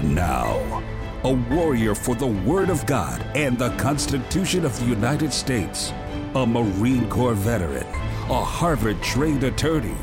And 0.00 0.14
now, 0.14 0.82
a 1.24 1.34
warrior 1.54 1.94
for 1.94 2.14
the 2.14 2.26
Word 2.26 2.70
of 2.70 2.86
God 2.86 3.20
and 3.34 3.58
the 3.58 3.68
Constitution 3.76 4.64
of 4.64 4.74
the 4.80 4.86
United 4.86 5.30
States, 5.30 5.92
a 6.34 6.46
Marine 6.46 7.06
Corps 7.10 7.34
veteran, 7.34 7.86
a 8.30 8.42
Harvard 8.42 9.02
trained 9.02 9.44
attorney, 9.44 9.94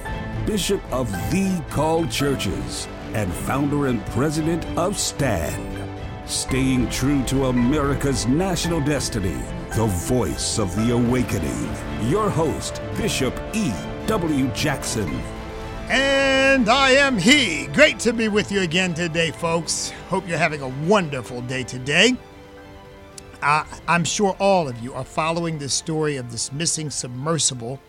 Bishop 0.46 0.84
of 0.94 1.10
the 1.32 1.64
Called 1.72 2.12
Churches, 2.12 2.88
and 3.16 3.34
founder 3.34 3.88
and 3.88 4.06
president 4.08 4.68
of 4.78 5.00
STAND. 5.00 5.90
Staying 6.30 6.90
true 6.90 7.24
to 7.24 7.48
America's 7.48 8.28
national 8.28 8.82
destiny, 8.82 9.42
the 9.76 9.88
voice 9.88 10.60
of 10.60 10.76
the 10.76 10.94
awakening. 10.94 11.76
Your 12.08 12.30
host, 12.30 12.84
Bishop 12.98 13.34
E. 13.54 13.74
W. 14.06 14.48
Jackson. 14.50 15.37
And 15.90 16.68
I 16.70 16.92
am 16.92 17.18
he. 17.18 17.68
Great 17.68 17.98
to 18.00 18.12
be 18.12 18.28
with 18.28 18.52
you 18.52 18.62
again 18.62 18.94
today, 18.94 19.32
folks. 19.32 19.92
Hope 20.10 20.28
you're 20.28 20.38
having 20.38 20.62
a 20.62 20.68
wonderful 20.86 21.42
day 21.42 21.64
today. 21.64 22.18
I'm 23.42 24.04
sure 24.04 24.36
all 24.40 24.68
of 24.68 24.78
you 24.80 24.94
are 24.94 25.06
following 25.06 25.60
the 25.60 25.70
story 25.70 26.18
of 26.18 26.32
this 26.32 26.52
missing 26.52 26.90
submersible. 26.90 27.80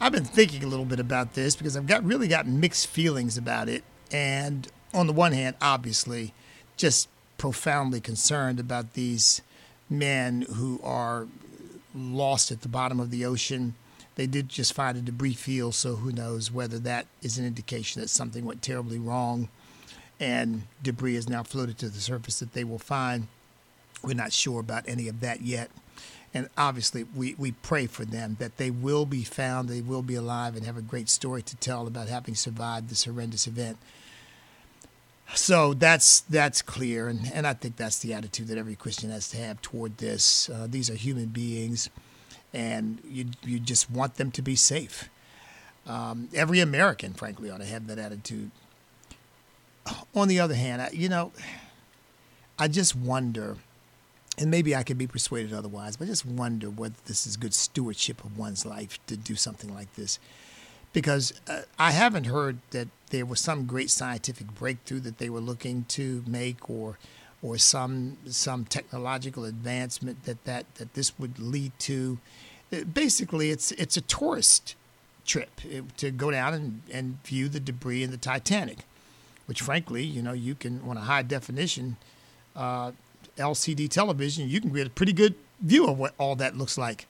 I've 0.00 0.10
been 0.10 0.24
thinking 0.24 0.64
a 0.64 0.66
little 0.66 0.84
bit 0.84 0.98
about 0.98 1.34
this 1.34 1.54
because 1.54 1.76
I've 1.76 1.86
got 1.86 2.02
really 2.02 2.26
got 2.26 2.48
mixed 2.48 2.88
feelings 2.88 3.38
about 3.38 3.68
it. 3.68 3.84
And 4.10 4.66
on 4.92 5.06
the 5.06 5.12
one 5.12 5.30
hand, 5.30 5.54
obviously, 5.60 6.34
just 6.76 7.08
profoundly 7.38 8.00
concerned 8.00 8.58
about 8.58 8.94
these 8.94 9.40
men 9.88 10.42
who 10.56 10.80
are 10.82 11.28
lost 11.94 12.50
at 12.50 12.62
the 12.62 12.68
bottom 12.68 12.98
of 12.98 13.10
the 13.10 13.24
ocean 13.24 13.74
they 14.20 14.26
did 14.26 14.50
just 14.50 14.74
find 14.74 14.98
a 14.98 15.00
debris 15.00 15.32
field, 15.32 15.74
so 15.74 15.96
who 15.96 16.12
knows 16.12 16.52
whether 16.52 16.78
that 16.78 17.06
is 17.22 17.38
an 17.38 17.46
indication 17.46 18.02
that 18.02 18.08
something 18.08 18.44
went 18.44 18.60
terribly 18.60 18.98
wrong 18.98 19.48
and 20.20 20.64
debris 20.82 21.14
has 21.14 21.26
now 21.26 21.42
floated 21.42 21.78
to 21.78 21.88
the 21.88 22.00
surface 22.00 22.38
that 22.38 22.52
they 22.52 22.62
will 22.62 22.78
find. 22.78 23.28
We're 24.02 24.12
not 24.12 24.34
sure 24.34 24.60
about 24.60 24.84
any 24.86 25.08
of 25.08 25.20
that 25.20 25.40
yet. 25.40 25.70
And 26.34 26.50
obviously, 26.58 27.04
we, 27.16 27.34
we 27.38 27.52
pray 27.52 27.86
for 27.86 28.04
them 28.04 28.36
that 28.40 28.58
they 28.58 28.70
will 28.70 29.06
be 29.06 29.24
found, 29.24 29.70
they 29.70 29.80
will 29.80 30.02
be 30.02 30.16
alive, 30.16 30.54
and 30.54 30.66
have 30.66 30.76
a 30.76 30.82
great 30.82 31.08
story 31.08 31.40
to 31.40 31.56
tell 31.56 31.86
about 31.86 32.08
having 32.08 32.34
survived 32.34 32.90
this 32.90 33.06
horrendous 33.06 33.46
event. 33.46 33.78
So 35.34 35.72
that's 35.72 36.20
that's 36.20 36.60
clear, 36.60 37.08
and, 37.08 37.30
and 37.32 37.46
I 37.46 37.54
think 37.54 37.76
that's 37.76 38.00
the 38.00 38.12
attitude 38.12 38.48
that 38.48 38.58
every 38.58 38.76
Christian 38.76 39.08
has 39.08 39.30
to 39.30 39.38
have 39.38 39.62
toward 39.62 39.96
this. 39.96 40.50
Uh, 40.50 40.66
these 40.68 40.90
are 40.90 40.94
human 40.94 41.26
beings 41.26 41.88
and 42.52 43.00
you 43.08 43.26
you 43.44 43.58
just 43.58 43.90
want 43.90 44.16
them 44.16 44.30
to 44.32 44.42
be 44.42 44.56
safe. 44.56 45.08
Um, 45.86 46.28
every 46.34 46.60
American, 46.60 47.14
frankly, 47.14 47.50
ought 47.50 47.60
to 47.60 47.66
have 47.66 47.86
that 47.86 47.98
attitude. 47.98 48.50
On 50.14 50.28
the 50.28 50.38
other 50.38 50.54
hand, 50.54 50.82
I, 50.82 50.90
you 50.92 51.08
know, 51.08 51.32
I 52.58 52.68
just 52.68 52.94
wonder, 52.94 53.56
and 54.38 54.50
maybe 54.50 54.76
I 54.76 54.82
could 54.82 54.98
be 54.98 55.06
persuaded 55.06 55.52
otherwise, 55.52 55.96
but 55.96 56.04
I 56.04 56.08
just 56.08 56.26
wonder 56.26 56.68
whether 56.68 56.94
this 57.06 57.26
is 57.26 57.36
good 57.36 57.54
stewardship 57.54 58.22
of 58.24 58.36
one's 58.38 58.66
life 58.66 58.98
to 59.06 59.16
do 59.16 59.34
something 59.34 59.74
like 59.74 59.94
this. 59.94 60.18
Because 60.92 61.32
uh, 61.48 61.62
I 61.78 61.92
haven't 61.92 62.26
heard 62.26 62.58
that 62.72 62.88
there 63.10 63.24
was 63.24 63.40
some 63.40 63.64
great 63.64 63.90
scientific 63.90 64.54
breakthrough 64.54 65.00
that 65.00 65.18
they 65.18 65.30
were 65.30 65.40
looking 65.40 65.84
to 65.88 66.22
make, 66.26 66.68
or 66.68 66.98
or 67.42 67.58
some 67.58 68.16
some 68.26 68.64
technological 68.64 69.44
advancement 69.44 70.24
that, 70.24 70.44
that, 70.44 70.74
that 70.76 70.94
this 70.94 71.18
would 71.18 71.38
lead 71.38 71.72
to. 71.80 72.18
Basically, 72.92 73.50
it's 73.50 73.72
it's 73.72 73.96
a 73.96 74.02
tourist 74.02 74.74
trip 75.24 75.60
to 75.96 76.10
go 76.10 76.30
down 76.30 76.54
and, 76.54 76.82
and 76.92 77.22
view 77.24 77.48
the 77.48 77.60
debris 77.60 78.02
in 78.02 78.10
the 78.10 78.16
Titanic, 78.16 78.78
which 79.46 79.60
frankly, 79.60 80.02
you 80.04 80.22
know, 80.22 80.32
you 80.32 80.54
can 80.54 80.80
on 80.86 80.96
a 80.96 81.02
high 81.02 81.22
definition 81.22 81.96
uh, 82.56 82.92
LCD 83.36 83.88
television, 83.88 84.48
you 84.48 84.60
can 84.60 84.72
get 84.72 84.86
a 84.86 84.90
pretty 84.90 85.12
good 85.12 85.34
view 85.60 85.86
of 85.88 85.98
what 85.98 86.14
all 86.18 86.36
that 86.36 86.56
looks 86.56 86.76
like. 86.78 87.06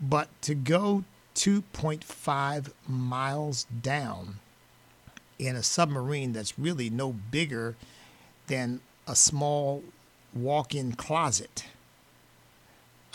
But 0.00 0.28
to 0.42 0.54
go 0.54 1.04
2.5 1.34 2.72
miles 2.88 3.66
down 3.82 4.38
in 5.38 5.56
a 5.56 5.62
submarine 5.62 6.32
that's 6.32 6.58
really 6.58 6.90
no 6.90 7.12
bigger 7.12 7.76
than 8.46 8.80
a 9.06 9.16
small 9.16 9.82
walk 10.34 10.74
in 10.74 10.92
closet. 10.92 11.64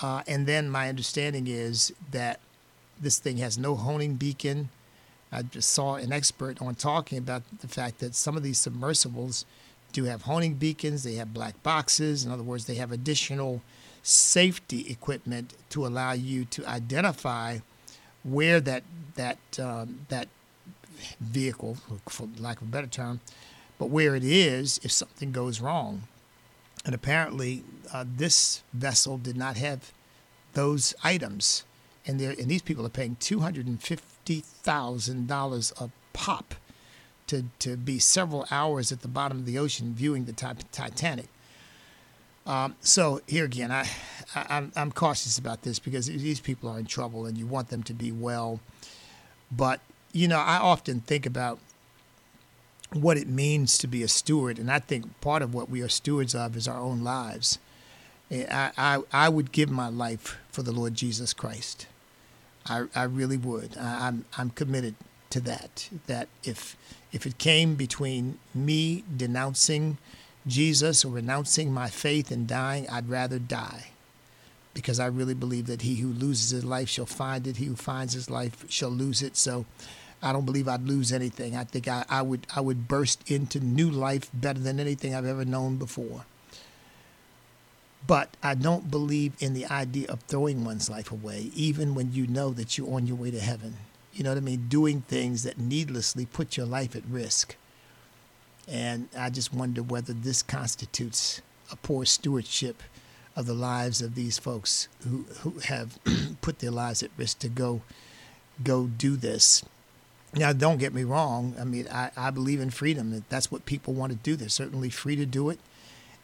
Uh, 0.02 0.22
and 0.28 0.46
then 0.46 0.70
my 0.70 0.90
understanding 0.90 1.48
is 1.48 1.94
that 2.12 2.40
this 3.00 3.20
thing 3.20 3.38
has 3.38 3.58
no 3.58 3.76
homing 3.76 4.16
beacon. 4.16 4.70
I 5.32 5.42
just 5.42 5.72
saw 5.72 5.96
an 5.96 6.12
expert 6.12 6.62
on 6.62 6.76
talking 6.76 7.18
about 7.18 7.44
the 7.62 7.68
fact 7.68 8.00
that 8.00 8.16
some 8.16 8.38
of 8.38 8.44
these 8.44 8.60
submersibles 8.60 9.46
do 9.92 10.04
have 10.06 10.24
homing 10.24 10.56
beacons, 10.56 11.04
they 11.04 11.16
have 11.16 11.34
black 11.34 11.62
boxes. 11.64 12.26
In 12.26 12.32
other 12.32 12.44
words, 12.44 12.66
they 12.66 12.76
have 12.76 12.92
additional 12.92 13.62
safety 14.04 14.86
equipment 14.90 15.54
to 15.70 15.86
allow 15.86 16.14
you 16.14 16.46
to 16.46 16.66
identify 16.66 17.60
where 18.24 18.60
that 18.60 18.84
that 19.16 19.38
um, 19.60 20.00
that 20.10 20.28
vehicle, 21.20 21.78
for 22.08 22.28
lack 22.38 22.62
of 22.62 22.68
a 22.68 22.72
better 22.72 22.88
term, 22.88 23.20
but 23.78 23.90
where 23.90 24.16
it 24.16 24.24
is 24.24 24.80
if 24.84 24.92
something 24.92 25.32
goes 25.32 25.62
wrong. 25.62 26.04
And 26.86 26.96
apparently, 26.96 27.64
uh, 27.94 28.06
this 28.08 28.64
vessel 28.74 29.18
did 29.18 29.38
not 29.38 29.58
have 29.58 29.92
those 30.54 30.96
items, 31.04 31.64
and, 32.06 32.20
and 32.22 32.50
these 32.50 32.62
people 32.62 32.86
are 32.86 32.90
paying 32.90 33.18
two 33.20 33.40
hundred 33.40 33.68
and 33.68 33.82
fifty 33.82 34.40
thousand 34.42 35.28
dollars 35.28 35.74
a 35.80 35.90
pop 36.14 36.56
to 37.28 37.46
to 37.60 37.76
be 37.78 38.00
several 38.00 38.48
hours 38.50 38.92
at 38.92 39.02
the 39.02 39.08
bottom 39.08 39.40
of 39.40 39.46
the 39.46 39.58
ocean 39.58 39.94
viewing 39.94 40.26
the 40.26 40.34
Titanic. 40.34 41.28
Um, 42.46 42.76
so 42.80 43.22
here 43.28 43.44
again, 43.44 43.72
I, 43.72 43.90
I 44.34 44.68
I'm 44.76 44.92
cautious 44.94 45.38
about 45.38 45.64
this 45.64 45.80
because 45.80 46.08
these 46.08 46.40
people 46.40 46.70
are 46.70 46.80
in 46.80 46.86
trouble, 46.86 47.26
and 47.26 47.38
you 47.38 47.46
want 47.46 47.68
them 47.70 47.84
to 47.84 47.94
be 47.94 48.12
well. 48.12 48.62
But 49.52 49.82
you 50.14 50.28
know, 50.28 50.40
I 50.40 50.58
often 50.58 51.02
think 51.02 51.26
about 51.26 51.60
what 52.94 53.18
it 53.18 53.28
means 53.28 53.78
to 53.80 53.88
be 53.88 54.04
a 54.04 54.08
steward. 54.08 54.58
And 54.60 54.72
I 54.72 54.80
think 54.80 55.20
part 55.22 55.42
of 55.42 55.54
what 55.54 55.70
we 55.70 55.82
are 55.82 55.90
stewards 55.90 56.34
of 56.34 56.56
is 56.56 56.68
our 56.68 56.80
own 56.80 57.04
lives. 57.04 57.60
I, 58.32 58.72
I, 58.78 59.00
I 59.12 59.30
would 59.30 59.52
give 59.52 59.70
my 59.70 59.90
life 59.90 60.38
for 60.52 60.64
the 60.64 60.72
Lord 60.72 60.94
Jesus 60.94 61.34
Christ. 61.34 61.88
I, 62.66 62.86
I 62.96 63.04
really 63.04 63.38
would. 63.38 63.78
I, 63.78 64.08
I'm, 64.08 64.26
I'm 64.38 64.50
committed 64.52 64.96
to 65.30 65.40
that. 65.42 65.90
That 66.08 66.28
if, 66.44 66.76
if 67.12 67.26
it 67.26 67.38
came 67.38 67.76
between 67.76 68.40
me 68.54 69.04
denouncing 69.16 69.98
Jesus 70.46 71.04
or 71.04 71.14
renouncing 71.14 71.74
my 71.74 71.90
faith 71.90 72.32
and 72.32 72.48
dying, 72.48 72.88
I'd 72.90 73.10
rather 73.10 73.40
die. 73.40 73.88
Because 74.74 75.00
I 75.00 75.08
really 75.08 75.34
believe 75.34 75.68
that 75.68 75.82
he 75.82 75.96
who 75.96 76.10
loses 76.10 76.52
his 76.52 76.66
life 76.66 76.88
shall 76.88 77.06
find 77.06 77.48
it, 77.48 77.58
he 77.58 77.66
who 77.66 77.76
finds 77.76 78.14
his 78.14 78.30
life 78.30 78.66
shall 78.70 78.92
lose 78.92 79.22
it. 79.22 79.36
So 79.36 79.66
I 80.22 80.34
don't 80.34 80.46
believe 80.46 80.68
I'd 80.68 80.88
lose 80.88 81.12
anything. 81.12 81.56
I 81.56 81.64
think 81.64 81.88
I, 81.88 82.06
I 82.10 82.22
would 82.22 82.48
I 82.56 82.62
would 82.62 82.88
burst 82.88 83.30
into 83.30 83.60
new 83.60 83.90
life 83.90 84.30
better 84.34 84.60
than 84.60 84.80
anything 84.80 85.14
I've 85.14 85.26
ever 85.26 85.46
known 85.46 85.78
before. 85.78 86.26
But 88.06 88.36
I 88.42 88.56
don't 88.56 88.90
believe 88.90 89.34
in 89.40 89.54
the 89.54 89.66
idea 89.66 90.08
of 90.08 90.22
throwing 90.22 90.64
one's 90.64 90.90
life 90.90 91.12
away, 91.12 91.52
even 91.54 91.94
when 91.94 92.14
you 92.14 92.26
know 92.26 92.52
that 92.52 92.78
you're 92.78 92.94
on 92.94 93.06
your 93.06 93.18
way 93.18 93.32
to 93.32 93.40
heaven. 93.40 93.76
You 94.14 94.24
know 94.24 94.32
what 94.32 94.38
I 94.38 94.42
mean? 94.42 94.68
Doing 94.70 95.02
things 95.02 95.44
that 95.44 95.60
needlessly 95.60 96.26
put 96.26 96.58
your 96.58 96.66
life 96.66 96.96
at 96.96 97.04
risk. 97.06 97.56
And 98.68 99.10
I 99.18 99.30
just 99.30 99.54
wonder 99.54 99.84
whether 99.84 100.14
this 100.14 100.42
constitutes 100.42 101.42
a 101.72 101.76
poor 101.76 102.06
stewardship 102.06 102.82
of 103.36 103.46
the 103.46 103.54
lives 103.54 104.02
of 104.02 104.16
these 104.16 104.40
folks 104.40 104.88
who, 105.08 105.26
who 105.42 105.60
have 105.60 106.00
put 106.42 106.60
their 106.60 106.72
lives 106.72 107.04
at 107.04 107.12
risk 107.18 107.40
to 107.40 107.50
go 107.50 107.82
go 108.64 108.88
do 108.88 109.16
this. 109.16 109.64
Now, 110.34 110.54
don't 110.54 110.78
get 110.78 110.94
me 110.94 111.04
wrong. 111.04 111.56
I 111.60 111.64
mean, 111.64 111.88
I, 111.92 112.12
I 112.16 112.32
believe 112.32 112.60
in 112.60 112.70
freedom. 112.70 113.24
That's 113.30 113.52
what 113.52 113.66
people 113.66 113.94
want 113.94 114.12
to 114.12 114.18
do. 114.18 114.36
They're 114.36 114.50
certainly 114.50 114.90
free 114.90 115.16
to 115.16 115.26
do 115.26 115.50
it. 115.50 115.60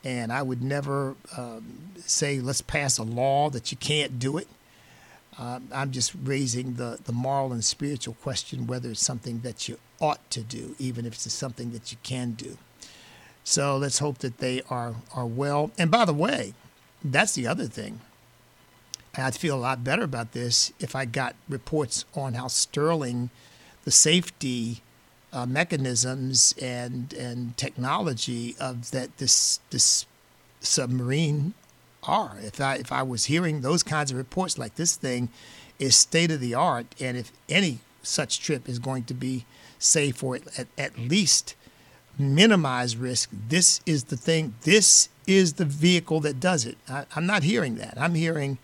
And 0.04 0.34
I 0.34 0.42
would 0.42 0.62
never 0.62 1.16
um, 1.38 1.94
say, 1.98 2.40
let's 2.40 2.62
pass 2.62 2.98
a 2.98 3.04
law 3.04 3.50
that 3.50 3.72
you 3.72 3.78
can't 3.78 4.20
do 4.20 4.38
it. 4.38 4.48
Uh, 5.40 5.62
I'm 5.72 5.92
just 5.92 6.14
raising 6.24 6.76
the, 6.76 7.00
the 7.06 7.14
moral 7.14 7.54
and 7.54 7.64
spiritual 7.64 8.16
question 8.16 8.68
whether 8.68 8.92
it's 8.92 9.04
something 9.04 9.40
that 9.40 9.68
you 9.68 9.80
ought 10.00 10.30
to 10.30 10.42
do, 10.42 10.76
even 10.78 11.06
if 11.06 11.14
it's 11.14 11.32
something 11.34 11.72
that 11.72 11.92
you 11.92 11.98
can 12.04 12.32
do. 12.32 12.58
So 13.44 13.78
let's 13.78 14.00
hope 14.00 14.20
that 14.20 14.38
they 14.38 14.62
are, 14.70 14.96
are 15.16 15.26
well. 15.26 15.72
And 15.78 15.90
by 15.90 16.06
the 16.06 16.14
way, 16.14 16.54
that's 17.04 17.34
the 17.34 17.48
other 17.48 17.66
thing. 17.66 18.02
I'd 19.16 19.36
feel 19.36 19.56
a 19.56 19.60
lot 19.60 19.84
better 19.84 20.04
about 20.04 20.32
this 20.32 20.72
if 20.80 20.96
I 20.96 21.06
got 21.06 21.36
reports 21.48 22.06
on 22.16 22.34
how 22.34 22.48
sterling 22.48 23.30
the 23.84 23.92
safety 23.92 24.82
uh, 25.32 25.46
mechanisms 25.46 26.54
and 26.62 27.14
and 27.14 27.58
technology 27.58 28.56
of 28.60 28.92
that 28.92 29.18
this 29.18 29.60
this 29.72 30.06
submarine 30.60 31.54
are. 32.04 32.38
If 32.42 32.62
I 32.62 32.76
if 32.76 32.92
I 32.92 33.04
was 33.04 33.26
hearing 33.26 33.62
those 33.62 33.84
kinds 33.84 34.12
of 34.12 34.18
reports 34.18 34.58
like 34.58 34.76
this 34.76 34.96
thing 34.96 35.30
is 35.80 35.96
state 35.96 36.32
of 36.32 36.40
the 36.40 36.54
art, 36.54 36.86
and 37.00 37.18
if 37.18 37.32
any 37.50 37.80
such 38.04 38.42
trip 38.42 38.70
is 38.70 38.80
going 38.80 39.04
to 39.06 39.14
be 39.14 39.46
safe 39.80 40.24
or 40.24 40.36
at, 40.58 40.68
at 40.78 40.98
least 40.98 41.56
minimize 42.18 42.96
risk, 42.96 43.30
this 43.50 43.82
is 43.86 44.06
the 44.06 44.18
thing, 44.18 44.54
this 44.62 45.10
is 45.26 45.54
the 45.54 45.66
vehicle 45.66 46.20
that 46.20 46.40
does 46.40 46.66
it. 46.66 46.78
I, 46.88 47.06
I'm 47.16 47.26
not 47.26 47.44
hearing 47.44 47.76
that. 47.76 47.96
I'm 47.98 48.14
hearing 48.14 48.60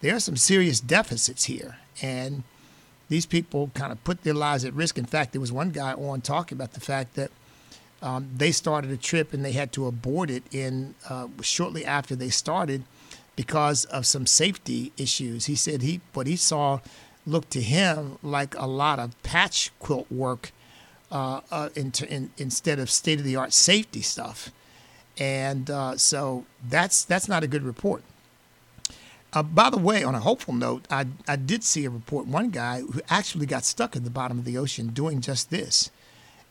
there 0.00 0.14
are 0.14 0.20
some 0.20 0.36
serious 0.36 0.80
deficits 0.80 1.44
here. 1.44 1.78
And 2.00 2.44
these 3.12 3.26
people 3.26 3.70
kind 3.74 3.92
of 3.92 4.02
put 4.04 4.22
their 4.22 4.32
lives 4.32 4.64
at 4.64 4.72
risk. 4.72 4.96
In 4.96 5.04
fact, 5.04 5.32
there 5.32 5.40
was 5.40 5.52
one 5.52 5.68
guy 5.68 5.92
on 5.92 6.22
talking 6.22 6.56
about 6.56 6.72
the 6.72 6.80
fact 6.80 7.12
that 7.14 7.30
um, 8.00 8.30
they 8.34 8.50
started 8.52 8.90
a 8.90 8.96
trip 8.96 9.34
and 9.34 9.44
they 9.44 9.52
had 9.52 9.70
to 9.74 9.86
abort 9.86 10.30
it 10.30 10.42
in 10.50 10.94
uh, 11.10 11.28
shortly 11.42 11.84
after 11.84 12.16
they 12.16 12.30
started 12.30 12.84
because 13.36 13.84
of 13.84 14.06
some 14.06 14.26
safety 14.26 14.92
issues. 14.96 15.44
He 15.44 15.54
said 15.54 15.82
he 15.82 16.00
what 16.14 16.26
he 16.26 16.36
saw 16.36 16.80
looked 17.26 17.50
to 17.50 17.60
him 17.60 18.16
like 18.22 18.56
a 18.56 18.66
lot 18.66 18.98
of 18.98 19.22
patch 19.22 19.70
quilt 19.78 20.10
work 20.10 20.50
uh, 21.10 21.42
uh, 21.50 21.68
in, 21.76 21.92
in, 22.08 22.30
instead 22.38 22.78
of 22.78 22.88
state 22.88 23.18
of 23.18 23.26
the 23.26 23.36
art 23.36 23.52
safety 23.52 24.00
stuff, 24.00 24.50
and 25.18 25.68
uh, 25.68 25.98
so 25.98 26.46
that's 26.66 27.04
that's 27.04 27.28
not 27.28 27.44
a 27.44 27.46
good 27.46 27.62
report. 27.62 28.02
Uh, 29.32 29.42
by 29.42 29.70
the 29.70 29.78
way, 29.78 30.04
on 30.04 30.14
a 30.14 30.20
hopeful 30.20 30.52
note, 30.52 30.84
I, 30.90 31.06
I 31.26 31.36
did 31.36 31.64
see 31.64 31.84
a 31.84 31.90
report. 31.90 32.26
One 32.26 32.50
guy 32.50 32.80
who 32.80 33.00
actually 33.08 33.46
got 33.46 33.64
stuck 33.64 33.96
in 33.96 34.04
the 34.04 34.10
bottom 34.10 34.38
of 34.38 34.44
the 34.44 34.58
ocean 34.58 34.88
doing 34.88 35.20
just 35.20 35.50
this, 35.50 35.90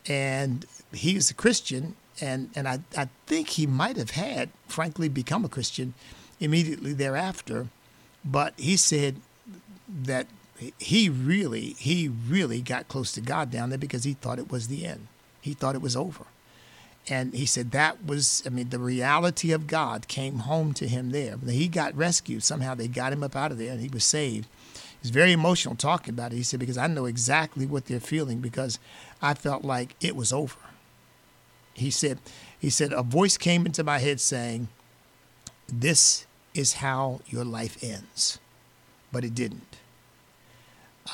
and 0.08 0.66
he 0.92 1.16
is 1.16 1.30
a 1.30 1.36
Christian, 1.36 1.96
and 2.20 2.50
and 2.56 2.68
I 2.68 2.80
I 2.98 3.10
think 3.28 3.50
he 3.50 3.68
might 3.68 3.98
have 3.98 4.12
had, 4.12 4.50
frankly, 4.68 5.10
become 5.10 5.46
a 5.46 5.50
Christian 5.50 5.94
immediately 6.40 6.94
thereafter, 6.94 7.68
but 8.26 8.54
he 8.58 8.76
said 8.76 9.18
that 9.88 10.26
he 10.80 11.08
really 11.08 11.76
he 11.78 12.08
really 12.08 12.62
got 12.62 12.88
close 12.88 13.12
to 13.14 13.22
God 13.22 13.52
down 13.52 13.70
there 13.70 13.78
because 13.78 14.04
he 14.04 14.14
thought 14.14 14.40
it 14.40 14.52
was 14.52 14.68
the 14.68 14.86
end. 14.86 15.08
He 15.40 15.54
thought 15.54 15.76
it 15.76 15.82
was 15.82 15.96
over. 15.96 16.26
And 17.10 17.34
he 17.34 17.46
said 17.46 17.72
that 17.72 18.06
was, 18.06 18.44
I 18.46 18.50
mean, 18.50 18.70
the 18.70 18.80
reality 18.80 19.52
of 19.52 19.68
God 19.68 20.08
came 20.08 20.40
home 20.40 20.74
to 20.76 20.88
him 20.88 21.12
there. 21.12 21.38
He 21.48 21.68
got 21.68 21.96
rescued. 21.96 22.44
Somehow 22.44 22.76
they 22.76 22.88
got 22.88 23.12
him 23.12 23.24
up 23.24 23.36
out 23.36 23.52
of 23.52 23.58
there 23.58 23.72
and 23.72 23.82
he 23.82 23.90
was 23.90 24.04
saved. 24.04 24.48
He 24.74 24.98
was 25.02 25.10
very 25.10 25.32
emotional 25.32 25.76
talking 25.76 26.14
about 26.14 26.32
it. 26.32 26.36
He 26.36 26.44
said, 26.44 26.60
because 26.60 26.78
I 26.78 26.88
know 26.88 27.06
exactly 27.06 27.66
what 27.66 27.86
they're 27.86 28.00
feeling 28.00 28.40
because 28.40 28.78
I 29.22 29.34
felt 29.34 29.64
like 29.64 29.96
it 30.00 30.16
was 30.16 30.32
over. 30.32 30.58
He 31.74 31.90
said, 31.90 32.20
he 32.60 32.70
said, 32.70 32.94
a 32.94 33.02
voice 33.02 33.38
came 33.38 33.66
into 33.66 33.84
my 33.84 33.98
head 33.98 34.20
saying, 34.20 34.68
This 35.68 36.28
is 36.54 36.74
how 36.74 37.22
your 37.26 37.46
life 37.46 37.84
ends. 37.84 38.40
But 39.12 39.24
it 39.24 39.34
didn't. 39.34 39.78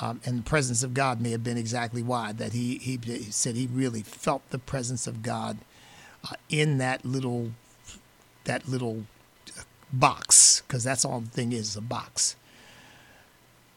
Um, 0.01 0.19
and 0.25 0.39
the 0.39 0.44
presence 0.44 0.84
of 0.84 0.94
God 0.94 1.22
may 1.22 1.31
have 1.31 1.44
been 1.44 1.57
exactly 1.57 2.04
why 2.04 2.34
that 2.34 2.54
he, 2.54 2.78
he, 2.78 3.00
he 3.04 3.31
said 3.31 3.56
he 3.56 3.68
really 3.68 4.01
felt 4.01 4.48
the 4.50 4.60
presence 4.60 5.07
of 5.07 5.24
God 5.24 5.57
uh, 6.29 6.35
in 6.50 6.77
that 6.77 7.06
little 7.06 7.51
that 8.45 8.68
little 8.68 9.03
uh, 9.57 9.62
box 9.91 10.62
because 10.62 10.83
that's 10.83 11.06
all 11.06 11.19
the 11.21 11.29
thing 11.29 11.51
is 11.51 11.75
a 11.75 11.81
box. 11.81 12.35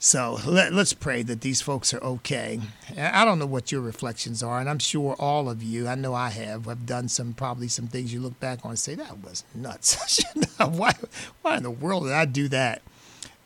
So 0.03 0.39
let, 0.47 0.73
us 0.73 0.95
pray 0.95 1.23
that 1.25 1.43
these 1.43 1.61
folks 1.61 1.93
are 1.93 2.03
okay. 2.03 2.59
I 2.97 3.23
don't 3.27 3.39
know 3.39 3.45
what 3.45 3.71
your 3.71 3.83
reflections 3.83 4.43
are, 4.43 4.59
and 4.59 4.67
I'm 4.67 4.79
sure 4.79 5.15
all 5.19 5.51
of 5.51 5.63
you, 5.63 5.87
I 5.89 5.95
know 5.95 6.15
I 6.15 6.31
have, 6.31 6.65
have 6.65 6.87
done 6.87 7.09
some 7.09 7.35
probably 7.35 7.69
some 7.69 7.87
things 7.87 8.11
you 8.11 8.19
look 8.21 8.41
back 8.41 8.65
on 8.65 8.71
and 8.71 8.79
say 8.79 8.95
that 8.95 9.23
was 9.23 9.45
nuts. 9.55 10.25
why, 10.57 10.95
why 11.43 11.59
in 11.59 11.65
the 11.65 11.71
world 11.71 12.05
did 12.05 12.13
I 12.13 12.25
do 12.25 12.49
that? 12.49 12.81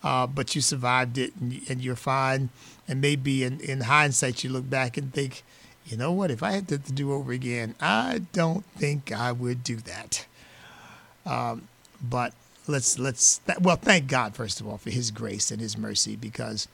Uh, 0.04 0.28
but 0.28 0.54
you 0.54 0.60
survived 0.60 1.18
it, 1.18 1.34
and, 1.40 1.60
and 1.68 1.82
you're 1.82 1.96
fine. 1.96 2.50
And 2.86 3.00
maybe 3.00 3.42
in, 3.42 3.58
in 3.58 3.80
hindsight, 3.80 4.44
you 4.44 4.50
look 4.50 4.70
back 4.70 4.96
and 4.96 5.12
think, 5.12 5.42
you 5.86 5.96
know 5.96 6.12
what? 6.12 6.30
If 6.30 6.42
I 6.42 6.52
had 6.52 6.68
to 6.68 6.78
do 6.78 7.12
over 7.12 7.32
again, 7.32 7.74
I 7.80 8.22
don't 8.32 8.64
think 8.76 9.12
I 9.12 9.32
would 9.32 9.62
do 9.62 9.76
that. 9.76 10.26
Um, 11.26 11.68
but 12.02 12.32
let's 12.66 12.98
let's 12.98 13.40
well, 13.60 13.76
thank 13.76 14.08
God 14.08 14.34
first 14.34 14.60
of 14.60 14.66
all 14.66 14.78
for 14.78 14.90
His 14.90 15.10
grace 15.10 15.50
and 15.50 15.60
His 15.60 15.76
mercy 15.76 16.16
because 16.16 16.68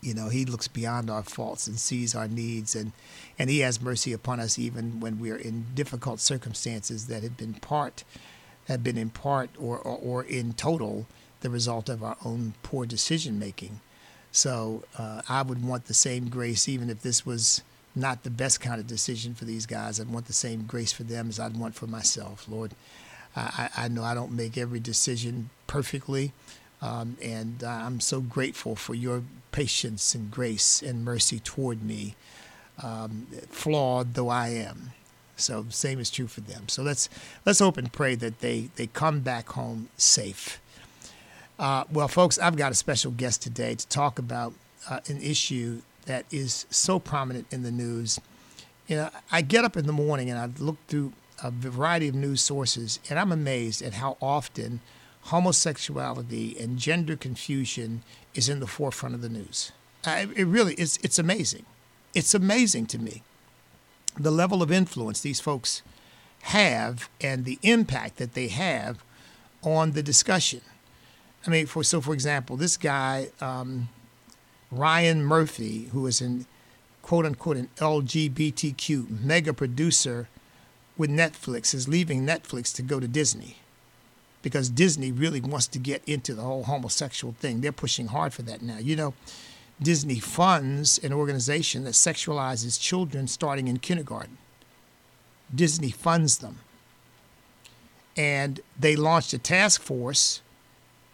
you 0.00 0.14
know 0.14 0.28
He 0.28 0.44
looks 0.44 0.68
beyond 0.68 1.10
our 1.10 1.22
faults 1.22 1.66
and 1.66 1.78
sees 1.78 2.14
our 2.14 2.28
needs 2.28 2.74
and 2.74 2.92
and 3.38 3.50
He 3.50 3.60
has 3.60 3.80
mercy 3.80 4.12
upon 4.12 4.40
us 4.40 4.58
even 4.58 5.00
when 5.00 5.20
we're 5.20 5.36
in 5.36 5.66
difficult 5.74 6.20
circumstances 6.20 7.06
that 7.06 7.22
have 7.22 7.36
been 7.36 7.54
part 7.54 8.04
have 8.68 8.82
been 8.82 8.98
in 8.98 9.10
part 9.10 9.50
or 9.58 9.78
or, 9.78 9.98
or 9.98 10.24
in 10.24 10.52
total 10.52 11.06
the 11.40 11.50
result 11.50 11.88
of 11.88 12.02
our 12.02 12.16
own 12.24 12.54
poor 12.62 12.86
decision 12.86 13.38
making. 13.38 13.80
So 14.32 14.84
uh, 14.98 15.22
I 15.28 15.42
would 15.42 15.64
want 15.64 15.86
the 15.86 15.94
same 15.94 16.28
grace 16.28 16.68
even 16.68 16.90
if 16.90 17.02
this 17.02 17.24
was 17.24 17.62
not 17.96 18.22
the 18.22 18.30
best 18.30 18.60
kind 18.60 18.78
of 18.78 18.86
decision 18.86 19.34
for 19.34 19.46
these 19.46 19.66
guys. 19.66 19.98
I'd 19.98 20.10
want 20.10 20.26
the 20.26 20.32
same 20.32 20.64
grace 20.66 20.92
for 20.92 21.02
them 21.02 21.28
as 21.28 21.40
I'd 21.40 21.56
want 21.56 21.74
for 21.74 21.86
myself. 21.86 22.46
Lord, 22.48 22.72
I, 23.34 23.70
I 23.76 23.88
know 23.88 24.04
I 24.04 24.14
don't 24.14 24.32
make 24.32 24.56
every 24.56 24.80
decision 24.80 25.50
perfectly, 25.66 26.32
um, 26.80 27.16
and 27.22 27.64
I'm 27.64 28.00
so 28.00 28.20
grateful 28.20 28.76
for 28.76 28.94
your 28.94 29.22
patience 29.50 30.14
and 30.14 30.30
grace 30.30 30.82
and 30.82 31.04
mercy 31.04 31.38
toward 31.38 31.82
me, 31.82 32.14
um, 32.82 33.26
flawed 33.48 34.14
though 34.14 34.28
I 34.28 34.48
am. 34.48 34.92
So 35.36 35.66
same 35.68 35.98
is 35.98 36.10
true 36.10 36.26
for 36.26 36.40
them. 36.40 36.68
So 36.68 36.82
let's 36.82 37.08
let's 37.44 37.58
hope 37.58 37.76
and 37.76 37.92
pray 37.92 38.14
that 38.16 38.40
they 38.40 38.70
they 38.76 38.86
come 38.86 39.20
back 39.20 39.50
home 39.50 39.88
safe. 39.96 40.60
Uh, 41.58 41.84
well, 41.90 42.08
folks, 42.08 42.38
I've 42.38 42.56
got 42.56 42.72
a 42.72 42.74
special 42.74 43.10
guest 43.10 43.42
today 43.42 43.74
to 43.74 43.86
talk 43.88 44.18
about 44.18 44.52
uh, 44.88 45.00
an 45.08 45.20
issue 45.22 45.80
that 46.06 46.24
is 46.30 46.66
so 46.70 46.98
prominent 46.98 47.46
in 47.50 47.62
the 47.62 47.70
news. 47.70 48.18
You 48.86 48.96
know, 48.96 49.10
I 49.30 49.42
get 49.42 49.64
up 49.64 49.76
in 49.76 49.86
the 49.86 49.92
morning 49.92 50.30
and 50.30 50.38
I 50.38 50.48
look 50.62 50.76
through 50.88 51.12
a 51.42 51.50
variety 51.50 52.08
of 52.08 52.14
news 52.14 52.40
sources, 52.40 52.98
and 53.10 53.18
I'm 53.18 53.30
amazed 53.30 53.82
at 53.82 53.94
how 53.94 54.16
often 54.22 54.80
homosexuality 55.22 56.56
and 56.58 56.78
gender 56.78 57.16
confusion 57.16 58.02
is 58.34 58.48
in 58.48 58.60
the 58.60 58.66
forefront 58.66 59.14
of 59.14 59.22
the 59.22 59.28
news. 59.28 59.72
I, 60.04 60.28
it 60.34 60.46
really 60.46 60.74
is. 60.74 60.98
It's 61.02 61.18
amazing. 61.18 61.66
It's 62.14 62.32
amazing 62.32 62.86
to 62.86 62.98
me 62.98 63.22
the 64.18 64.30
level 64.30 64.62
of 64.62 64.72
influence 64.72 65.20
these 65.20 65.40
folks 65.40 65.82
have 66.42 67.10
and 67.20 67.44
the 67.44 67.58
impact 67.62 68.16
that 68.16 68.34
they 68.34 68.48
have 68.48 69.02
on 69.62 69.92
the 69.92 70.02
discussion. 70.02 70.60
I 71.46 71.50
mean, 71.50 71.66
for 71.66 71.84
so 71.84 72.00
for 72.00 72.14
example, 72.14 72.56
this 72.56 72.76
guy 72.76 73.28
um, 73.40 73.88
Ryan 74.70 75.24
Murphy, 75.24 75.84
who 75.92 76.06
is 76.06 76.20
an 76.20 76.46
quote 77.02 77.24
unquote 77.24 77.56
an 77.56 77.68
LGBTQ 77.76 79.22
mega 79.22 79.52
producer 79.52 80.28
with 80.96 81.10
Netflix, 81.10 81.74
is 81.74 81.88
leaving 81.88 82.26
Netflix 82.26 82.74
to 82.74 82.82
go 82.82 82.98
to 82.98 83.06
Disney 83.06 83.58
because 84.42 84.68
Disney 84.68 85.10
really 85.10 85.40
wants 85.40 85.66
to 85.66 85.78
get 85.78 86.02
into 86.06 86.34
the 86.34 86.42
whole 86.42 86.64
homosexual 86.64 87.34
thing. 87.40 87.60
They're 87.60 87.72
pushing 87.72 88.06
hard 88.06 88.32
for 88.32 88.42
that 88.42 88.62
now. 88.62 88.78
You 88.78 88.94
know, 88.94 89.14
Disney 89.82 90.20
funds 90.20 90.98
an 90.98 91.12
organization 91.12 91.84
that 91.84 91.94
sexualizes 91.94 92.80
children 92.80 93.26
starting 93.26 93.68
in 93.68 93.78
kindergarten. 93.78 94.38
Disney 95.54 95.90
funds 95.90 96.38
them. 96.38 96.60
And 98.16 98.60
they 98.78 98.96
launched 98.96 99.32
a 99.32 99.38
task 99.38 99.82
force 99.82 100.40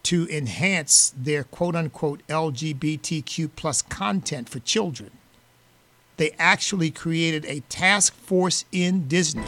to 0.04 0.28
enhance 0.28 1.12
their 1.16 1.44
quote 1.44 1.76
unquote 1.76 2.26
LGBTQ 2.28 3.50
plus 3.56 3.82
content 3.82 4.48
for 4.48 4.58
children. 4.60 5.10
They 6.16 6.32
actually 6.38 6.90
created 6.90 7.44
a 7.46 7.60
task 7.68 8.14
force 8.14 8.64
in 8.72 9.08
Disney 9.08 9.44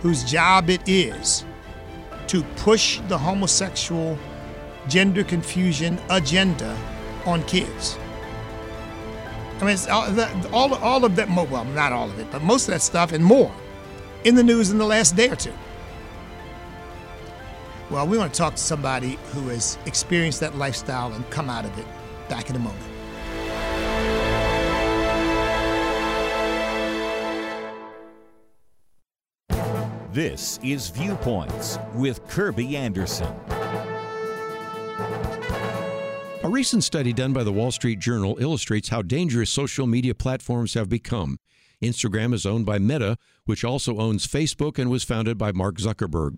whose 0.00 0.24
job 0.24 0.70
it 0.70 0.82
is 0.86 1.44
to 2.26 2.42
push 2.56 3.00
the 3.08 3.18
homosexual 3.18 4.18
gender 4.88 5.24
confusion 5.24 5.98
agenda 6.10 6.76
on 7.26 7.42
kids. 7.44 7.98
I 9.60 9.64
mean, 9.64 9.78
all, 9.90 10.54
all, 10.54 10.74
all 10.74 11.04
of 11.04 11.16
that, 11.16 11.28
well, 11.28 11.64
not 11.64 11.92
all 11.92 12.08
of 12.08 12.18
it, 12.18 12.30
but 12.30 12.42
most 12.42 12.66
of 12.68 12.74
that 12.74 12.80
stuff 12.80 13.12
and 13.12 13.22
more 13.24 13.52
in 14.24 14.34
the 14.34 14.42
news 14.42 14.70
in 14.70 14.78
the 14.78 14.86
last 14.86 15.16
day 15.16 15.28
or 15.28 15.36
two. 15.36 15.52
Well, 17.90 18.06
we 18.06 18.16
want 18.16 18.32
to 18.32 18.38
talk 18.38 18.54
to 18.54 18.62
somebody 18.62 19.18
who 19.32 19.48
has 19.48 19.76
experienced 19.84 20.38
that 20.40 20.56
lifestyle 20.56 21.12
and 21.12 21.28
come 21.30 21.50
out 21.50 21.64
of 21.64 21.76
it. 21.76 21.86
Back 22.28 22.48
in 22.48 22.54
a 22.54 22.58
moment. 22.60 22.84
This 30.12 30.60
is 30.62 30.90
Viewpoints 30.90 31.78
with 31.94 32.26
Kirby 32.28 32.76
Anderson. 32.76 33.34
A 36.42 36.48
recent 36.48 36.84
study 36.84 37.12
done 37.12 37.32
by 37.32 37.42
the 37.42 37.52
Wall 37.52 37.72
Street 37.72 37.98
Journal 37.98 38.36
illustrates 38.40 38.88
how 38.88 39.02
dangerous 39.02 39.50
social 39.50 39.88
media 39.88 40.14
platforms 40.14 40.74
have 40.74 40.88
become. 40.88 41.38
Instagram 41.82 42.34
is 42.34 42.46
owned 42.46 42.66
by 42.66 42.78
Meta, 42.78 43.16
which 43.46 43.64
also 43.64 43.98
owns 43.98 44.26
Facebook 44.26 44.78
and 44.78 44.90
was 44.90 45.02
founded 45.02 45.36
by 45.36 45.50
Mark 45.50 45.78
Zuckerberg. 45.78 46.36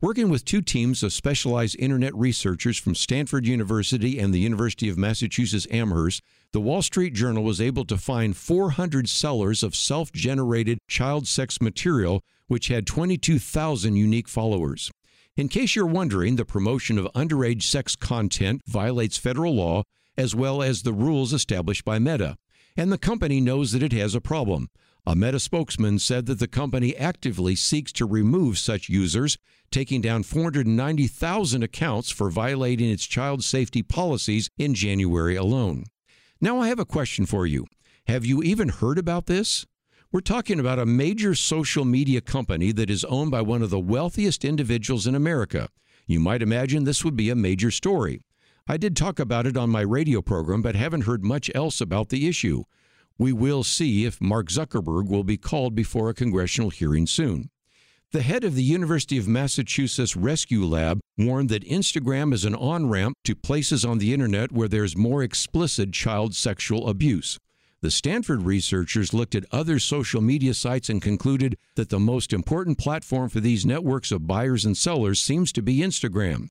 Working 0.00 0.28
with 0.28 0.44
two 0.44 0.60
teams 0.60 1.02
of 1.02 1.12
specialized 1.12 1.76
internet 1.78 2.14
researchers 2.14 2.76
from 2.76 2.94
Stanford 2.94 3.46
University 3.46 4.18
and 4.18 4.34
the 4.34 4.40
University 4.40 4.88
of 4.88 4.98
Massachusetts 4.98 5.68
Amherst, 5.70 6.20
the 6.52 6.60
Wall 6.60 6.82
Street 6.82 7.14
Journal 7.14 7.44
was 7.44 7.60
able 7.60 7.84
to 7.86 7.96
find 7.96 8.36
400 8.36 9.08
sellers 9.08 9.62
of 9.62 9.74
self 9.74 10.12
generated 10.12 10.78
child 10.88 11.26
sex 11.28 11.60
material, 11.60 12.22
which 12.48 12.68
had 12.68 12.86
22,000 12.86 13.96
unique 13.96 14.28
followers. 14.28 14.90
In 15.36 15.48
case 15.48 15.74
you're 15.74 15.86
wondering, 15.86 16.36
the 16.36 16.44
promotion 16.44 16.98
of 16.98 17.06
underage 17.14 17.62
sex 17.62 17.96
content 17.96 18.62
violates 18.66 19.16
federal 19.16 19.54
law 19.54 19.84
as 20.18 20.34
well 20.34 20.62
as 20.62 20.82
the 20.82 20.92
rules 20.92 21.32
established 21.32 21.84
by 21.84 21.98
Meta. 21.98 22.36
And 22.76 22.92
the 22.92 22.98
company 22.98 23.40
knows 23.40 23.72
that 23.72 23.82
it 23.82 23.92
has 23.92 24.14
a 24.14 24.20
problem. 24.20 24.68
A 25.06 25.14
Meta 25.14 25.38
spokesman 25.38 25.98
said 25.98 26.24
that 26.26 26.38
the 26.38 26.48
company 26.48 26.96
actively 26.96 27.54
seeks 27.54 27.92
to 27.92 28.06
remove 28.06 28.58
such 28.58 28.88
users, 28.88 29.36
taking 29.70 30.00
down 30.00 30.22
490,000 30.22 31.62
accounts 31.62 32.10
for 32.10 32.30
violating 32.30 32.88
its 32.88 33.04
child 33.04 33.44
safety 33.44 33.82
policies 33.82 34.48
in 34.56 34.72
January 34.72 35.36
alone. 35.36 35.84
Now, 36.40 36.58
I 36.58 36.68
have 36.68 36.78
a 36.78 36.86
question 36.86 37.26
for 37.26 37.46
you. 37.46 37.66
Have 38.06 38.24
you 38.24 38.42
even 38.42 38.70
heard 38.70 38.96
about 38.96 39.26
this? 39.26 39.66
We're 40.10 40.20
talking 40.20 40.58
about 40.58 40.78
a 40.78 40.86
major 40.86 41.34
social 41.34 41.84
media 41.84 42.22
company 42.22 42.72
that 42.72 42.88
is 42.88 43.04
owned 43.04 43.30
by 43.30 43.42
one 43.42 43.60
of 43.60 43.68
the 43.68 43.80
wealthiest 43.80 44.42
individuals 44.42 45.06
in 45.06 45.14
America. 45.14 45.68
You 46.06 46.18
might 46.18 46.40
imagine 46.40 46.84
this 46.84 47.04
would 47.04 47.16
be 47.16 47.28
a 47.28 47.34
major 47.34 47.70
story. 47.70 48.22
I 48.66 48.78
did 48.78 48.96
talk 48.96 49.18
about 49.18 49.46
it 49.46 49.58
on 49.58 49.68
my 49.68 49.82
radio 49.82 50.22
program, 50.22 50.62
but 50.62 50.76
haven't 50.76 51.02
heard 51.02 51.24
much 51.24 51.50
else 51.54 51.82
about 51.82 52.08
the 52.08 52.26
issue. 52.26 52.64
We 53.18 53.32
will 53.32 53.62
see 53.62 54.04
if 54.04 54.20
Mark 54.20 54.48
Zuckerberg 54.48 55.08
will 55.08 55.22
be 55.22 55.36
called 55.36 55.74
before 55.74 56.10
a 56.10 56.14
congressional 56.14 56.70
hearing 56.70 57.06
soon. 57.06 57.50
The 58.10 58.22
head 58.22 58.44
of 58.44 58.54
the 58.54 58.62
University 58.62 59.18
of 59.18 59.28
Massachusetts 59.28 60.16
Rescue 60.16 60.64
Lab 60.64 61.00
warned 61.16 61.48
that 61.48 61.68
Instagram 61.68 62.32
is 62.32 62.44
an 62.44 62.54
on 62.54 62.88
ramp 62.88 63.16
to 63.24 63.34
places 63.34 63.84
on 63.84 63.98
the 63.98 64.12
internet 64.12 64.52
where 64.52 64.68
there's 64.68 64.96
more 64.96 65.22
explicit 65.22 65.92
child 65.92 66.34
sexual 66.34 66.88
abuse. 66.88 67.38
The 67.82 67.90
Stanford 67.90 68.42
researchers 68.42 69.12
looked 69.12 69.34
at 69.34 69.44
other 69.52 69.78
social 69.78 70.20
media 70.20 70.54
sites 70.54 70.88
and 70.88 71.02
concluded 71.02 71.56
that 71.76 71.90
the 71.90 72.00
most 72.00 72.32
important 72.32 72.78
platform 72.78 73.28
for 73.28 73.40
these 73.40 73.66
networks 73.66 74.10
of 74.10 74.26
buyers 74.26 74.64
and 74.64 74.76
sellers 74.76 75.20
seems 75.20 75.52
to 75.52 75.62
be 75.62 75.78
Instagram. 75.78 76.48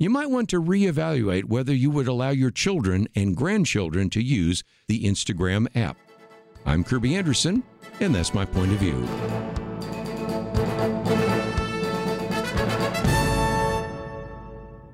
You 0.00 0.10
might 0.10 0.30
want 0.30 0.48
to 0.50 0.62
reevaluate 0.62 1.46
whether 1.46 1.74
you 1.74 1.90
would 1.90 2.06
allow 2.06 2.30
your 2.30 2.52
children 2.52 3.08
and 3.16 3.36
grandchildren 3.36 4.10
to 4.10 4.22
use 4.22 4.62
the 4.86 5.02
Instagram 5.02 5.66
app. 5.76 5.96
I'm 6.64 6.84
Kirby 6.84 7.16
Anderson, 7.16 7.64
and 7.98 8.14
that's 8.14 8.32
my 8.32 8.44
point 8.44 8.70
of 8.70 8.78
view. 8.78 9.67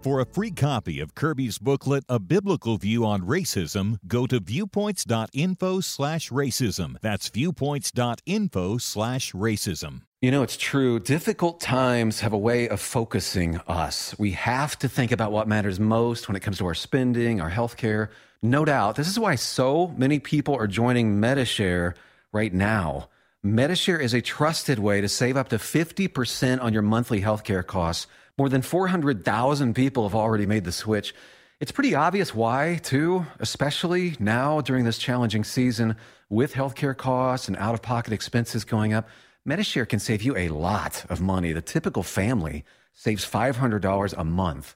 For 0.04 0.20
a 0.20 0.26
free 0.26 0.50
copy 0.50 1.00
of 1.00 1.14
Kirby's 1.14 1.56
booklet, 1.56 2.04
A 2.10 2.18
Biblical 2.18 2.76
View 2.76 3.06
on 3.06 3.22
Racism, 3.22 3.98
go 4.06 4.26
to 4.26 4.38
viewpoints.info 4.38 5.80
slash 5.80 6.28
racism. 6.28 6.96
That's 7.00 7.30
viewpoints.info 7.30 8.76
slash 8.76 9.32
racism. 9.32 10.02
You 10.20 10.30
know, 10.30 10.42
it's 10.42 10.58
true. 10.58 11.00
Difficult 11.00 11.58
times 11.58 12.20
have 12.20 12.34
a 12.34 12.38
way 12.38 12.68
of 12.68 12.82
focusing 12.82 13.56
us. 13.66 14.14
We 14.18 14.32
have 14.32 14.78
to 14.80 14.90
think 14.90 15.10
about 15.10 15.32
what 15.32 15.48
matters 15.48 15.80
most 15.80 16.28
when 16.28 16.36
it 16.36 16.40
comes 16.40 16.58
to 16.58 16.66
our 16.66 16.74
spending, 16.74 17.40
our 17.40 17.48
health 17.48 17.78
care. 17.78 18.10
No 18.42 18.66
doubt. 18.66 18.96
This 18.96 19.08
is 19.08 19.18
why 19.18 19.36
so 19.36 19.94
many 19.96 20.18
people 20.18 20.54
are 20.54 20.66
joining 20.66 21.18
Medi-Share 21.18 21.94
right 22.30 22.52
now. 22.52 23.08
Medi-Share 23.42 24.00
is 24.00 24.12
a 24.12 24.20
trusted 24.20 24.78
way 24.78 25.00
to 25.00 25.08
save 25.08 25.38
up 25.38 25.48
to 25.48 25.56
50% 25.56 26.62
on 26.62 26.74
your 26.74 26.82
monthly 26.82 27.22
healthcare 27.22 27.66
costs. 27.66 28.06
More 28.36 28.48
than 28.48 28.62
400,000 28.62 29.74
people 29.74 30.02
have 30.02 30.14
already 30.16 30.44
made 30.44 30.64
the 30.64 30.72
switch. 30.72 31.14
It's 31.60 31.70
pretty 31.70 31.94
obvious 31.94 32.34
why, 32.34 32.80
too, 32.82 33.26
especially 33.38 34.16
now 34.18 34.60
during 34.60 34.84
this 34.84 34.98
challenging 34.98 35.44
season 35.44 35.96
with 36.28 36.52
healthcare 36.52 36.96
costs 36.96 37.46
and 37.46 37.56
out 37.58 37.74
of 37.74 37.82
pocket 37.82 38.12
expenses 38.12 38.64
going 38.64 38.92
up. 38.92 39.08
Medi-Share 39.44 39.86
can 39.86 40.00
save 40.00 40.22
you 40.22 40.36
a 40.36 40.48
lot 40.48 41.04
of 41.08 41.20
money. 41.20 41.52
The 41.52 41.62
typical 41.62 42.02
family 42.02 42.64
saves 42.92 43.24
$500 43.24 44.14
a 44.16 44.24
month. 44.24 44.74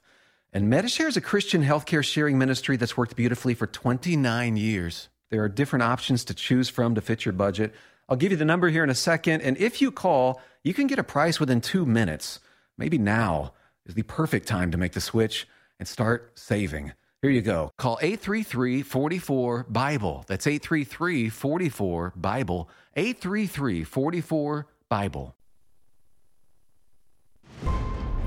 And 0.53 0.69
Medi-Share 0.69 1.09
is 1.09 1.17
a 1.17 1.21
Christian 1.21 1.61
healthcare 1.61 2.03
sharing 2.03 2.37
ministry 2.37 2.77
that's 2.77 2.95
worked 2.95 3.17
beautifully 3.17 3.55
for 3.55 3.67
29 3.67 4.55
years. 4.55 5.09
There 5.31 5.43
are 5.43 5.49
different 5.49 5.83
options 5.83 6.23
to 6.25 6.33
choose 6.33 6.69
from 6.69 6.95
to 6.95 7.01
fit 7.01 7.25
your 7.25 7.33
budget. 7.33 7.75
I'll 8.07 8.15
give 8.15 8.31
you 8.31 8.37
the 8.37 8.45
number 8.45 8.69
here 8.69 8.85
in 8.85 8.89
a 8.89 8.95
second. 8.95 9.41
And 9.41 9.57
if 9.57 9.81
you 9.81 9.91
call, 9.91 10.41
you 10.63 10.73
can 10.73 10.87
get 10.87 10.97
a 10.97 11.03
price 11.03 11.41
within 11.41 11.59
two 11.59 11.85
minutes. 11.85 12.39
Maybe 12.79 12.97
now 12.97 13.51
is 13.85 13.93
the 13.93 14.03
perfect 14.03 14.47
time 14.47 14.71
to 14.71 14.77
make 14.77 14.93
the 14.93 15.01
switch 15.01 15.47
and 15.79 15.87
start 15.87 16.31
saving. 16.39 16.93
Here 17.21 17.29
you 17.29 17.41
go. 17.41 17.71
Call 17.77 17.99
833 18.01 18.81
44 18.83 19.65
Bible. 19.67 20.23
That's 20.27 20.47
833 20.47 21.27
44 21.29 22.13
Bible. 22.15 22.69
833 22.95 23.83
44 23.83 24.67
Bible. 24.87 25.35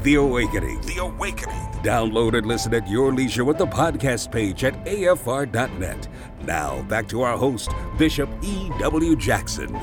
The 0.02 0.16
Awakening. 0.16 0.80
The 0.82 0.98
Awakening. 0.98 1.68
Download 1.82 2.36
and 2.36 2.46
listen 2.46 2.74
at 2.74 2.86
your 2.86 3.14
leisure 3.14 3.46
with 3.46 3.56
the 3.56 3.66
podcast 3.66 4.30
page 4.30 4.64
at 4.64 4.74
afr.net. 4.84 6.08
Now, 6.44 6.82
back 6.82 7.08
to 7.08 7.22
our 7.22 7.38
host, 7.38 7.70
Bishop 7.96 8.28
E.W. 8.42 9.16
Jackson. 9.16 9.78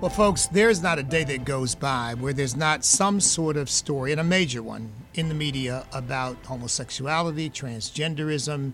Well, 0.00 0.08
folks, 0.08 0.46
there's 0.46 0.82
not 0.82 0.98
a 0.98 1.02
day 1.02 1.24
that 1.24 1.44
goes 1.44 1.74
by 1.74 2.14
where 2.14 2.32
there's 2.32 2.56
not 2.56 2.86
some 2.86 3.20
sort 3.20 3.58
of 3.58 3.68
story, 3.68 4.12
and 4.12 4.20
a 4.20 4.24
major 4.24 4.62
one, 4.62 4.90
in 5.12 5.28
the 5.28 5.34
media 5.34 5.84
about 5.92 6.38
homosexuality, 6.46 7.50
transgenderism, 7.50 8.72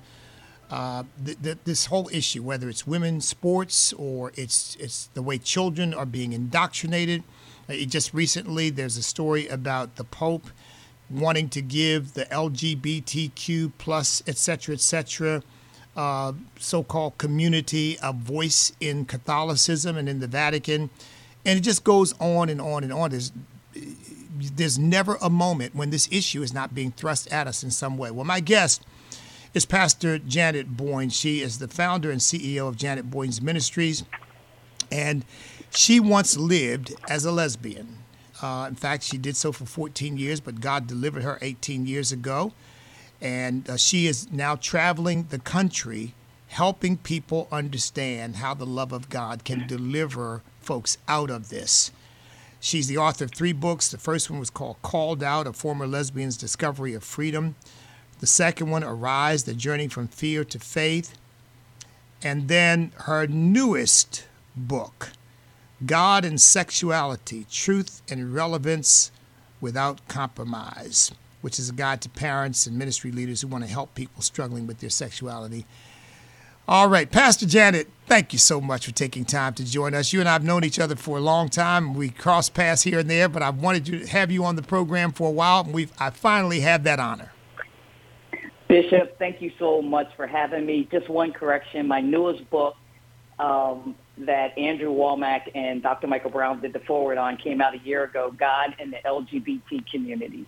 uh, 0.71 1.03
th- 1.25 1.43
th- 1.43 1.59
this 1.65 1.87
whole 1.87 2.09
issue, 2.13 2.45
whether 2.45 2.69
it's 2.69 2.87
women's 2.87 3.27
sports 3.27 3.93
or 3.95 4.31
it's 4.37 4.77
it's 4.77 5.09
the 5.15 5.23
way 5.23 5.37
children 5.37 5.93
are 5.93 6.07
being 6.07 6.33
indoctrinated. 6.33 7.25
Uh, 7.69 7.75
just 7.75 8.15
recently, 8.15 8.71
there's 8.71 8.97
a 8.97 9.03
story 9.03 9.49
about 9.49 9.97
the 9.97 10.05
Pope 10.05 10.47
wanting 11.11 11.49
to 11.49 11.61
give 11.61 12.15
the 12.15 12.27
LGBTQ 12.27 13.73
plus, 13.79 14.23
et 14.29 14.37
cetera, 14.37 14.77
et 14.77 14.81
cetera, 14.81 15.43
uh, 15.97 16.33
so-called 16.57 17.19
community 17.19 17.99
a 18.01 18.13
voice 18.13 18.73
in 18.79 19.05
Catholicism 19.05 19.97
and 19.97 20.09
in 20.09 20.21
the 20.21 20.29
Vatican, 20.29 20.89
and 21.47 21.59
it 21.59 21.63
just 21.63 21.85
goes 21.85 22.13
on 22.21 22.49
and 22.49 22.61
on 22.61 22.83
and 22.83 22.93
on. 22.93 23.11
There's 23.11 23.33
there's 24.55 24.79
never 24.79 25.17
a 25.23 25.31
moment 25.31 25.75
when 25.75 25.89
this 25.91 26.09
issue 26.13 26.43
is 26.43 26.53
not 26.53 26.75
being 26.75 26.91
thrust 26.91 27.33
at 27.33 27.47
us 27.47 27.63
in 27.63 27.71
some 27.71 27.97
way. 27.97 28.11
Well, 28.11 28.25
my 28.25 28.41
guest 28.41 28.83
is 29.55 29.65
Pastor 29.65 30.19
Janet 30.19 30.77
Boynes. 30.77 31.17
She 31.17 31.41
is 31.41 31.59
the 31.59 31.69
founder 31.69 32.11
and 32.11 32.21
CEO 32.21 32.69
of 32.69 32.77
Janet 32.77 33.11
Boynes 33.11 33.41
Ministries, 33.41 34.05
and 34.91 35.25
she 35.71 36.01
once 36.01 36.37
lived 36.37 36.95
as 37.09 37.25
a 37.25 37.33
lesbian. 37.33 37.99
Uh, 38.43 38.67
in 38.69 38.75
fact, 38.75 39.05
she 39.05 39.17
did 39.17 39.37
so 39.37 39.53
for 39.53 39.65
14 39.65 40.19
years, 40.19 40.41
but 40.41 40.61
God 40.61 40.87
delivered 40.87 41.23
her 41.23 41.39
18 41.41 41.87
years 41.87 42.13
ago. 42.13 42.53
And 43.21 43.69
uh, 43.71 43.77
she 43.79 44.07
is 44.07 44.31
now 44.31 44.57
traveling 44.57 45.29
the 45.31 45.39
country 45.39 46.13
helping 46.49 46.99
people 46.99 47.49
understand 47.51 48.37
how 48.37 48.53
the 48.55 48.67
love 48.67 48.93
of 48.93 49.09
God 49.09 49.45
can 49.45 49.67
deliver 49.67 50.43
folks 50.67 50.99
out 51.09 51.31
of 51.31 51.49
this. 51.49 51.93
She's 52.59 52.89
the 52.89 52.99
author 52.99 53.25
of 53.25 53.31
three 53.31 53.53
books. 53.53 53.91
The 53.91 53.99
first 53.99 54.29
one 54.29 54.41
was 54.41 54.51
called 54.51 54.83
Called 54.83 55.23
Out, 55.23 55.47
A 55.47 55.53
Former 55.53 55.87
Lesbian's 55.87 56.37
Discovery 56.37 56.95
of 56.95 57.05
Freedom. 57.05 57.55
The 58.19 58.27
second 58.27 58.71
one, 58.71 58.83
Arise, 58.83 59.45
The 59.45 59.55
Journey 59.55 59.89
from 59.89 60.09
Fear 60.09 60.45
to 60.47 60.59
Faith. 60.59 61.17
And 62.23 62.49
then 62.49 62.93
her 63.01 63.27
newest 63.27 64.27
book, 64.57 65.11
God 65.85 66.25
and 66.25 66.41
Sexuality 66.41 67.47
Truth 67.51 68.03
and 68.11 68.35
Relevance 68.35 69.13
Without 69.61 70.07
Compromise, 70.09 71.13
which 71.43 71.59
is 71.59 71.69
a 71.69 71.75
guide 71.75 72.01
to 72.01 72.09
parents 72.09 72.67
and 72.67 72.79
ministry 72.79 73.13
leaders 73.13 73.43
who 73.43 73.49
want 73.49 73.65
to 73.65 73.71
help 73.71 73.95
people 73.95 74.23
struggling 74.23 74.67
with 74.67 74.81
their 74.81 74.91
sexuality. 74.91 75.67
All 76.69 76.89
right, 76.89 77.09
Pastor 77.09 77.47
Janet, 77.47 77.89
thank 78.07 78.33
you 78.33 78.41
so 78.41 78.61
much 78.61 78.87
for 78.87 78.93
taking 78.93 79.25
time 79.25 79.55
to 79.55 79.65
join 79.65 79.95
us. 79.95 80.13
You 80.13 80.19
and 80.19 80.29
I 80.29 80.33
have 80.33 80.43
known 80.43 80.65
each 80.65 80.81
other 80.81 80.97
for 80.97 81.17
a 81.17 81.21
long 81.21 81.49
time. 81.49 81.95
We 81.95 82.11
cross 82.11 82.49
paths 82.49 82.83
here 82.83 82.99
and 82.99 83.09
there, 83.09 83.29
but 83.29 83.41
I've 83.41 83.63
wanted 83.63 83.87
to 83.87 84.05
have 84.07 84.33
you 84.33 84.45
on 84.45 84.57
the 84.57 84.65
program 84.65 85.13
for 85.13 85.29
a 85.29 85.33
while, 85.33 85.61
and 85.61 85.73
we've 85.73 85.93
I 86.01 86.11
finally 86.11 86.59
have 86.61 86.83
that 86.83 86.99
honor. 86.99 87.31
Bishop, 88.67 89.17
thank 89.17 89.41
you 89.41 89.53
so 89.61 89.81
much 89.81 90.09
for 90.17 90.27
having 90.27 90.67
me. 90.67 90.89
Just 90.91 91.09
one 91.09 91.33
correction: 91.33 91.87
my 91.87 92.01
newest 92.01 92.51
book 92.51 92.75
um, 93.39 93.95
that 94.19 94.59
Andrew 94.59 94.93
Wommack 94.93 95.43
and 95.55 95.85
Dr. 95.85 96.09
Michael 96.09 96.31
Brown 96.31 96.61
did 96.61 96.73
the 96.73 96.81
foreword 96.81 97.17
on 97.17 97.37
came 97.37 97.61
out 97.61 97.75
a 97.75 97.79
year 97.79 98.03
ago. 98.03 98.35
God 98.37 98.75
and 98.81 98.93
the 98.93 98.99
LGBT 99.07 99.89
community. 99.89 100.47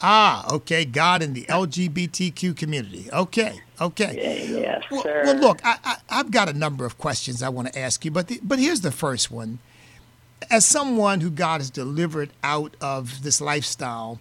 Ah, 0.00 0.46
okay. 0.52 0.84
God 0.84 1.22
in 1.22 1.32
the 1.32 1.44
LGBTQ 1.44 2.56
community. 2.56 3.08
Okay, 3.12 3.60
okay. 3.80 4.48
Yes, 4.60 4.84
well, 4.90 5.02
sir. 5.02 5.22
well, 5.24 5.36
look, 5.36 5.60
I, 5.64 5.98
I, 6.08 6.16
have 6.16 6.30
got 6.30 6.48
a 6.48 6.52
number 6.52 6.84
of 6.84 6.98
questions 6.98 7.42
I 7.42 7.48
want 7.48 7.72
to 7.72 7.78
ask 7.78 8.04
you, 8.04 8.10
but 8.10 8.28
the, 8.28 8.40
but 8.42 8.58
here's 8.58 8.82
the 8.82 8.92
first 8.92 9.30
one. 9.30 9.58
As 10.50 10.64
someone 10.64 11.20
who 11.20 11.30
God 11.30 11.60
has 11.60 11.68
delivered 11.68 12.30
out 12.44 12.76
of 12.80 13.22
this 13.24 13.40
lifestyle, 13.40 14.20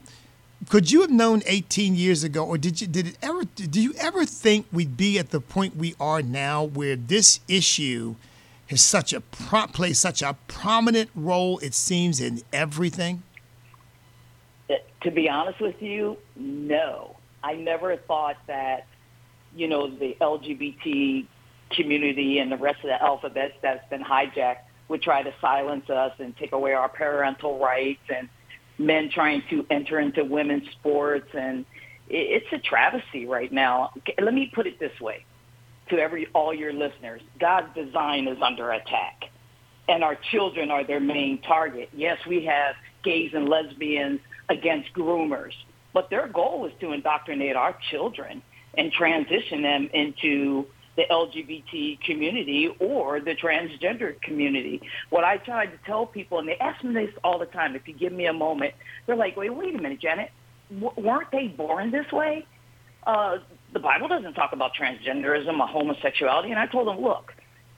could 0.69 0.91
you 0.91 1.01
have 1.01 1.11
known 1.11 1.43
18 1.45 1.95
years 1.95 2.23
ago, 2.23 2.43
or 2.43 2.57
did 2.57 2.81
you 2.81 2.87
did 2.87 3.07
it 3.07 3.17
ever? 3.21 3.43
Did 3.43 3.75
you 3.75 3.93
ever 3.99 4.25
think 4.25 4.65
we'd 4.71 4.97
be 4.97 5.19
at 5.19 5.29
the 5.29 5.39
point 5.39 5.75
we 5.75 5.95
are 5.99 6.23
now, 6.23 6.63
where 6.63 6.95
this 6.95 7.39
issue 7.47 8.15
has 8.67 8.83
such 8.83 9.13
a 9.13 9.21
pro- 9.21 9.67
plays 9.67 9.99
such 9.99 10.23
a 10.23 10.35
prominent 10.47 11.11
role? 11.15 11.59
It 11.59 11.75
seems 11.75 12.19
in 12.19 12.41
everything. 12.51 13.21
To 15.03 15.11
be 15.11 15.29
honest 15.29 15.61
with 15.61 15.81
you, 15.81 16.17
no. 16.35 17.15
I 17.43 17.53
never 17.53 17.95
thought 17.95 18.37
that, 18.47 18.87
you 19.55 19.67
know, 19.67 19.89
the 19.89 20.17
LGBT 20.19 21.25
community 21.71 22.39
and 22.39 22.51
the 22.51 22.57
rest 22.57 22.79
of 22.83 22.89
the 22.89 23.01
alphabet 23.01 23.53
that's 23.61 23.87
been 23.89 24.03
hijacked 24.03 24.57
would 24.87 25.01
try 25.01 25.21
to 25.21 25.33
silence 25.41 25.89
us 25.89 26.13
and 26.19 26.35
take 26.37 26.53
away 26.53 26.73
our 26.73 26.89
parental 26.89 27.59
rights 27.59 28.01
and 28.13 28.29
men 28.77 29.09
trying 29.09 29.43
to 29.49 29.65
enter 29.69 29.99
into 29.99 30.23
women's 30.23 30.69
sports 30.71 31.29
and 31.33 31.65
it's 32.09 32.45
a 32.53 32.57
travesty 32.59 33.25
right 33.25 33.51
now. 33.51 33.91
Let 34.21 34.33
me 34.33 34.49
put 34.53 34.65
it 34.65 34.79
this 34.79 34.97
way 35.01 35.25
to 35.89 35.97
every 35.97 36.27
all 36.33 36.53
your 36.53 36.71
listeners. 36.71 37.21
God's 37.39 37.73
design 37.75 38.27
is 38.27 38.37
under 38.41 38.71
attack 38.71 39.25
and 39.89 40.03
our 40.03 40.17
children 40.31 40.71
are 40.71 40.85
their 40.85 40.99
main 40.99 41.41
target. 41.41 41.89
Yes, 41.93 42.17
we 42.27 42.45
have 42.45 42.75
gays 43.03 43.31
and 43.33 43.49
lesbians 43.49 44.19
against 44.49 44.93
groomers, 44.93 45.53
but 45.93 46.09
their 46.09 46.27
goal 46.27 46.65
is 46.65 46.73
to 46.79 46.91
indoctrinate 46.93 47.55
our 47.55 47.75
children 47.91 48.41
and 48.77 48.91
transition 48.91 49.63
them 49.63 49.89
into 49.93 50.67
the 50.95 51.03
LGBT 51.11 52.01
community 52.01 52.75
or 52.79 53.19
the 53.19 53.35
transgender 53.35 54.19
community. 54.21 54.81
What 55.09 55.23
I 55.23 55.37
try 55.37 55.67
to 55.67 55.77
tell 55.85 56.05
people, 56.05 56.39
and 56.39 56.47
they 56.47 56.57
ask 56.57 56.83
me 56.83 56.93
this 56.93 57.13
all 57.23 57.39
the 57.39 57.45
time, 57.45 57.75
if 57.75 57.87
you 57.87 57.93
give 57.93 58.11
me 58.11 58.25
a 58.25 58.33
moment, 58.33 58.73
they're 59.05 59.15
like, 59.15 59.37
wait, 59.37 59.53
wait 59.53 59.75
a 59.75 59.81
minute, 59.81 60.01
Janet, 60.01 60.31
w- 60.73 60.93
weren't 60.97 61.31
they 61.31 61.47
born 61.47 61.91
this 61.91 62.11
way? 62.11 62.45
Uh, 63.05 63.37
the 63.73 63.79
Bible 63.79 64.07
doesn't 64.07 64.33
talk 64.33 64.53
about 64.53 64.71
transgenderism 64.73 65.59
or 65.59 65.67
homosexuality. 65.67 66.49
And 66.49 66.59
I 66.59 66.65
told 66.65 66.87
them, 66.87 66.99
look, 66.99 67.31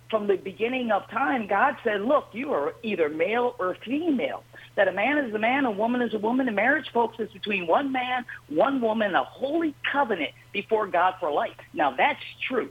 from 0.10 0.28
the 0.28 0.38
beginning 0.38 0.92
of 0.92 1.08
time, 1.10 1.48
God 1.48 1.76
said, 1.84 2.02
look, 2.02 2.30
you 2.32 2.54
are 2.54 2.74
either 2.84 3.10
male 3.10 3.56
or 3.60 3.76
female. 3.86 4.44
That 4.80 4.88
a 4.88 4.94
man 4.94 5.18
is 5.18 5.34
a 5.34 5.40
man, 5.40 5.66
a 5.66 5.72
woman 5.72 6.02
is 6.02 6.14
a 6.14 6.20
woman. 6.20 6.48
And 6.48 6.56
marriage, 6.56 6.90
folks, 6.94 7.20
is 7.20 7.30
between 7.32 7.68
one 7.68 7.92
man, 7.92 8.24
one 8.48 8.80
woman, 8.80 9.14
a 9.14 9.26
holy 9.26 9.76
covenant 9.92 10.32
before 10.54 10.88
God 10.88 11.16
for 11.20 11.30
life. 11.30 11.58
Now, 11.74 11.92
that's 11.92 12.24
true. 12.48 12.70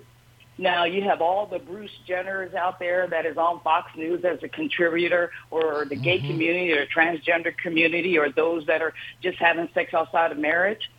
Now 0.57 0.85
you 0.85 1.03
have 1.03 1.21
all 1.21 1.45
the 1.45 1.59
Bruce 1.59 1.91
Jenners 2.09 2.55
out 2.55 2.79
there 2.79 3.07
that 3.09 3.27
is 3.27 3.37
on 3.37 3.61
Fox 3.61 3.91
News 3.95 4.25
as 4.25 4.43
a 4.43 4.49
contributor, 4.49 5.33
or 5.50 5.85
the 5.85 5.97
gay 5.97 6.17
mm-hmm. 6.17 6.29
community, 6.29 6.73
or 6.73 6.87
transgender 6.87 7.55
community, 7.55 8.17
or 8.17 8.31
those 8.31 8.65
that 8.69 8.81
are 8.81 8.95
just 9.23 9.37
having 9.37 9.69
sex 9.75 9.93
outside 9.93 10.33
of 10.33 10.38
marriage. 10.38 10.91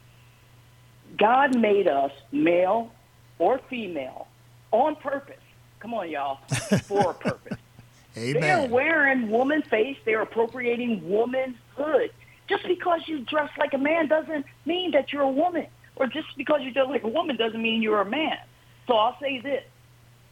God 1.17 1.57
made 1.57 1.87
us 1.87 2.11
male 2.31 2.91
or 3.39 3.59
female 3.67 4.27
on 4.69 4.95
purpose. 4.95 5.41
Come 5.79 5.95
on, 5.95 6.07
y'all, 6.07 6.37
for 6.83 7.09
a 7.09 7.13
purpose. 7.15 7.57
Amen. 8.17 8.41
They're 8.41 8.67
wearing 8.67 9.29
woman 9.29 9.61
face. 9.61 9.97
They're 10.05 10.21
appropriating 10.21 11.07
womanhood. 11.09 12.11
Just 12.47 12.67
because 12.67 13.01
you 13.07 13.19
dress 13.19 13.49
like 13.57 13.73
a 13.73 13.77
man 13.77 14.07
doesn't 14.07 14.45
mean 14.65 14.91
that 14.91 15.13
you're 15.13 15.21
a 15.21 15.29
woman, 15.29 15.67
or 15.95 16.07
just 16.07 16.27
because 16.35 16.61
you 16.61 16.71
dress 16.71 16.87
like 16.89 17.03
a 17.03 17.07
woman 17.07 17.35
doesn't 17.37 17.61
mean 17.61 17.81
you're 17.81 18.01
a 18.01 18.09
man. 18.09 18.37
So 18.87 18.95
I'll 18.95 19.17
say 19.19 19.39
this, 19.39 19.63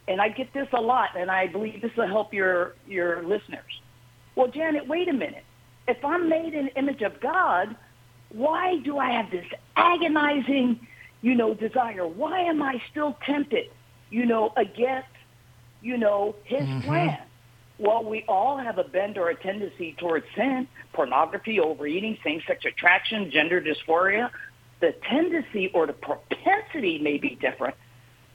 and 0.08 0.20
I 0.20 0.28
get 0.28 0.52
this 0.52 0.66
a 0.72 0.80
lot, 0.80 1.10
and 1.16 1.30
I 1.30 1.46
believe 1.46 1.80
this 1.80 1.94
will 1.96 2.08
help 2.08 2.34
your 2.34 2.74
your 2.88 3.22
listeners. 3.22 3.80
Well, 4.34 4.48
Janet, 4.48 4.88
wait 4.88 5.08
a 5.08 5.12
minute. 5.12 5.44
If 5.86 6.04
I'm 6.04 6.28
made 6.28 6.54
in 6.54 6.66
the 6.66 6.76
image 6.76 7.02
of 7.02 7.20
God, 7.20 7.76
why 8.30 8.78
do 8.78 8.98
I 8.98 9.10
have 9.12 9.30
this 9.30 9.46
agonizing, 9.76 10.86
you 11.22 11.34
know, 11.34 11.54
desire? 11.54 12.06
Why 12.06 12.40
am 12.40 12.62
I 12.62 12.82
still 12.90 13.16
tempted, 13.24 13.70
you 14.10 14.26
know, 14.26 14.52
against, 14.56 15.08
you 15.80 15.96
know, 15.96 16.34
His 16.44 16.62
mm-hmm. 16.62 16.80
plan? 16.80 17.18
Well, 17.78 18.02
we 18.04 18.24
all 18.26 18.58
have 18.58 18.78
a 18.78 18.84
bend 18.84 19.18
or 19.18 19.28
a 19.28 19.36
tendency 19.36 19.94
towards 19.98 20.26
sin, 20.34 20.66
pornography, 20.92 21.60
overeating, 21.60 22.18
same-sex 22.24 22.64
attraction, 22.64 23.30
gender 23.30 23.60
dysphoria. 23.60 24.30
The 24.80 24.94
tendency 25.08 25.70
or 25.72 25.86
the 25.86 25.92
propensity 25.92 26.98
may 26.98 27.18
be 27.18 27.36
different, 27.40 27.76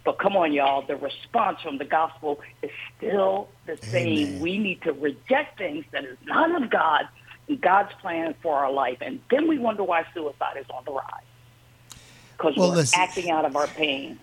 but 0.05 0.17
come 0.19 0.35
on, 0.35 0.51
y'all, 0.53 0.85
the 0.85 0.95
response 0.95 1.61
from 1.61 1.77
the 1.77 1.85
gospel 1.85 2.41
is 2.61 2.71
still 2.97 3.49
the 3.65 3.77
same. 3.77 4.27
Amen. 4.27 4.41
We 4.41 4.57
need 4.57 4.81
to 4.83 4.93
reject 4.93 5.57
things 5.57 5.85
that 5.91 6.03
is 6.03 6.17
not 6.25 6.61
of 6.61 6.69
God 6.69 7.07
and 7.47 7.59
God's 7.59 7.93
plan 8.01 8.35
for 8.41 8.55
our 8.55 8.71
life. 8.71 8.97
And 9.01 9.19
then 9.29 9.47
we 9.47 9.57
wonder 9.57 9.83
why 9.83 10.05
suicide 10.13 10.57
is 10.59 10.65
on 10.69 10.83
the 10.85 10.91
rise. 10.91 11.23
Because 12.37 12.57
well, 12.57 12.69
we're 12.69 12.75
listen. 12.77 12.99
acting 12.99 13.29
out 13.29 13.45
of 13.45 13.55
our 13.55 13.67
pain. 13.67 14.19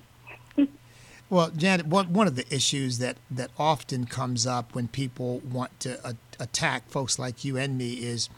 Well, 1.31 1.51
Janet, 1.51 1.87
one, 1.87 2.27
of 2.27 2.35
the 2.35 2.45
issues 2.53 2.99
that, 2.99 3.17
that 3.31 3.51
often 3.57 4.05
comes 4.05 4.49
up 4.49 4.75
when 4.75 4.89
people 4.89 5.39
want 5.39 5.79
to 5.81 6.17
attack 6.41 6.91
folks 6.91 7.21
like 7.21 7.45
you 7.45 7.57
and 7.57 7.79
me 7.79 7.93
is 7.93 8.29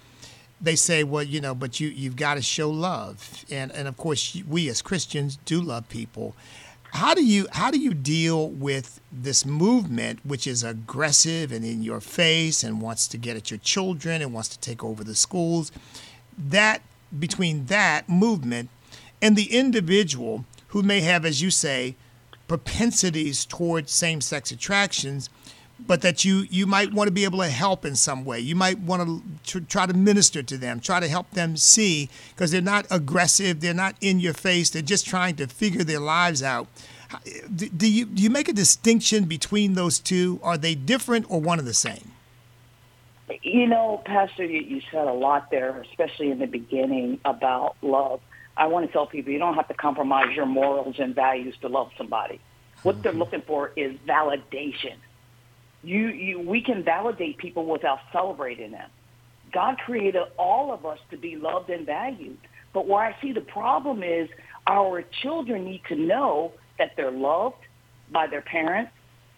they 0.60 0.76
say, 0.76 1.02
well, 1.02 1.22
you 1.22 1.40
know, 1.40 1.54
but 1.54 1.80
you, 1.80 1.88
you've 1.88 2.16
got 2.16 2.34
to 2.34 2.42
show 2.42 2.70
love. 2.70 3.44
And, 3.50 3.72
and 3.72 3.88
of 3.88 3.96
course, 3.96 4.40
we 4.46 4.68
as 4.68 4.82
Christians 4.82 5.38
do 5.46 5.60
love 5.60 5.88
people. 5.88 6.36
How 6.92 7.14
do 7.14 7.24
you 7.24 7.46
how 7.52 7.70
do 7.70 7.78
you 7.78 7.94
deal 7.94 8.50
with 8.50 9.00
this 9.10 9.46
movement, 9.46 10.20
which 10.24 10.46
is 10.46 10.62
aggressive 10.62 11.50
and 11.50 11.64
in 11.64 11.82
your 11.82 12.00
face, 12.00 12.62
and 12.62 12.82
wants 12.82 13.08
to 13.08 13.16
get 13.16 13.34
at 13.34 13.50
your 13.50 13.58
children 13.60 14.20
and 14.20 14.34
wants 14.34 14.50
to 14.50 14.58
take 14.58 14.84
over 14.84 15.02
the 15.02 15.14
schools? 15.14 15.72
That 16.36 16.82
between 17.18 17.64
that 17.66 18.10
movement 18.10 18.68
and 19.22 19.36
the 19.36 19.56
individual 19.56 20.44
who 20.68 20.82
may 20.82 21.00
have, 21.00 21.24
as 21.24 21.40
you 21.40 21.50
say, 21.50 21.96
propensities 22.52 23.46
towards 23.46 23.90
same-sex 23.90 24.50
attractions 24.50 25.30
but 25.86 26.02
that 26.02 26.24
you 26.24 26.46
you 26.50 26.66
might 26.66 26.92
want 26.92 27.08
to 27.08 27.12
be 27.12 27.24
able 27.24 27.38
to 27.38 27.48
help 27.48 27.84
in 27.84 27.96
some 27.96 28.24
way. 28.24 28.38
You 28.38 28.54
might 28.54 28.78
want 28.78 29.22
to 29.46 29.60
try 29.62 29.86
to 29.86 29.94
minister 29.94 30.42
to 30.42 30.56
them, 30.58 30.80
try 30.80 31.00
to 31.00 31.08
help 31.08 31.30
them 31.30 31.56
see 31.56 32.08
because 32.30 32.50
they're 32.50 32.60
not 32.60 32.86
aggressive, 32.90 33.60
they're 33.60 33.74
not 33.74 33.96
in 34.00 34.20
your 34.20 34.34
face, 34.34 34.70
they're 34.70 34.82
just 34.82 35.06
trying 35.06 35.34
to 35.36 35.46
figure 35.46 35.82
their 35.82 35.98
lives 35.98 36.42
out. 36.42 36.68
Do 37.56 37.88
you 37.88 38.04
do 38.04 38.22
you 38.22 38.30
make 38.30 38.48
a 38.48 38.52
distinction 38.52 39.24
between 39.24 39.72
those 39.74 39.98
two? 39.98 40.38
Are 40.42 40.58
they 40.58 40.74
different 40.74 41.26
or 41.28 41.40
one 41.40 41.58
and 41.58 41.66
the 41.66 41.74
same? 41.74 42.12
You 43.42 43.66
know, 43.66 44.02
Pastor, 44.04 44.44
you, 44.44 44.60
you 44.60 44.82
said 44.90 45.08
a 45.08 45.12
lot 45.12 45.50
there, 45.50 45.80
especially 45.90 46.30
in 46.30 46.38
the 46.38 46.46
beginning 46.46 47.18
about 47.24 47.76
love. 47.80 48.20
I 48.56 48.66
want 48.66 48.86
to 48.86 48.92
tell 48.92 49.06
people 49.06 49.32
you 49.32 49.38
don't 49.38 49.54
have 49.54 49.68
to 49.68 49.74
compromise 49.74 50.34
your 50.36 50.46
morals 50.46 50.96
and 50.98 51.14
values 51.14 51.54
to 51.62 51.68
love 51.68 51.90
somebody. 51.96 52.40
What 52.82 52.96
mm-hmm. 52.96 53.02
they're 53.02 53.12
looking 53.12 53.42
for 53.42 53.72
is 53.76 53.96
validation 54.06 54.96
you, 55.82 56.08
you, 56.08 56.40
we 56.40 56.60
can 56.62 56.84
validate 56.84 57.38
people 57.38 57.66
without 57.66 57.98
celebrating 58.12 58.72
them. 58.72 58.88
God 59.52 59.78
created 59.78 60.22
all 60.38 60.72
of 60.72 60.86
us 60.86 60.98
to 61.10 61.16
be 61.16 61.36
loved 61.36 61.70
and 61.70 61.84
valued. 61.84 62.38
But 62.72 62.86
where 62.86 63.04
I 63.04 63.20
see 63.20 63.32
the 63.32 63.42
problem 63.42 64.02
is 64.02 64.28
our 64.66 65.02
children 65.02 65.64
need 65.64 65.82
to 65.88 65.96
know 65.96 66.52
that 66.78 66.92
they're 66.96 67.10
loved 67.10 67.56
by 68.10 68.28
their 68.28 68.40
parents. 68.40 68.92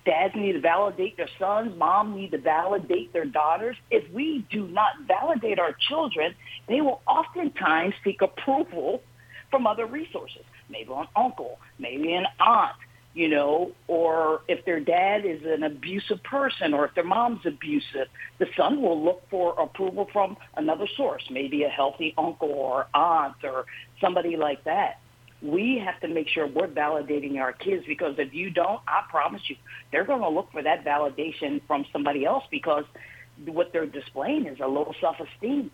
Dads 0.05 0.35
need 0.35 0.53
to 0.53 0.61
validate 0.61 1.17
their 1.17 1.29
sons. 1.39 1.77
Mom 1.79 2.15
need 2.15 2.33
to 2.33 2.39
validate 2.39 3.13
their 3.13 3.25
daughters. 3.25 3.77
If 3.91 4.11
we 4.13 4.47
do 4.51 4.67
not 4.67 4.93
validate 5.09 5.59
our 5.59 5.75
children, 5.89 6.35
they 6.69 6.81
will 6.83 7.01
oftentimes 7.07 7.95
seek 8.05 8.21
approval 8.21 9.03
from 9.51 9.67
other 9.67 9.87
resources. 9.87 10.43
Maybe 10.69 10.91
an 10.93 11.07
uncle, 11.17 11.59
maybe 11.79 12.13
an 12.15 12.27
aunt, 12.39 12.77
you 13.15 13.29
know, 13.29 13.73
or 13.87 14.43
if 14.49 14.65
their 14.65 14.81
dad 14.81 15.25
is 15.25 15.41
an 15.45 15.63
abusive 15.63 16.23
person 16.23 16.75
or 16.75 16.85
if 16.87 16.95
their 16.95 17.05
mom's 17.05 17.47
abusive, 17.47 18.09
the 18.39 18.47
son 18.57 18.83
will 18.83 19.03
look 19.03 19.23
for 19.31 19.59
approval 19.59 20.09
from 20.13 20.37
another 20.57 20.87
source, 20.97 21.23
maybe 21.31 21.63
a 21.63 21.69
healthy 21.69 22.13
uncle 22.19 22.51
or 22.51 22.87
aunt 22.93 23.37
or 23.45 23.65
somebody 24.01 24.37
like 24.37 24.65
that. 24.65 24.99
We 25.45 25.83
have 25.85 26.01
to 26.01 26.09
make 26.09 26.29
sure 26.29 26.47
we're 26.47 26.69
validating 26.69 27.39
our 27.39 27.53
kids 27.53 27.85
because 27.87 28.15
if 28.19 28.33
you 28.33 28.51
don't, 28.51 28.81
I 28.89 29.03
promise 29.11 29.43
you, 29.49 29.57
they're 29.93 30.05
going 30.05 30.23
to 30.23 30.29
look 30.29 30.51
for 30.53 30.63
that 30.63 30.85
validation 30.85 31.61
from 31.67 31.85
somebody 31.93 32.25
else 32.25 32.45
because 32.51 32.85
what 33.45 33.73
they're 33.73 33.87
displaying 33.87 34.47
is 34.47 34.59
a 34.61 34.67
low 34.67 34.93
self-esteem. 35.01 35.71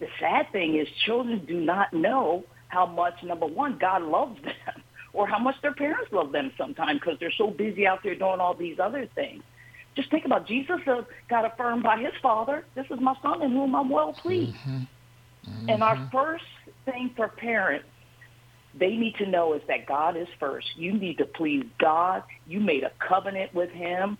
The 0.00 0.08
sad 0.20 0.52
thing 0.52 0.76
is 0.76 0.86
children 1.06 1.44
do 1.46 1.58
not 1.60 1.92
know 1.92 2.44
how 2.68 2.86
much, 2.86 3.14
number 3.22 3.46
one, 3.46 3.78
God 3.78 4.02
loves 4.02 4.40
them 4.42 4.82
or 5.14 5.26
how 5.26 5.38
much 5.38 5.54
their 5.62 5.74
parents 5.74 6.12
love 6.12 6.32
them 6.32 6.52
sometimes 6.58 7.00
because 7.00 7.18
they're 7.18 7.32
so 7.38 7.48
busy 7.48 7.86
out 7.86 8.02
there 8.02 8.14
doing 8.14 8.40
all 8.40 8.54
these 8.54 8.78
other 8.78 9.08
things. 9.14 9.42
Just 9.96 10.10
think 10.10 10.24
about 10.24 10.46
Jesus 10.46 10.80
got 11.30 11.44
affirmed 11.44 11.84
by 11.84 11.98
his 11.98 12.12
father. 12.20 12.64
This 12.74 12.86
is 12.90 12.98
my 13.00 13.14
son 13.22 13.42
in 13.42 13.52
whom 13.52 13.74
I'm 13.74 13.88
well 13.88 14.12
pleased. 14.12 14.56
Mm-hmm. 14.56 14.82
Mm-hmm. 15.48 15.70
And 15.70 15.82
our 15.82 16.08
first 16.12 16.44
thing 16.84 17.10
for 17.16 17.28
parents, 17.28 17.86
they 18.78 18.96
need 18.96 19.14
to 19.16 19.26
know 19.26 19.54
is 19.54 19.62
that 19.68 19.86
God 19.86 20.16
is 20.16 20.28
first. 20.38 20.66
You 20.76 20.92
need 20.92 21.18
to 21.18 21.24
please 21.24 21.64
God. 21.78 22.22
You 22.46 22.60
made 22.60 22.82
a 22.82 22.92
covenant 22.98 23.54
with 23.54 23.70
him 23.70 24.18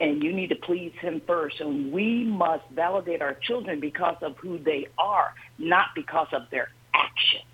and 0.00 0.22
you 0.22 0.32
need 0.32 0.50
to 0.50 0.56
please 0.56 0.92
him 1.00 1.20
first. 1.26 1.60
And 1.60 1.92
we 1.92 2.24
must 2.24 2.64
validate 2.70 3.20
our 3.20 3.34
children 3.34 3.80
because 3.80 4.16
of 4.22 4.36
who 4.36 4.58
they 4.58 4.86
are, 4.96 5.34
not 5.58 5.88
because 5.94 6.28
of 6.32 6.42
their 6.50 6.70
actions. 6.94 7.44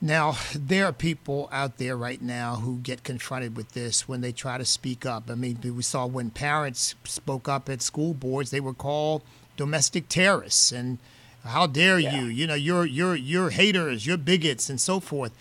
Now, 0.00 0.36
there 0.54 0.84
are 0.84 0.92
people 0.92 1.48
out 1.50 1.78
there 1.78 1.96
right 1.96 2.22
now 2.22 2.56
who 2.56 2.78
get 2.78 3.02
confronted 3.02 3.56
with 3.56 3.72
this 3.72 4.06
when 4.06 4.20
they 4.20 4.30
try 4.30 4.56
to 4.56 4.64
speak 4.64 5.04
up. 5.04 5.28
I 5.28 5.34
mean, 5.34 5.58
we 5.60 5.82
saw 5.82 6.06
when 6.06 6.30
parents 6.30 6.94
spoke 7.02 7.48
up 7.48 7.68
at 7.68 7.82
school 7.82 8.14
boards, 8.14 8.50
they 8.50 8.60
were 8.60 8.74
called 8.74 9.22
domestic 9.56 10.08
terrorists 10.08 10.70
and 10.70 10.98
how 11.44 11.66
dare 11.66 11.98
yeah. 11.98 12.20
you? 12.20 12.26
You 12.26 12.46
know, 12.46 12.54
you're 12.54 12.84
you're 12.84 13.16
you're 13.16 13.50
haters, 13.50 14.06
you're 14.06 14.18
bigots, 14.18 14.68
and 14.68 14.80
so 14.80 15.00
forth. 15.00 15.32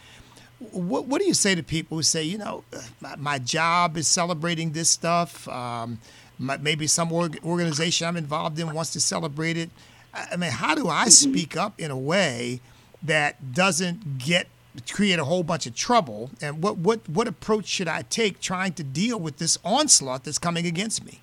What 0.71 1.05
what 1.05 1.21
do 1.21 1.27
you 1.27 1.33
say 1.33 1.55
to 1.55 1.63
people 1.63 1.97
who 1.97 2.03
say, 2.03 2.23
you 2.23 2.37
know, 2.37 2.63
my, 3.01 3.15
my 3.15 3.39
job 3.39 3.97
is 3.97 4.07
celebrating 4.07 4.71
this 4.71 4.89
stuff? 4.89 5.47
Um, 5.47 5.99
my, 6.39 6.57
maybe 6.57 6.87
some 6.87 7.11
org- 7.11 7.39
organization 7.43 8.07
I'm 8.07 8.17
involved 8.17 8.59
in 8.59 8.71
wants 8.73 8.93
to 8.93 8.99
celebrate 8.99 9.57
it. 9.57 9.69
I 10.13 10.35
mean, 10.35 10.51
how 10.51 10.73
do 10.75 10.87
I 10.87 11.05
mm-hmm. 11.05 11.09
speak 11.09 11.57
up 11.57 11.79
in 11.79 11.91
a 11.91 11.97
way? 11.97 12.61
that 13.03 13.53
doesn't 13.53 14.17
get 14.17 14.47
create 14.91 15.17
a 15.17 15.25
whole 15.25 15.43
bunch 15.43 15.65
of 15.65 15.75
trouble? 15.75 16.31
And 16.41 16.61
what 16.61 16.77
what 16.77 17.07
what 17.09 17.27
approach 17.27 17.65
should 17.65 17.87
I 17.87 18.03
take 18.03 18.39
trying 18.39 18.73
to 18.73 18.83
deal 18.83 19.19
with 19.19 19.37
this 19.37 19.57
onslaught 19.63 20.23
that's 20.23 20.37
coming 20.37 20.65
against 20.65 21.05
me? 21.05 21.21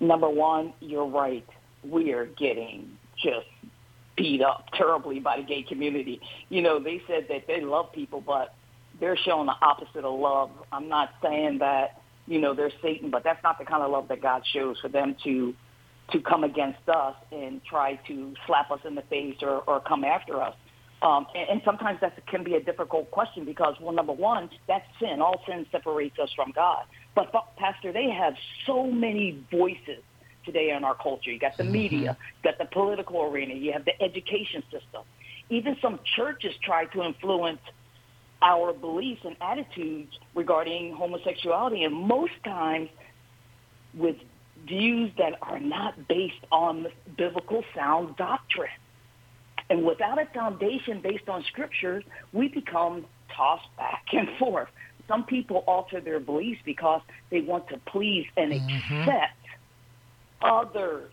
Number 0.00 0.28
one, 0.28 0.72
you're 0.80 1.06
right. 1.06 1.46
We 1.84 2.12
are 2.12 2.26
getting 2.26 2.96
just 3.22 3.46
beat 4.16 4.42
up 4.42 4.66
terribly 4.74 5.20
by 5.20 5.38
the 5.38 5.42
gay 5.42 5.62
community. 5.62 6.20
You 6.48 6.62
know, 6.62 6.78
they 6.78 7.02
said 7.06 7.26
that 7.28 7.46
they 7.46 7.62
love 7.62 7.92
people, 7.92 8.20
but 8.20 8.54
they're 8.98 9.16
showing 9.16 9.46
the 9.46 9.54
opposite 9.62 10.04
of 10.04 10.18
love. 10.18 10.50
I'm 10.72 10.88
not 10.88 11.10
saying 11.22 11.58
that, 11.58 12.02
you 12.26 12.40
know, 12.40 12.54
they're 12.54 12.72
Satan, 12.82 13.10
but 13.10 13.24
that's 13.24 13.42
not 13.42 13.58
the 13.58 13.64
kind 13.64 13.82
of 13.82 13.90
love 13.90 14.08
that 14.08 14.20
God 14.20 14.42
shows 14.52 14.78
for 14.80 14.88
them 14.88 15.16
to 15.24 15.54
to 16.12 16.20
come 16.20 16.42
against 16.42 16.88
us 16.88 17.14
and 17.30 17.60
try 17.64 17.94
to 18.08 18.34
slap 18.44 18.72
us 18.72 18.80
in 18.84 18.96
the 18.96 19.02
face 19.02 19.36
or, 19.42 19.62
or 19.68 19.80
come 19.80 20.02
after 20.02 20.42
us. 20.42 20.54
Um, 21.02 21.26
and, 21.34 21.48
and 21.48 21.62
sometimes 21.64 22.00
that 22.00 22.26
can 22.26 22.42
be 22.42 22.54
a 22.54 22.60
difficult 22.60 23.10
question 23.10 23.44
because, 23.44 23.76
well, 23.80 23.92
number 23.92 24.12
one, 24.12 24.50
that's 24.66 24.84
sin. 25.00 25.20
All 25.20 25.40
sin 25.46 25.66
separates 25.72 26.18
us 26.18 26.28
from 26.34 26.52
God. 26.54 26.84
But, 27.14 27.32
Pastor, 27.56 27.92
they 27.92 28.10
have 28.10 28.34
so 28.66 28.86
many 28.86 29.44
voices 29.50 30.02
today 30.44 30.70
in 30.70 30.84
our 30.84 30.94
culture. 30.94 31.30
You 31.30 31.38
got 31.38 31.56
the 31.56 31.64
mm-hmm. 31.64 31.72
media, 31.72 32.16
you 32.42 32.50
got 32.50 32.58
the 32.58 32.64
political 32.64 33.22
arena, 33.22 33.54
you 33.54 33.72
have 33.72 33.84
the 33.84 34.00
education 34.02 34.62
system. 34.70 35.02
Even 35.48 35.76
some 35.82 35.98
churches 36.16 36.54
try 36.62 36.84
to 36.86 37.02
influence 37.02 37.60
our 38.42 38.72
beliefs 38.72 39.22
and 39.24 39.36
attitudes 39.40 40.18
regarding 40.34 40.94
homosexuality, 40.94 41.84
and 41.84 41.94
most 41.94 42.32
times 42.44 42.88
with 43.94 44.16
views 44.66 45.10
that 45.18 45.34
are 45.42 45.58
not 45.58 46.08
based 46.08 46.44
on 46.52 46.86
biblical 47.16 47.64
sound 47.74 48.16
doctrine. 48.16 48.70
And 49.68 49.84
without 49.84 50.20
a 50.20 50.26
foundation 50.26 51.00
based 51.00 51.28
on 51.28 51.44
scriptures, 51.44 52.04
we 52.32 52.48
become 52.48 53.06
tossed 53.34 53.68
back 53.76 54.04
and 54.12 54.28
forth. 54.38 54.68
Some 55.06 55.24
people 55.24 55.64
alter 55.66 56.00
their 56.00 56.20
beliefs 56.20 56.60
because 56.64 57.02
they 57.30 57.40
want 57.40 57.68
to 57.68 57.78
please 57.78 58.26
and 58.36 58.52
mm-hmm. 58.52 59.00
accept 59.00 59.32
others. 60.42 61.12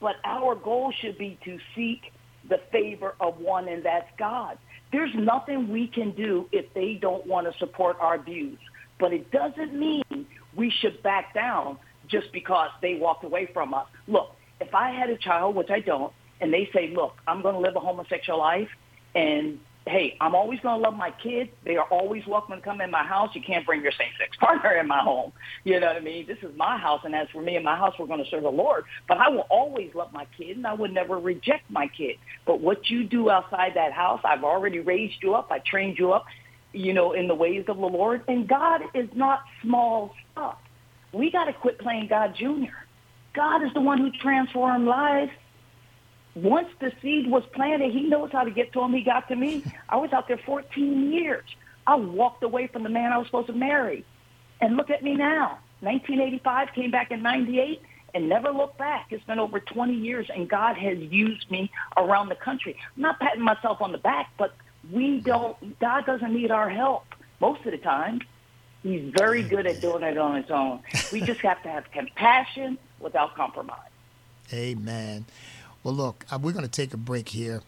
But 0.00 0.16
our 0.24 0.54
goal 0.54 0.92
should 1.00 1.18
be 1.18 1.38
to 1.44 1.58
seek 1.74 2.12
the 2.48 2.58
favor 2.70 3.14
of 3.20 3.38
one, 3.38 3.68
and 3.68 3.84
that's 3.84 4.08
God. 4.18 4.58
There's 4.92 5.14
nothing 5.14 5.68
we 5.68 5.88
can 5.88 6.12
do 6.12 6.48
if 6.52 6.72
they 6.74 6.98
don't 7.00 7.26
want 7.26 7.50
to 7.50 7.58
support 7.58 7.96
our 8.00 8.22
views. 8.22 8.58
But 9.00 9.12
it 9.12 9.30
doesn't 9.30 9.78
mean 9.78 10.26
we 10.56 10.72
should 10.80 11.02
back 11.02 11.34
down 11.34 11.78
just 12.08 12.32
because 12.32 12.70
they 12.82 12.94
walked 12.94 13.24
away 13.24 13.48
from 13.52 13.74
us. 13.74 13.86
Look, 14.06 14.30
if 14.60 14.74
I 14.74 14.90
had 14.90 15.10
a 15.10 15.18
child, 15.18 15.54
which 15.56 15.70
I 15.70 15.80
don't, 15.80 16.12
and 16.40 16.52
they 16.52 16.68
say, 16.72 16.92
look, 16.94 17.14
I'm 17.26 17.42
going 17.42 17.54
to 17.54 17.60
live 17.60 17.76
a 17.76 17.80
homosexual 17.80 18.38
life, 18.38 18.68
and 19.14 19.58
hey, 19.86 20.16
I'm 20.20 20.34
always 20.34 20.58
going 20.60 20.80
to 20.80 20.82
love 20.82 20.98
my 20.98 21.12
kids. 21.22 21.48
They 21.64 21.76
are 21.76 21.84
always 21.84 22.26
welcome 22.26 22.56
to 22.56 22.62
come 22.62 22.80
in 22.80 22.90
my 22.90 23.04
house. 23.04 23.30
You 23.34 23.40
can't 23.40 23.64
bring 23.64 23.82
your 23.82 23.92
same-sex 23.92 24.36
partner 24.40 24.72
in 24.78 24.88
my 24.88 25.00
home. 25.00 25.32
You 25.62 25.78
know 25.78 25.86
what 25.86 25.96
I 25.96 26.00
mean? 26.00 26.26
This 26.26 26.38
is 26.42 26.56
my 26.56 26.76
house, 26.76 27.02
and 27.04 27.14
as 27.14 27.28
for 27.32 27.40
me 27.40 27.54
and 27.54 27.64
my 27.64 27.76
house, 27.76 27.94
we're 27.98 28.06
going 28.06 28.22
to 28.22 28.28
serve 28.28 28.42
the 28.42 28.48
Lord. 28.48 28.84
But 29.06 29.18
I 29.18 29.28
will 29.28 29.46
always 29.48 29.90
love 29.94 30.12
my 30.12 30.26
kid, 30.36 30.56
and 30.56 30.66
I 30.66 30.74
would 30.74 30.92
never 30.92 31.18
reject 31.18 31.70
my 31.70 31.86
kid. 31.96 32.16
But 32.46 32.60
what 32.60 32.90
you 32.90 33.04
do 33.04 33.30
outside 33.30 33.72
that 33.76 33.92
house, 33.92 34.20
I've 34.24 34.42
already 34.42 34.80
raised 34.80 35.22
you 35.22 35.34
up. 35.34 35.48
I 35.50 35.60
trained 35.60 35.98
you 35.98 36.12
up, 36.12 36.24
you 36.72 36.92
know, 36.92 37.12
in 37.12 37.28
the 37.28 37.34
ways 37.34 37.64
of 37.68 37.76
the 37.76 37.86
Lord. 37.86 38.22
And 38.26 38.48
God 38.48 38.82
is 38.92 39.08
not 39.14 39.40
small 39.62 40.12
stuff. 40.32 40.58
We 41.12 41.30
got 41.30 41.44
to 41.44 41.52
quit 41.52 41.78
playing 41.78 42.08
God 42.08 42.34
Jr. 42.36 42.74
God 43.34 43.62
is 43.62 43.72
the 43.72 43.80
one 43.80 43.98
who 43.98 44.10
transformed 44.20 44.86
lives. 44.86 45.30
Once 46.36 46.68
the 46.80 46.92
seed 47.00 47.30
was 47.30 47.42
planted, 47.54 47.90
he 47.92 48.02
knows 48.02 48.30
how 48.30 48.44
to 48.44 48.50
get 48.50 48.70
to 48.70 48.82
him. 48.82 48.92
He 48.92 49.00
got 49.02 49.26
to 49.28 49.36
me. 49.36 49.64
I 49.88 49.96
was 49.96 50.12
out 50.12 50.28
there 50.28 50.36
14 50.36 51.10
years. 51.10 51.44
I 51.86 51.94
walked 51.94 52.42
away 52.42 52.66
from 52.66 52.82
the 52.82 52.90
man 52.90 53.10
I 53.10 53.18
was 53.18 53.26
supposed 53.26 53.46
to 53.46 53.54
marry. 53.54 54.04
And 54.60 54.76
look 54.76 54.90
at 54.90 55.02
me 55.02 55.14
now. 55.14 55.58
1985 55.80 56.72
came 56.74 56.90
back 56.90 57.10
in 57.10 57.22
98 57.22 57.80
and 58.14 58.28
never 58.28 58.50
looked 58.50 58.76
back. 58.76 59.06
It's 59.10 59.24
been 59.24 59.38
over 59.38 59.60
20 59.60 59.94
years 59.94 60.28
and 60.34 60.48
God 60.48 60.76
has 60.76 60.98
used 60.98 61.50
me 61.50 61.70
around 61.96 62.28
the 62.28 62.34
country. 62.34 62.76
I'm 62.96 63.02
not 63.02 63.18
patting 63.18 63.42
myself 63.42 63.80
on 63.80 63.92
the 63.92 63.98
back, 63.98 64.30
but 64.36 64.54
we 64.92 65.20
don't, 65.20 65.78
God 65.78 66.04
doesn't 66.04 66.32
need 66.32 66.50
our 66.50 66.68
help 66.68 67.06
most 67.40 67.64
of 67.64 67.72
the 67.72 67.78
time. 67.78 68.20
He's 68.82 69.10
very 69.16 69.42
good 69.42 69.66
at 69.66 69.80
doing 69.80 70.02
it 70.02 70.18
on 70.18 70.42
his 70.42 70.50
own. 70.50 70.80
We 71.12 71.22
just 71.22 71.40
have 71.40 71.62
to 71.62 71.68
have 71.68 71.90
compassion 71.90 72.78
without 73.00 73.34
compromise. 73.34 73.80
Amen. 74.52 75.24
Well, 75.86 75.94
look, 75.94 76.26
uh, 76.32 76.38
we're 76.42 76.50
going 76.50 76.64
to 76.64 76.68
take 76.68 76.94
a 76.94 76.96
break 76.96 77.28
here. 77.28 77.62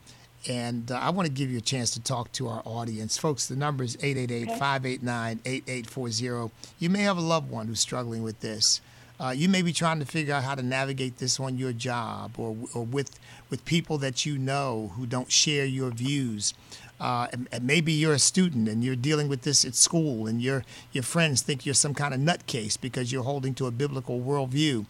And 0.48 0.90
uh, 0.90 0.96
I 0.96 1.10
want 1.10 1.26
to 1.26 1.32
give 1.32 1.52
you 1.52 1.58
a 1.58 1.60
chance 1.60 1.92
to 1.92 2.00
talk 2.00 2.32
to 2.32 2.48
our 2.48 2.62
audience. 2.64 3.16
Folks, 3.16 3.46
the 3.46 3.54
number 3.54 3.84
is 3.84 3.96
888 4.02 4.58
589 4.58 5.38
8840. 5.46 6.52
You 6.80 6.90
may 6.90 7.02
have 7.02 7.16
a 7.16 7.20
loved 7.20 7.48
one 7.48 7.68
who's 7.68 7.78
struggling 7.78 8.24
with 8.24 8.40
this. 8.40 8.80
Uh, 9.20 9.32
you 9.36 9.48
may 9.48 9.62
be 9.62 9.72
trying 9.72 10.00
to 10.00 10.04
figure 10.04 10.34
out 10.34 10.42
how 10.42 10.56
to 10.56 10.64
navigate 10.64 11.18
this 11.18 11.38
on 11.38 11.58
your 11.58 11.72
job 11.72 12.32
or, 12.38 12.56
or 12.74 12.84
with, 12.84 13.16
with 13.50 13.64
people 13.64 13.98
that 13.98 14.26
you 14.26 14.36
know 14.36 14.90
who 14.96 15.06
don't 15.06 15.30
share 15.30 15.64
your 15.64 15.90
views. 15.92 16.54
Uh, 17.00 17.28
and, 17.32 17.48
and, 17.52 17.62
maybe 17.62 17.92
you're 17.92 18.14
a 18.14 18.18
student 18.18 18.68
and 18.68 18.82
you're 18.82 18.96
dealing 18.96 19.28
with 19.28 19.42
this 19.42 19.64
at 19.64 19.76
school, 19.76 20.26
and 20.26 20.42
your 20.42 20.64
your 20.90 21.04
friends 21.04 21.42
think 21.42 21.64
you're 21.64 21.72
some 21.72 21.94
kind 21.94 22.12
of 22.12 22.18
nutcase 22.18 22.76
because 22.80 23.12
you're 23.12 23.22
holding 23.22 23.54
to 23.54 23.68
a 23.68 23.70
biblical 23.70 24.18
worldview. 24.18 24.84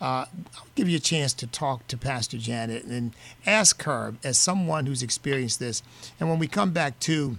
Uh, 0.00 0.26
I'll 0.56 0.66
give 0.74 0.88
you 0.88 0.96
a 0.96 1.00
chance 1.00 1.32
to 1.34 1.46
talk 1.46 1.86
to 1.88 1.96
Pastor 1.96 2.38
Janet 2.38 2.84
and 2.84 3.14
ask 3.46 3.82
her, 3.84 4.14
as 4.22 4.36
someone 4.36 4.86
who's 4.86 5.02
experienced 5.02 5.58
this, 5.58 5.82
and 6.20 6.28
when 6.28 6.38
we 6.38 6.46
come 6.46 6.72
back 6.72 7.00
to, 7.00 7.38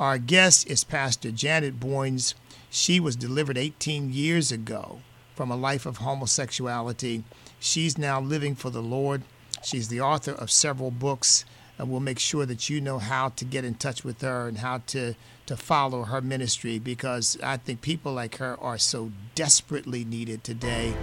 Our 0.00 0.18
guest 0.18 0.66
is 0.66 0.82
Pastor 0.82 1.30
Janet 1.30 1.78
Boynes. 1.78 2.34
She 2.74 3.00
was 3.00 3.16
delivered 3.16 3.58
18 3.58 4.14
years 4.14 4.50
ago 4.50 5.00
from 5.34 5.50
a 5.50 5.56
life 5.56 5.84
of 5.84 5.98
homosexuality. 5.98 7.22
She's 7.60 7.98
now 7.98 8.18
living 8.18 8.54
for 8.54 8.70
the 8.70 8.80
Lord. 8.80 9.20
She's 9.62 9.88
the 9.88 10.00
author 10.00 10.32
of 10.32 10.50
several 10.50 10.90
books, 10.90 11.44
and 11.76 11.90
we'll 11.90 12.00
make 12.00 12.18
sure 12.18 12.46
that 12.46 12.70
you 12.70 12.80
know 12.80 12.98
how 12.98 13.28
to 13.28 13.44
get 13.44 13.66
in 13.66 13.74
touch 13.74 14.04
with 14.04 14.22
her 14.22 14.48
and 14.48 14.56
how 14.56 14.78
to, 14.86 15.14
to 15.44 15.54
follow 15.54 16.04
her 16.04 16.22
ministry 16.22 16.78
because 16.78 17.36
I 17.42 17.58
think 17.58 17.82
people 17.82 18.14
like 18.14 18.38
her 18.38 18.58
are 18.58 18.78
so 18.78 19.12
desperately 19.34 20.06
needed 20.06 20.42
today. 20.42 20.94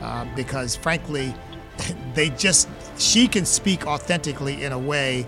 Uh, 0.00 0.26
because 0.34 0.74
frankly, 0.74 1.32
they 2.14 2.30
just 2.30 2.68
she 2.98 3.28
can 3.28 3.46
speak 3.46 3.86
authentically 3.86 4.64
in 4.64 4.72
a 4.72 4.78
way 4.78 5.24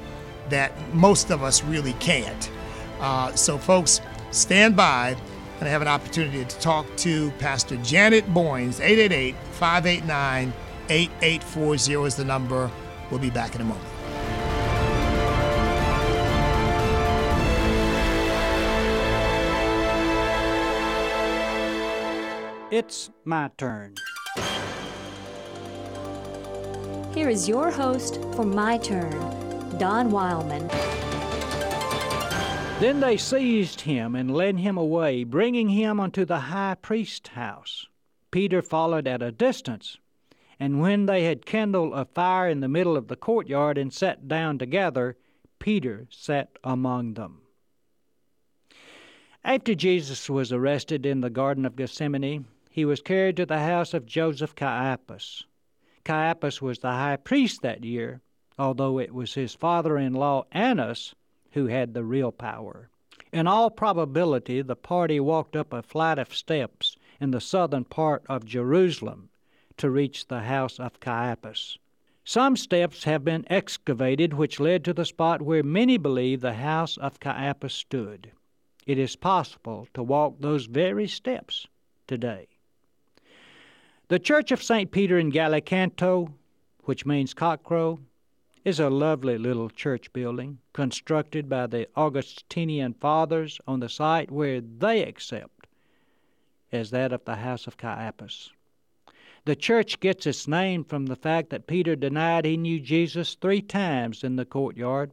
that 0.48 0.72
most 0.92 1.30
of 1.30 1.44
us 1.44 1.62
really 1.62 1.92
can't. 1.94 2.50
Uh, 2.98 3.32
so, 3.36 3.58
folks, 3.58 4.00
stand 4.32 4.76
by 4.76 5.16
and 5.60 5.68
I 5.68 5.70
have 5.70 5.82
an 5.82 5.88
opportunity 5.88 6.44
to 6.44 6.58
talk 6.58 6.86
to 6.98 7.30
Pastor 7.32 7.76
Janet 7.78 8.32
Boynes. 8.32 8.80
888 8.80 9.34
589 9.52 10.52
8840 10.88 12.06
is 12.06 12.16
the 12.16 12.24
number. 12.24 12.70
We'll 13.10 13.20
be 13.20 13.30
back 13.30 13.54
in 13.54 13.60
a 13.60 13.64
moment. 13.64 13.88
It's 22.70 23.10
my 23.24 23.50
turn. 23.56 23.94
Here 27.14 27.28
is 27.28 27.48
your 27.48 27.70
host 27.70 28.16
for 28.34 28.44
My 28.44 28.78
Turn, 28.78 29.78
Don 29.78 30.10
Wildman. 30.10 30.68
Then 32.80 32.98
they 32.98 33.16
seized 33.16 33.82
him 33.82 34.16
and 34.16 34.34
led 34.34 34.58
him 34.58 34.76
away, 34.76 35.22
bringing 35.22 35.68
him 35.68 36.00
unto 36.00 36.24
the 36.24 36.40
high 36.40 36.74
priest's 36.74 37.28
house. 37.30 37.86
Peter 38.32 38.60
followed 38.62 39.06
at 39.06 39.22
a 39.22 39.30
distance, 39.30 39.98
And 40.58 40.80
when 40.80 41.06
they 41.06 41.22
had 41.22 41.46
kindled 41.46 41.92
a 41.92 42.04
fire 42.04 42.48
in 42.48 42.58
the 42.58 42.68
middle 42.68 42.96
of 42.96 43.06
the 43.06 43.14
courtyard 43.14 43.78
and 43.78 43.92
sat 43.92 44.26
down 44.26 44.58
together, 44.58 45.16
Peter 45.60 46.08
sat 46.10 46.58
among 46.64 47.14
them. 47.14 47.42
After 49.44 49.76
Jesus 49.76 50.28
was 50.28 50.52
arrested 50.52 51.06
in 51.06 51.20
the 51.20 51.30
Garden 51.30 51.64
of 51.64 51.76
Gethsemane, 51.76 52.46
he 52.68 52.84
was 52.84 53.00
carried 53.00 53.36
to 53.36 53.46
the 53.46 53.60
house 53.60 53.94
of 53.94 54.04
Joseph 54.04 54.56
Caiaphas. 54.56 55.44
Caiaphas 56.04 56.60
was 56.60 56.80
the 56.80 56.90
high 56.90 57.18
priest 57.18 57.62
that 57.62 57.84
year, 57.84 58.20
although 58.58 58.98
it 58.98 59.14
was 59.14 59.34
his 59.34 59.54
father 59.54 59.96
in 59.96 60.12
law 60.12 60.44
Annas 60.50 61.14
who 61.54 61.66
had 61.66 61.94
the 61.94 62.04
real 62.04 62.30
power. 62.30 62.90
In 63.32 63.46
all 63.46 63.70
probability, 63.70 64.62
the 64.62 64.76
party 64.76 65.18
walked 65.18 65.56
up 65.56 65.72
a 65.72 65.82
flight 65.82 66.18
of 66.18 66.34
steps 66.34 66.96
in 67.20 67.32
the 67.32 67.40
southern 67.40 67.84
part 67.84 68.22
of 68.28 68.44
Jerusalem 68.44 69.30
to 69.78 69.90
reach 69.90 70.28
the 70.28 70.40
house 70.42 70.78
of 70.78 71.00
Caiaphas. 71.00 71.78
Some 72.24 72.56
steps 72.56 73.04
have 73.04 73.24
been 73.24 73.44
excavated 73.50 74.34
which 74.34 74.60
led 74.60 74.84
to 74.84 74.92
the 74.92 75.04
spot 75.04 75.42
where 75.42 75.62
many 75.62 75.96
believe 75.96 76.42
the 76.42 76.54
house 76.54 76.96
of 76.96 77.18
Caiaphas 77.18 77.74
stood 77.74 78.30
it 78.86 78.98
is 78.98 79.16
possible 79.16 79.88
to 79.94 80.02
walk 80.02 80.36
those 80.38 80.66
very 80.66 81.08
steps 81.08 81.66
today. 82.06 82.46
The 84.08 84.18
Church 84.18 84.52
of 84.52 84.62
St. 84.62 84.90
Peter 84.90 85.18
in 85.18 85.32
Gallicantu, 85.32 86.32
which 86.84 87.06
means 87.06 87.32
cockcrow, 87.32 87.98
is 88.64 88.80
a 88.80 88.88
lovely 88.88 89.36
little 89.36 89.68
church 89.68 90.10
building 90.14 90.58
constructed 90.72 91.48
by 91.48 91.66
the 91.66 91.86
Augustinian 91.96 92.94
fathers 92.94 93.60
on 93.66 93.80
the 93.80 93.88
site 93.88 94.30
where 94.30 94.60
they 94.60 95.04
accept 95.04 95.66
as 96.72 96.90
that 96.90 97.12
of 97.12 97.24
the 97.24 97.36
house 97.36 97.66
of 97.66 97.76
Caiaphas. 97.76 98.50
The 99.44 99.54
church 99.54 100.00
gets 100.00 100.26
its 100.26 100.48
name 100.48 100.84
from 100.84 101.06
the 101.06 101.16
fact 101.16 101.50
that 101.50 101.66
Peter 101.66 101.94
denied 101.94 102.46
he 102.46 102.56
knew 102.56 102.80
Jesus 102.80 103.34
three 103.34 103.60
times 103.60 104.24
in 104.24 104.36
the 104.36 104.46
courtyard 104.46 105.12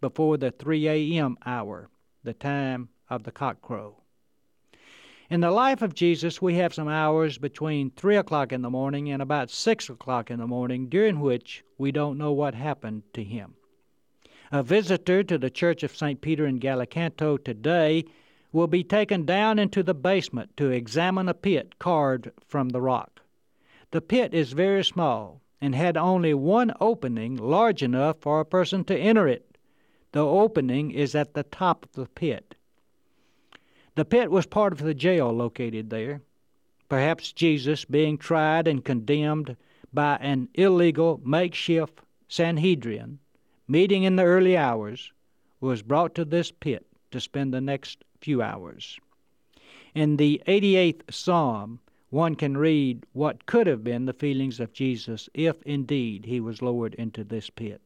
before 0.00 0.36
the 0.36 0.50
3 0.50 0.88
a.m. 0.88 1.36
hour, 1.46 1.88
the 2.24 2.34
time 2.34 2.88
of 3.08 3.22
the 3.22 3.30
cockcrow. 3.32 3.94
In 5.30 5.42
the 5.42 5.52
life 5.52 5.80
of 5.80 5.94
Jesus, 5.94 6.42
we 6.42 6.56
have 6.56 6.74
some 6.74 6.88
hours 6.88 7.38
between 7.38 7.92
3 7.92 8.16
o'clock 8.16 8.50
in 8.50 8.62
the 8.62 8.68
morning 8.68 9.12
and 9.12 9.22
about 9.22 9.48
6 9.48 9.88
o'clock 9.88 10.28
in 10.28 10.40
the 10.40 10.46
morning 10.48 10.88
during 10.88 11.20
which 11.20 11.62
we 11.78 11.92
don't 11.92 12.18
know 12.18 12.32
what 12.32 12.56
happened 12.56 13.04
to 13.12 13.22
him. 13.22 13.54
A 14.50 14.64
visitor 14.64 15.22
to 15.22 15.38
the 15.38 15.48
Church 15.48 15.84
of 15.84 15.94
St. 15.94 16.20
Peter 16.20 16.46
in 16.46 16.58
Gallicantu 16.58 17.44
today 17.44 18.06
will 18.50 18.66
be 18.66 18.82
taken 18.82 19.24
down 19.24 19.60
into 19.60 19.84
the 19.84 19.94
basement 19.94 20.56
to 20.56 20.72
examine 20.72 21.28
a 21.28 21.34
pit 21.34 21.78
carved 21.78 22.32
from 22.48 22.70
the 22.70 22.80
rock. 22.80 23.20
The 23.92 24.00
pit 24.00 24.34
is 24.34 24.52
very 24.52 24.82
small 24.82 25.42
and 25.60 25.76
had 25.76 25.96
only 25.96 26.34
one 26.34 26.72
opening 26.80 27.36
large 27.36 27.84
enough 27.84 28.16
for 28.20 28.40
a 28.40 28.44
person 28.44 28.82
to 28.86 28.98
enter 28.98 29.28
it. 29.28 29.56
The 30.10 30.26
opening 30.26 30.90
is 30.90 31.14
at 31.14 31.34
the 31.34 31.44
top 31.44 31.84
of 31.84 31.92
the 31.92 32.06
pit. 32.06 32.56
The 33.94 34.04
pit 34.04 34.30
was 34.30 34.46
part 34.46 34.72
of 34.72 34.78
the 34.78 34.94
jail 34.94 35.30
located 35.32 35.90
there. 35.90 36.22
Perhaps 36.88 37.32
Jesus, 37.32 37.84
being 37.84 38.18
tried 38.18 38.66
and 38.66 38.84
condemned 38.84 39.56
by 39.92 40.16
an 40.16 40.48
illegal 40.54 41.20
makeshift 41.24 42.00
Sanhedrin, 42.28 43.18
meeting 43.66 44.04
in 44.04 44.16
the 44.16 44.24
early 44.24 44.56
hours, 44.56 45.12
was 45.60 45.82
brought 45.82 46.14
to 46.14 46.24
this 46.24 46.50
pit 46.50 46.86
to 47.10 47.20
spend 47.20 47.52
the 47.52 47.60
next 47.60 48.04
few 48.20 48.40
hours. 48.42 48.98
In 49.94 50.16
the 50.16 50.40
88th 50.46 51.12
Psalm, 51.12 51.80
one 52.10 52.34
can 52.34 52.56
read 52.56 53.04
what 53.12 53.46
could 53.46 53.66
have 53.66 53.84
been 53.84 54.06
the 54.06 54.12
feelings 54.12 54.60
of 54.60 54.72
Jesus 54.72 55.28
if 55.34 55.62
indeed 55.62 56.24
he 56.24 56.40
was 56.40 56.62
lowered 56.62 56.94
into 56.94 57.24
this 57.24 57.50
pit. 57.50 57.80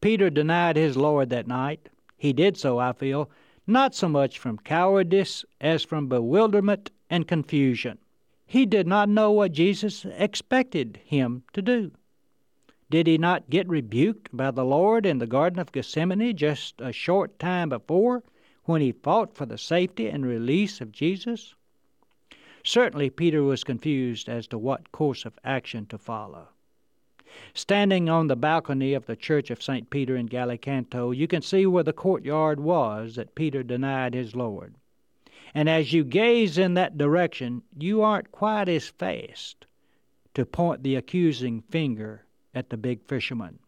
Peter 0.00 0.30
denied 0.30 0.76
his 0.76 0.96
Lord 0.96 1.30
that 1.30 1.46
night. 1.46 1.88
He 2.16 2.32
did 2.32 2.56
so, 2.56 2.78
I 2.78 2.92
feel, 2.92 3.30
not 3.66 3.94
so 3.94 4.08
much 4.08 4.38
from 4.38 4.58
cowardice 4.58 5.44
as 5.60 5.82
from 5.82 6.08
bewilderment 6.08 6.90
and 7.10 7.26
confusion. 7.26 7.98
He 8.46 8.64
did 8.66 8.86
not 8.86 9.08
know 9.08 9.32
what 9.32 9.52
Jesus 9.52 10.04
expected 10.04 11.00
him 11.04 11.42
to 11.52 11.62
do. 11.62 11.90
Did 12.88 13.08
he 13.08 13.18
not 13.18 13.50
get 13.50 13.68
rebuked 13.68 14.36
by 14.36 14.52
the 14.52 14.64
Lord 14.64 15.04
in 15.04 15.18
the 15.18 15.26
Garden 15.26 15.58
of 15.58 15.72
Gethsemane 15.72 16.36
just 16.36 16.80
a 16.80 16.92
short 16.92 17.38
time 17.40 17.70
before 17.70 18.22
when 18.64 18.80
he 18.80 18.92
fought 18.92 19.34
for 19.34 19.46
the 19.46 19.58
safety 19.58 20.08
and 20.08 20.24
release 20.24 20.80
of 20.80 20.92
Jesus? 20.92 21.54
Certainly, 22.62 23.10
Peter 23.10 23.42
was 23.42 23.64
confused 23.64 24.28
as 24.28 24.46
to 24.48 24.58
what 24.58 24.92
course 24.92 25.24
of 25.24 25.38
action 25.44 25.86
to 25.86 25.98
follow. 25.98 26.48
Standing 27.54 28.08
on 28.08 28.28
the 28.28 28.36
balcony 28.36 28.94
of 28.94 29.06
the 29.06 29.16
Church 29.16 29.50
of 29.50 29.62
St. 29.62 29.90
Peter 29.90 30.14
in 30.14 30.28
Gallicantu, 30.28 31.16
you 31.16 31.26
can 31.26 31.42
see 31.42 31.66
where 31.66 31.82
the 31.82 31.92
courtyard 31.92 32.60
was 32.60 33.16
that 33.16 33.34
Peter 33.34 33.62
denied 33.62 34.14
his 34.14 34.36
Lord. 34.36 34.74
And 35.52 35.68
as 35.68 35.92
you 35.92 36.04
gaze 36.04 36.56
in 36.56 36.74
that 36.74 36.96
direction, 36.96 37.62
you 37.76 38.02
aren't 38.02 38.30
quite 38.30 38.68
as 38.68 38.88
fast 38.88 39.66
to 40.34 40.46
point 40.46 40.82
the 40.82 40.94
accusing 40.94 41.62
finger 41.62 42.24
at 42.54 42.70
the 42.70 42.76
big 42.76 43.02
fisherman. 43.02 43.58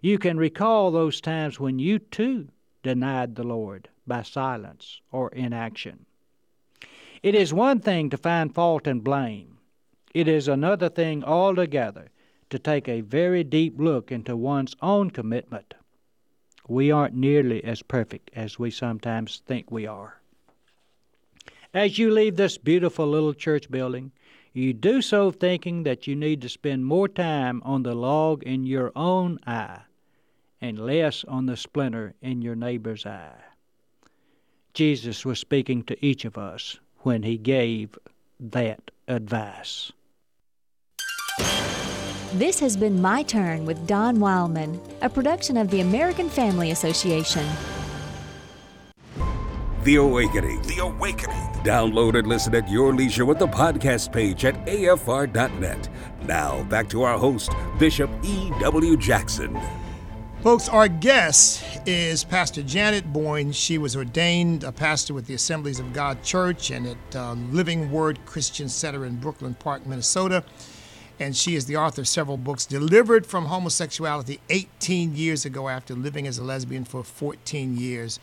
You 0.00 0.18
can 0.18 0.36
recall 0.36 0.90
those 0.90 1.20
times 1.20 1.58
when 1.58 1.78
you 1.78 1.98
too 1.98 2.48
denied 2.82 3.34
the 3.34 3.42
Lord 3.42 3.88
by 4.06 4.22
silence 4.22 5.00
or 5.10 5.30
inaction. 5.30 6.06
It 7.22 7.34
is 7.34 7.52
one 7.52 7.80
thing 7.80 8.10
to 8.10 8.16
find 8.16 8.54
fault 8.54 8.86
and 8.86 9.02
blame, 9.02 9.58
it 10.14 10.28
is 10.28 10.48
another 10.48 10.88
thing 10.88 11.24
altogether 11.24 12.10
to 12.50 12.58
take 12.58 12.88
a 12.88 13.00
very 13.00 13.42
deep 13.44 13.74
look 13.78 14.12
into 14.12 14.36
one's 14.36 14.76
own 14.80 15.10
commitment. 15.10 15.74
We 16.68 16.90
aren't 16.90 17.14
nearly 17.14 17.62
as 17.64 17.82
perfect 17.82 18.30
as 18.34 18.58
we 18.58 18.70
sometimes 18.70 19.42
think 19.46 19.70
we 19.70 19.86
are. 19.86 20.20
As 21.72 21.98
you 21.98 22.10
leave 22.10 22.36
this 22.36 22.58
beautiful 22.58 23.06
little 23.06 23.34
church 23.34 23.70
building, 23.70 24.12
you 24.52 24.72
do 24.72 25.02
so 25.02 25.30
thinking 25.30 25.82
that 25.82 26.06
you 26.06 26.16
need 26.16 26.40
to 26.42 26.48
spend 26.48 26.86
more 26.86 27.08
time 27.08 27.60
on 27.64 27.82
the 27.82 27.94
log 27.94 28.42
in 28.42 28.64
your 28.64 28.90
own 28.96 29.38
eye 29.46 29.82
and 30.60 30.78
less 30.78 31.24
on 31.24 31.46
the 31.46 31.56
splinter 31.56 32.14
in 32.22 32.40
your 32.40 32.56
neighbor's 32.56 33.04
eye. 33.04 33.44
Jesus 34.72 35.24
was 35.24 35.38
speaking 35.38 35.82
to 35.84 36.04
each 36.04 36.24
of 36.24 36.38
us 36.38 36.78
when 37.00 37.22
he 37.22 37.36
gave 37.36 37.98
that 38.40 38.90
advice. 39.06 39.92
This 42.34 42.58
has 42.58 42.76
been 42.76 43.00
My 43.00 43.22
Turn 43.22 43.64
with 43.64 43.86
Don 43.86 44.18
Wildman, 44.18 44.80
a 45.00 45.08
production 45.08 45.56
of 45.56 45.70
the 45.70 45.80
American 45.80 46.28
Family 46.28 46.72
Association. 46.72 47.46
The 49.84 49.96
Awakening. 49.96 50.60
The 50.62 50.78
Awakening. 50.82 51.36
Download 51.62 52.18
and 52.18 52.26
listen 52.26 52.52
at 52.56 52.68
your 52.68 52.92
leisure 52.92 53.24
with 53.24 53.38
the 53.38 53.46
podcast 53.46 54.12
page 54.12 54.44
at 54.44 54.56
afr.net. 54.66 55.88
Now, 56.24 56.64
back 56.64 56.88
to 56.90 57.04
our 57.04 57.16
host, 57.16 57.52
Bishop 57.78 58.10
E.W. 58.24 58.96
Jackson. 58.96 59.56
Folks, 60.42 60.68
our 60.68 60.88
guest 60.88 61.62
is 61.86 62.24
Pastor 62.24 62.62
Janet 62.64 63.12
Boyne. 63.12 63.52
She 63.52 63.78
was 63.78 63.94
ordained 63.94 64.64
a 64.64 64.72
pastor 64.72 65.14
with 65.14 65.26
the 65.26 65.34
Assemblies 65.34 65.78
of 65.78 65.92
God 65.92 66.22
Church 66.24 66.72
and 66.72 66.88
at 66.88 67.16
uh, 67.16 67.34
Living 67.52 67.90
Word 67.92 68.18
Christian 68.26 68.68
Center 68.68 69.06
in 69.06 69.16
Brooklyn 69.16 69.54
Park, 69.54 69.86
Minnesota 69.86 70.44
and 71.18 71.36
she 71.36 71.54
is 71.54 71.66
the 71.66 71.76
author 71.76 72.02
of 72.02 72.08
several 72.08 72.36
books 72.36 72.66
delivered 72.66 73.26
from 73.26 73.46
homosexuality 73.46 74.40
18 74.50 75.16
years 75.16 75.44
ago 75.44 75.68
after 75.68 75.94
living 75.94 76.26
as 76.26 76.38
a 76.38 76.44
lesbian 76.44 76.84
for 76.84 77.02
14 77.02 77.76
years. 77.76 78.20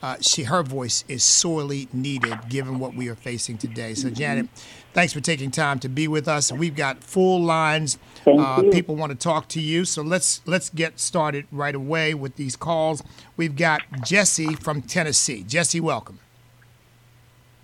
Uh, 0.00 0.16
she 0.20 0.44
her 0.44 0.62
voice 0.62 1.04
is 1.08 1.24
sorely 1.24 1.88
needed 1.92 2.38
given 2.48 2.78
what 2.78 2.94
we 2.94 3.08
are 3.08 3.16
facing 3.16 3.58
today. 3.58 3.94
So 3.94 4.10
janet 4.10 4.48
thanks 4.92 5.12
for 5.12 5.20
taking 5.20 5.50
time 5.50 5.80
to 5.80 5.88
be 5.88 6.06
with 6.06 6.28
us. 6.28 6.52
We've 6.52 6.76
got 6.76 7.02
full 7.02 7.42
lines. 7.42 7.98
Uh, 8.24 8.62
people 8.70 8.94
want 8.94 9.10
to 9.10 9.18
talk 9.18 9.48
to 9.48 9.60
you. 9.60 9.84
So 9.84 10.02
let's 10.02 10.40
let's 10.46 10.70
get 10.70 11.00
started 11.00 11.46
right 11.50 11.74
away 11.74 12.14
with 12.14 12.36
these 12.36 12.54
calls. 12.54 13.02
We've 13.36 13.56
got 13.56 13.82
jesse 14.04 14.54
from 14.54 14.82
tennessee. 14.82 15.42
Jesse 15.42 15.80
welcome. 15.80 16.20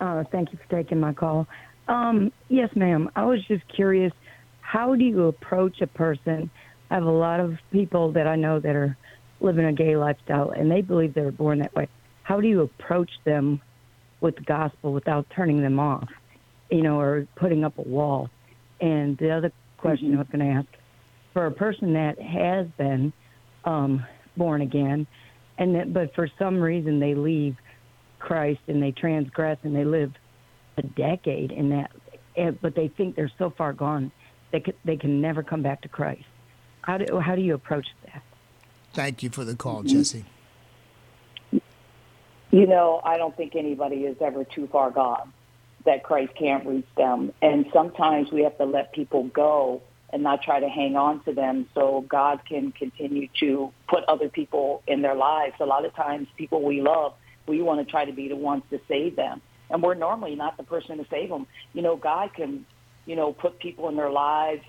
Uh, 0.00 0.24
thank 0.24 0.52
you 0.52 0.58
for 0.58 0.76
taking 0.76 0.98
my 0.98 1.12
call. 1.12 1.46
Um, 1.86 2.32
yes 2.48 2.74
ma'am. 2.74 3.10
I 3.14 3.26
was 3.26 3.44
just 3.44 3.66
curious 3.68 4.12
how 4.64 4.94
do 4.94 5.04
you 5.04 5.26
approach 5.26 5.82
a 5.82 5.86
person? 5.86 6.50
I 6.90 6.94
have 6.94 7.04
a 7.04 7.10
lot 7.10 7.38
of 7.38 7.58
people 7.70 8.12
that 8.12 8.26
I 8.26 8.34
know 8.34 8.58
that 8.58 8.74
are 8.74 8.96
living 9.40 9.66
a 9.66 9.72
gay 9.72 9.94
lifestyle 9.94 10.50
and 10.50 10.70
they 10.70 10.80
believe 10.80 11.14
they 11.14 11.20
were 11.20 11.30
born 11.30 11.58
that 11.58 11.74
way. 11.74 11.86
How 12.22 12.40
do 12.40 12.48
you 12.48 12.62
approach 12.62 13.10
them 13.24 13.60
with 14.20 14.36
the 14.36 14.42
gospel 14.42 14.94
without 14.94 15.26
turning 15.36 15.60
them 15.60 15.78
off, 15.78 16.08
you 16.70 16.82
know, 16.82 16.98
or 16.98 17.28
putting 17.36 17.62
up 17.62 17.76
a 17.78 17.82
wall? 17.82 18.30
And 18.80 19.18
the 19.18 19.30
other 19.30 19.52
question 19.76 20.08
mm-hmm. 20.08 20.16
I 20.16 20.20
was 20.20 20.28
going 20.32 20.46
to 20.46 20.58
ask 20.58 20.68
for 21.34 21.46
a 21.46 21.52
person 21.52 21.92
that 21.92 22.18
has 22.20 22.66
been 22.78 23.12
um, 23.66 24.04
born 24.36 24.62
again, 24.62 25.06
and 25.58 25.74
that, 25.74 25.92
but 25.92 26.14
for 26.14 26.28
some 26.38 26.58
reason 26.58 27.00
they 27.00 27.14
leave 27.14 27.56
Christ 28.18 28.60
and 28.66 28.82
they 28.82 28.92
transgress 28.92 29.58
and 29.62 29.76
they 29.76 29.84
live 29.84 30.12
a 30.78 30.82
decade 30.82 31.52
in 31.52 31.68
that, 31.68 31.90
but 32.62 32.74
they 32.74 32.88
think 32.88 33.14
they're 33.14 33.30
so 33.38 33.52
far 33.56 33.74
gone 33.74 34.10
they 34.54 34.60
can, 34.60 34.74
they 34.84 34.96
can 34.96 35.20
never 35.20 35.42
come 35.42 35.62
back 35.62 35.80
to 35.80 35.88
Christ. 35.88 36.22
How 36.82 36.96
do 36.98 37.18
how 37.18 37.34
do 37.34 37.42
you 37.42 37.54
approach 37.54 37.88
that? 38.04 38.22
Thank 38.92 39.24
you 39.24 39.28
for 39.28 39.44
the 39.44 39.56
call, 39.56 39.82
Jesse. 39.82 40.24
You 41.50 42.66
know, 42.68 43.00
I 43.04 43.16
don't 43.18 43.36
think 43.36 43.56
anybody 43.56 44.04
is 44.04 44.16
ever 44.20 44.44
too 44.44 44.68
far 44.68 44.92
gone 44.92 45.32
that 45.86 46.04
Christ 46.04 46.34
can't 46.38 46.64
reach 46.64 46.86
them. 46.96 47.32
And 47.42 47.66
sometimes 47.72 48.30
we 48.30 48.42
have 48.42 48.56
to 48.58 48.64
let 48.64 48.92
people 48.92 49.24
go 49.24 49.82
and 50.12 50.22
not 50.22 50.42
try 50.42 50.60
to 50.60 50.68
hang 50.68 50.94
on 50.94 51.24
to 51.24 51.32
them 51.32 51.66
so 51.74 52.04
God 52.08 52.40
can 52.48 52.70
continue 52.70 53.26
to 53.40 53.72
put 53.88 54.04
other 54.04 54.28
people 54.28 54.84
in 54.86 55.02
their 55.02 55.16
lives. 55.16 55.56
A 55.58 55.66
lot 55.66 55.84
of 55.84 55.92
times 55.96 56.28
people 56.36 56.62
we 56.62 56.80
love, 56.80 57.14
we 57.48 57.60
want 57.60 57.84
to 57.84 57.90
try 57.90 58.04
to 58.04 58.12
be 58.12 58.28
the 58.28 58.36
ones 58.36 58.62
to 58.70 58.80
save 58.86 59.16
them. 59.16 59.42
And 59.68 59.82
we're 59.82 59.94
normally 59.94 60.36
not 60.36 60.56
the 60.56 60.62
person 60.62 60.98
to 60.98 61.06
save 61.10 61.28
them. 61.28 61.48
You 61.72 61.82
know, 61.82 61.96
God 61.96 62.32
can, 62.34 62.64
you 63.06 63.16
know, 63.16 63.32
put 63.32 63.58
people 63.58 63.88
in 63.88 63.96
their 63.96 64.10
lives, 64.10 64.62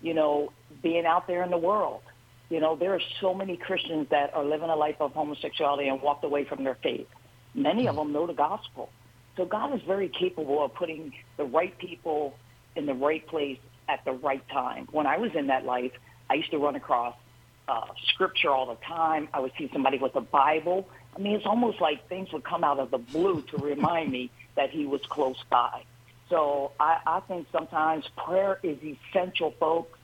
you 0.00 0.14
know, 0.14 0.52
being 0.82 1.06
out 1.06 1.26
there 1.26 1.42
in 1.42 1.50
the 1.50 1.58
world. 1.58 2.02
You 2.48 2.60
know, 2.60 2.76
there 2.76 2.94
are 2.94 3.00
so 3.20 3.34
many 3.34 3.56
Christians 3.56 4.08
that 4.10 4.34
are 4.34 4.44
living 4.44 4.70
a 4.70 4.76
life 4.76 4.96
of 5.00 5.12
homosexuality 5.12 5.88
and 5.88 6.00
walked 6.00 6.24
away 6.24 6.44
from 6.44 6.62
their 6.64 6.76
faith. 6.76 7.08
Many 7.54 7.88
of 7.88 7.96
them 7.96 8.12
know 8.12 8.26
the 8.26 8.34
gospel. 8.34 8.90
So 9.36 9.44
God 9.44 9.74
is 9.74 9.82
very 9.82 10.08
capable 10.08 10.64
of 10.64 10.74
putting 10.74 11.12
the 11.36 11.44
right 11.44 11.76
people 11.76 12.36
in 12.76 12.86
the 12.86 12.94
right 12.94 13.26
place 13.26 13.58
at 13.88 14.04
the 14.04 14.12
right 14.12 14.46
time. 14.48 14.88
When 14.92 15.06
I 15.06 15.18
was 15.18 15.32
in 15.34 15.48
that 15.48 15.64
life, 15.64 15.92
I 16.30 16.34
used 16.34 16.50
to 16.52 16.58
run 16.58 16.76
across 16.76 17.14
uh, 17.68 17.86
scripture 18.08 18.50
all 18.50 18.66
the 18.66 18.78
time. 18.86 19.28
I 19.34 19.40
would 19.40 19.52
see 19.58 19.68
somebody 19.72 19.98
with 19.98 20.14
a 20.16 20.20
Bible. 20.20 20.88
I 21.14 21.18
mean, 21.18 21.34
it's 21.34 21.46
almost 21.46 21.80
like 21.80 22.08
things 22.08 22.32
would 22.32 22.44
come 22.44 22.62
out 22.62 22.78
of 22.78 22.90
the 22.90 22.98
blue 22.98 23.42
to 23.42 23.56
remind 23.56 24.12
me 24.12 24.30
that 24.54 24.70
he 24.70 24.86
was 24.86 25.00
close 25.08 25.42
by. 25.50 25.82
So 26.28 26.72
I, 26.80 26.98
I 27.06 27.20
think 27.20 27.46
sometimes 27.52 28.04
prayer 28.24 28.58
is 28.62 28.78
essential, 28.82 29.54
folks. 29.60 29.98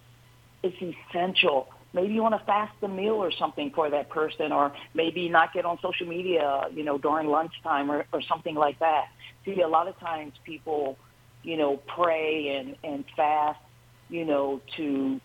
It's 0.62 0.76
essential. 0.80 1.68
Maybe 1.92 2.14
you 2.14 2.22
want 2.22 2.38
to 2.38 2.44
fast 2.46 2.72
a 2.82 2.88
meal 2.88 3.14
or 3.14 3.32
something 3.32 3.70
for 3.74 3.90
that 3.90 4.08
person, 4.08 4.52
or 4.52 4.72
maybe 4.94 5.28
not 5.28 5.52
get 5.52 5.64
on 5.64 5.78
social 5.82 6.06
media, 6.06 6.62
you 6.72 6.84
know, 6.84 6.96
during 6.96 7.28
lunchtime 7.28 7.90
or, 7.90 8.06
or 8.12 8.22
something 8.22 8.54
like 8.54 8.78
that. 8.78 9.06
See, 9.44 9.60
a 9.60 9.68
lot 9.68 9.88
of 9.88 9.98
times 9.98 10.32
people, 10.44 10.96
you 11.42 11.56
know, 11.56 11.76
pray 11.76 12.56
and, 12.56 12.76
and 12.84 13.04
fast, 13.16 13.60
you 14.08 14.24
know, 14.24 14.62
to 14.76 15.20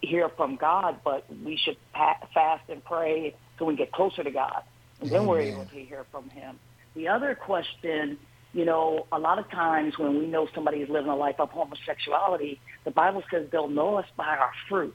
hear 0.00 0.28
from 0.30 0.56
God, 0.56 1.00
but 1.04 1.24
we 1.44 1.56
should 1.56 1.76
pa- 1.92 2.18
fast 2.32 2.64
and 2.68 2.84
pray 2.84 3.36
so 3.58 3.66
we 3.66 3.76
get 3.76 3.92
closer 3.92 4.24
to 4.24 4.30
God. 4.30 4.62
And 5.00 5.10
then 5.10 5.26
we're 5.26 5.40
able 5.40 5.64
to 5.66 5.84
hear 5.84 6.06
from 6.10 6.30
him. 6.30 6.58
The 6.94 7.08
other 7.08 7.34
question, 7.34 8.18
you 8.52 8.64
know, 8.64 9.06
a 9.10 9.18
lot 9.18 9.38
of 9.38 9.50
times 9.50 9.98
when 9.98 10.18
we 10.18 10.26
know 10.26 10.46
somebody 10.54 10.78
is 10.78 10.88
living 10.88 11.10
a 11.10 11.16
life 11.16 11.36
of 11.38 11.50
homosexuality, 11.50 12.60
the 12.84 12.90
Bible 12.90 13.22
says 13.30 13.46
they'll 13.50 13.68
know 13.68 13.96
us 13.96 14.06
by 14.16 14.26
our 14.26 14.52
fruit. 14.68 14.94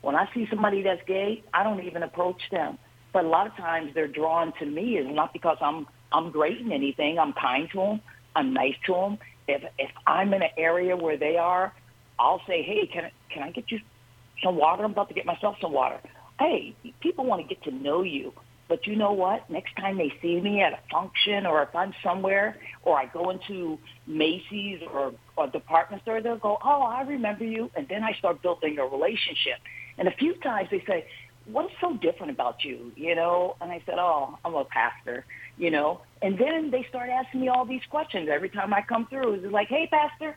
When 0.00 0.14
I 0.16 0.28
see 0.32 0.46
somebody 0.48 0.82
that's 0.82 1.02
gay, 1.06 1.44
I 1.52 1.62
don't 1.62 1.84
even 1.84 2.02
approach 2.02 2.40
them. 2.50 2.78
But 3.12 3.24
a 3.24 3.28
lot 3.28 3.46
of 3.46 3.54
times 3.56 3.92
they're 3.94 4.08
drawn 4.08 4.52
to 4.60 4.66
me 4.66 4.96
is 4.96 5.06
not 5.08 5.32
because 5.32 5.58
I'm 5.60 5.86
I'm 6.12 6.30
great 6.30 6.58
in 6.60 6.72
anything. 6.72 7.18
I'm 7.18 7.32
kind 7.32 7.68
to 7.72 7.78
them. 7.78 8.00
I'm 8.34 8.54
nice 8.54 8.74
to 8.86 8.94
them. 8.94 9.18
If 9.46 9.62
if 9.78 9.90
I'm 10.06 10.32
in 10.32 10.42
an 10.42 10.50
area 10.56 10.96
where 10.96 11.18
they 11.18 11.36
are, 11.36 11.74
I'll 12.18 12.40
say, 12.46 12.62
hey, 12.62 12.86
can 12.86 13.10
can 13.32 13.42
I 13.42 13.50
get 13.50 13.70
you 13.70 13.80
some 14.42 14.56
water? 14.56 14.84
I'm 14.84 14.92
about 14.92 15.08
to 15.08 15.14
get 15.14 15.26
myself 15.26 15.56
some 15.60 15.72
water. 15.72 16.00
Hey, 16.38 16.74
people 17.00 17.26
want 17.26 17.46
to 17.46 17.54
get 17.54 17.62
to 17.64 17.70
know 17.70 18.02
you. 18.02 18.32
But 18.70 18.86
you 18.86 18.94
know 18.94 19.10
what? 19.10 19.50
Next 19.50 19.74
time 19.74 19.98
they 19.98 20.12
see 20.22 20.40
me 20.40 20.62
at 20.62 20.72
a 20.72 20.78
function 20.92 21.44
or 21.44 21.60
if 21.64 21.74
I'm 21.74 21.92
somewhere 22.04 22.56
or 22.84 22.96
I 22.96 23.06
go 23.06 23.30
into 23.30 23.80
Macy's 24.06 24.78
or 24.94 25.12
a 25.36 25.50
department 25.50 26.02
store, 26.02 26.22
they'll 26.22 26.36
go, 26.36 26.56
oh, 26.64 26.82
I 26.82 27.02
remember 27.02 27.44
you. 27.44 27.68
And 27.74 27.88
then 27.88 28.04
I 28.04 28.12
start 28.12 28.42
building 28.42 28.78
a 28.78 28.84
relationship. 28.84 29.58
And 29.98 30.06
a 30.06 30.12
few 30.12 30.34
times 30.34 30.68
they 30.70 30.84
say, 30.86 31.04
what's 31.46 31.72
so 31.80 31.96
different 31.96 32.30
about 32.30 32.64
you? 32.64 32.92
You 32.94 33.16
know? 33.16 33.56
And 33.60 33.72
I 33.72 33.82
said, 33.86 33.96
oh, 33.98 34.38
I'm 34.44 34.54
a 34.54 34.64
pastor, 34.64 35.24
you 35.58 35.72
know? 35.72 36.02
And 36.22 36.38
then 36.38 36.70
they 36.70 36.86
start 36.88 37.10
asking 37.10 37.40
me 37.40 37.48
all 37.48 37.64
these 37.64 37.82
questions 37.90 38.28
every 38.32 38.50
time 38.50 38.72
I 38.72 38.82
come 38.82 39.08
through. 39.08 39.34
It's 39.34 39.52
like, 39.52 39.66
hey, 39.66 39.88
pastor, 39.90 40.36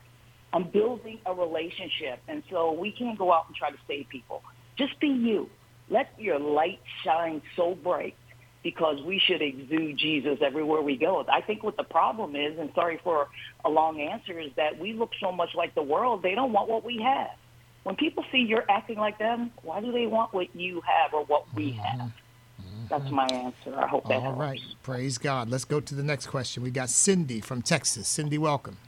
I'm 0.52 0.64
building 0.72 1.20
a 1.24 1.32
relationship. 1.32 2.18
And 2.26 2.42
so 2.50 2.72
we 2.72 2.90
can't 2.90 3.16
go 3.16 3.32
out 3.32 3.46
and 3.46 3.54
try 3.54 3.70
to 3.70 3.78
save 3.86 4.08
people. 4.08 4.42
Just 4.76 4.98
be 4.98 5.06
you. 5.06 5.48
Let 5.88 6.08
your 6.18 6.40
light 6.40 6.80
shine 7.04 7.42
so 7.54 7.76
bright 7.76 8.16
because 8.64 8.96
we 9.04 9.20
should 9.24 9.42
exude 9.42 9.96
Jesus 9.96 10.38
everywhere 10.44 10.82
we 10.82 10.96
go. 10.96 11.24
I 11.30 11.42
think 11.42 11.62
what 11.62 11.76
the 11.76 11.84
problem 11.84 12.34
is, 12.34 12.58
and 12.58 12.70
sorry 12.74 12.98
for 13.04 13.28
a 13.64 13.68
long 13.68 14.00
answer, 14.00 14.40
is 14.40 14.50
that 14.56 14.80
we 14.80 14.94
look 14.94 15.10
so 15.20 15.30
much 15.30 15.50
like 15.54 15.74
the 15.76 15.82
world, 15.82 16.22
they 16.22 16.34
don't 16.34 16.52
want 16.52 16.68
what 16.68 16.82
we 16.84 17.00
have. 17.04 17.36
When 17.84 17.94
people 17.94 18.24
see 18.32 18.38
you're 18.38 18.64
acting 18.68 18.98
like 18.98 19.18
them, 19.18 19.52
why 19.62 19.80
do 19.82 19.92
they 19.92 20.06
want 20.06 20.32
what 20.32 20.56
you 20.56 20.80
have 20.80 21.12
or 21.12 21.24
what 21.26 21.44
we 21.54 21.72
have? 21.72 22.00
Mm-hmm. 22.00 22.86
That's 22.88 23.10
my 23.10 23.26
answer. 23.26 23.78
I 23.78 23.86
hope 23.86 24.04
that 24.04 24.14
All 24.14 24.22
helps. 24.22 24.38
right. 24.40 24.60
Praise 24.82 25.18
God. 25.18 25.50
Let's 25.50 25.66
go 25.66 25.80
to 25.80 25.94
the 25.94 26.02
next 26.02 26.26
question. 26.26 26.62
We 26.62 26.70
got 26.70 26.88
Cindy 26.88 27.42
from 27.42 27.60
Texas. 27.60 28.08
Cindy, 28.08 28.38
welcome. 28.38 28.78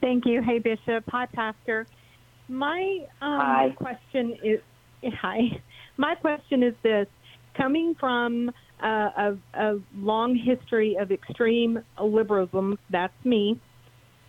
Thank 0.00 0.26
you. 0.26 0.42
Hey, 0.42 0.58
Bishop. 0.58 1.04
Hi, 1.08 1.26
Pastor. 1.26 1.86
My 2.48 3.06
um, 3.22 3.40
Hi. 3.40 3.74
question 3.76 4.36
is 4.42 4.60
hi. 5.20 5.60
My 5.96 6.14
question 6.16 6.62
is 6.62 6.74
this: 6.82 7.06
coming 7.56 7.94
from 7.98 8.50
a, 8.82 9.36
a 9.54 9.76
long 9.96 10.36
history 10.36 10.96
of 11.00 11.10
extreme 11.10 11.82
liberalism, 12.00 12.78
that's 12.90 13.12
me. 13.24 13.60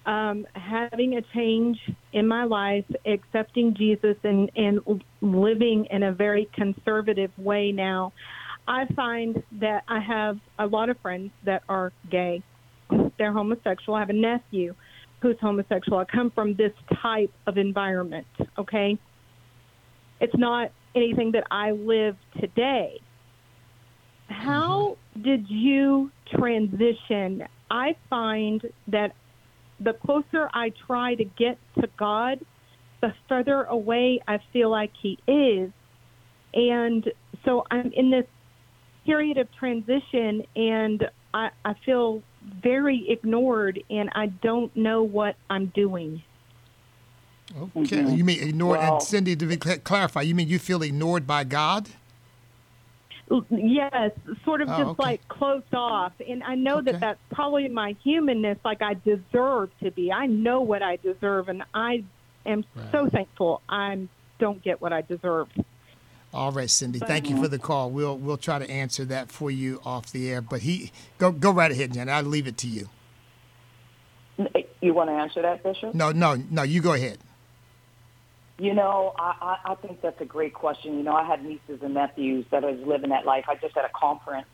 Um, 0.06 0.46
having 0.54 1.18
a 1.18 1.22
change 1.34 1.78
in 2.14 2.28
my 2.28 2.44
life, 2.44 2.86
accepting 3.08 3.74
Jesus, 3.76 4.16
and, 4.24 4.52
and 4.56 4.80
living 5.22 5.88
in 5.90 6.04
a 6.04 6.12
very 6.12 6.48
conservative 6.54 7.32
way 7.38 7.72
now, 7.72 8.14
I 8.68 8.86
find 8.96 9.42
that 9.60 9.84
I 9.88 10.00
have 10.00 10.38
a 10.60 10.68
lot 10.68 10.90
of 10.90 10.98
friends 11.02 11.32
that 11.46 11.64
are 11.68 11.92
gay. 12.12 12.44
They're 13.18 13.34
homosexual. 13.34 13.96
I 13.96 14.00
have 14.02 14.10
a 14.10 14.14
nephew 14.14 14.76
who's 15.22 15.38
homosexual. 15.42 15.98
I 15.98 16.06
come 16.06 16.32
from 16.32 16.56
this 16.56 16.72
type 17.02 17.32
of 17.48 17.58
environment, 17.58 18.28
okay? 18.60 19.00
It's 20.20 20.36
not 20.38 20.72
anything 20.96 21.32
that 21.32 21.46
I 21.50 21.72
live 21.72 22.16
today. 22.40 23.00
How 24.30 24.98
did 25.22 25.50
you 25.50 26.12
transition? 26.30 27.44
I 27.70 27.96
find 28.10 28.62
that 28.88 29.16
the 29.80 29.94
closer 29.94 30.50
I 30.54 30.72
try 30.88 31.16
to 31.16 31.24
get 31.24 31.58
to 31.80 31.90
God, 31.98 32.40
the 33.02 33.14
further 33.28 33.64
away 33.64 34.20
I 34.28 34.40
feel 34.54 34.70
like 34.70 34.92
He 35.02 35.20
is. 35.28 35.72
And 36.54 37.12
so 37.44 37.66
I'm 37.70 37.92
in 37.92 38.10
this 38.12 38.26
period 39.06 39.38
of 39.38 39.52
transition 39.54 40.44
and 40.56 41.08
I, 41.34 41.50
I 41.64 41.74
feel 41.86 42.24
very 42.64 43.10
ignored 43.10 43.84
and 43.90 44.10
I 44.16 44.28
don't 44.28 44.76
know 44.76 45.04
what 45.04 45.36
I'm 45.50 45.68
doing. 45.68 46.24
Okay. 47.58 47.98
Mhm. 47.98 48.18
You 48.18 48.24
mean 48.24 48.42
ignored? 48.42 48.80
Well- 48.80 48.94
and 48.96 49.04
Cindy, 49.04 49.36
to 49.36 49.58
clarify, 49.80 50.22
you 50.22 50.34
mean 50.34 50.48
you 50.48 50.58
feel 50.60 50.82
ignored 50.82 51.28
by 51.28 51.44
God? 51.44 51.90
Yes, 53.50 54.12
sort 54.44 54.62
of 54.62 54.70
Oh, 54.70 54.78
just 54.78 54.90
okay. 54.92 55.04
like 55.04 55.28
closed 55.28 55.74
off. 55.74 56.14
And 56.28 56.44
I 56.44 56.56
know 56.56 56.78
Okay. 56.78 56.92
that 56.92 57.00
that's 57.02 57.20
probably 57.32 57.68
my 57.68 57.96
humanness, 58.04 58.58
like 58.64 58.82
I 58.82 58.94
deserve 58.94 59.72
to 59.84 59.90
be. 59.92 60.12
I 60.12 60.28
know 60.28 60.62
what 60.62 60.84
I 60.84 60.98
deserve, 60.98 61.50
and 61.50 61.64
I 61.74 62.04
am 62.46 62.64
so 62.92 63.10
thankful 63.10 63.62
I 63.68 64.08
don't 64.38 64.62
get 64.62 64.80
what 64.80 64.94
I 64.94 65.02
deserve. 65.02 65.48
All 66.34 66.52
right, 66.52 66.70
Cindy. 66.70 67.00
Thank 67.00 67.30
you 67.30 67.42
for 67.42 67.48
the 67.48 67.58
call. 67.58 67.90
We'll 67.90 68.18
we'll 68.18 68.38
try 68.38 68.60
to 68.60 68.70
answer 68.70 69.06
that 69.06 69.32
for 69.32 69.50
you 69.50 69.80
off 69.86 70.12
the 70.12 70.30
air. 70.30 70.42
But 70.42 70.62
he 70.62 70.92
go 71.18 71.32
go 71.32 71.52
right 71.52 71.72
ahead, 71.72 71.94
Jen. 71.94 72.10
I'll 72.10 72.24
leave 72.24 72.46
it 72.46 72.58
to 72.60 72.68
you. 72.68 72.90
You 74.82 74.94
want 74.94 75.10
to 75.10 75.14
answer 75.14 75.42
that, 75.42 75.64
Bishop? 75.64 75.96
No, 75.96 76.12
no, 76.12 76.36
no. 76.52 76.64
You 76.64 76.82
go 76.82 76.94
ahead. 76.94 77.20
You 78.58 78.74
know, 78.74 79.13
I, 79.20 79.58
I, 79.65 79.72
I 79.72 79.76
think 79.76 80.02
that's 80.02 80.20
a 80.22 80.26
great 80.26 80.54
question. 80.54 80.98
You 80.98 81.04
know, 81.04 81.13
I 81.13 81.24
have 81.26 81.41
nieces 81.41 81.80
and 81.82 81.94
nephews 81.94 82.46
that 82.52 82.63
are 82.63 82.72
living 82.72 83.10
that 83.10 83.26
life. 83.26 83.46
I 83.50 83.56
just 83.56 83.76
had 83.76 83.86
a 83.86 83.91
conference 83.94 84.47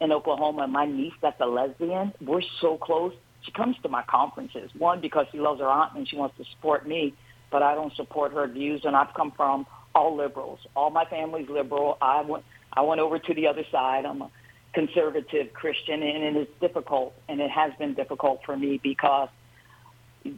in 0.00 0.12
Oklahoma, 0.12 0.62
and 0.62 0.72
my 0.72 0.86
niece 0.86 1.14
that's 1.20 1.40
a 1.40 1.46
lesbian, 1.46 2.12
we're 2.20 2.42
so 2.60 2.78
close. 2.78 3.12
She 3.42 3.50
comes 3.52 3.76
to 3.82 3.88
my 3.88 4.02
conferences, 4.02 4.70
one, 4.78 5.00
because 5.00 5.26
she 5.32 5.38
loves 5.38 5.60
her 5.60 5.66
aunt 5.66 5.96
and 5.96 6.08
she 6.08 6.16
wants 6.16 6.36
to 6.38 6.44
support 6.52 6.86
me, 6.86 7.14
but 7.50 7.62
I 7.62 7.74
don't 7.74 7.94
support 7.96 8.32
her 8.32 8.46
views, 8.46 8.82
and 8.84 8.94
I've 8.94 9.12
come 9.14 9.32
from 9.36 9.66
all 9.94 10.16
liberals. 10.16 10.60
All 10.76 10.90
my 10.90 11.04
family's 11.04 11.48
liberal. 11.48 11.98
I 12.00 12.22
went, 12.22 12.44
I 12.72 12.82
went 12.82 13.00
over 13.00 13.18
to 13.18 13.34
the 13.34 13.48
other 13.48 13.64
side. 13.72 14.04
I'm 14.04 14.22
a 14.22 14.30
conservative 14.72 15.52
Christian, 15.52 16.02
and 16.02 16.36
it 16.36 16.40
is 16.40 16.48
difficult, 16.60 17.14
and 17.28 17.40
it 17.40 17.50
has 17.50 17.72
been 17.78 17.94
difficult 17.94 18.40
for 18.44 18.56
me 18.56 18.78
because 18.80 19.28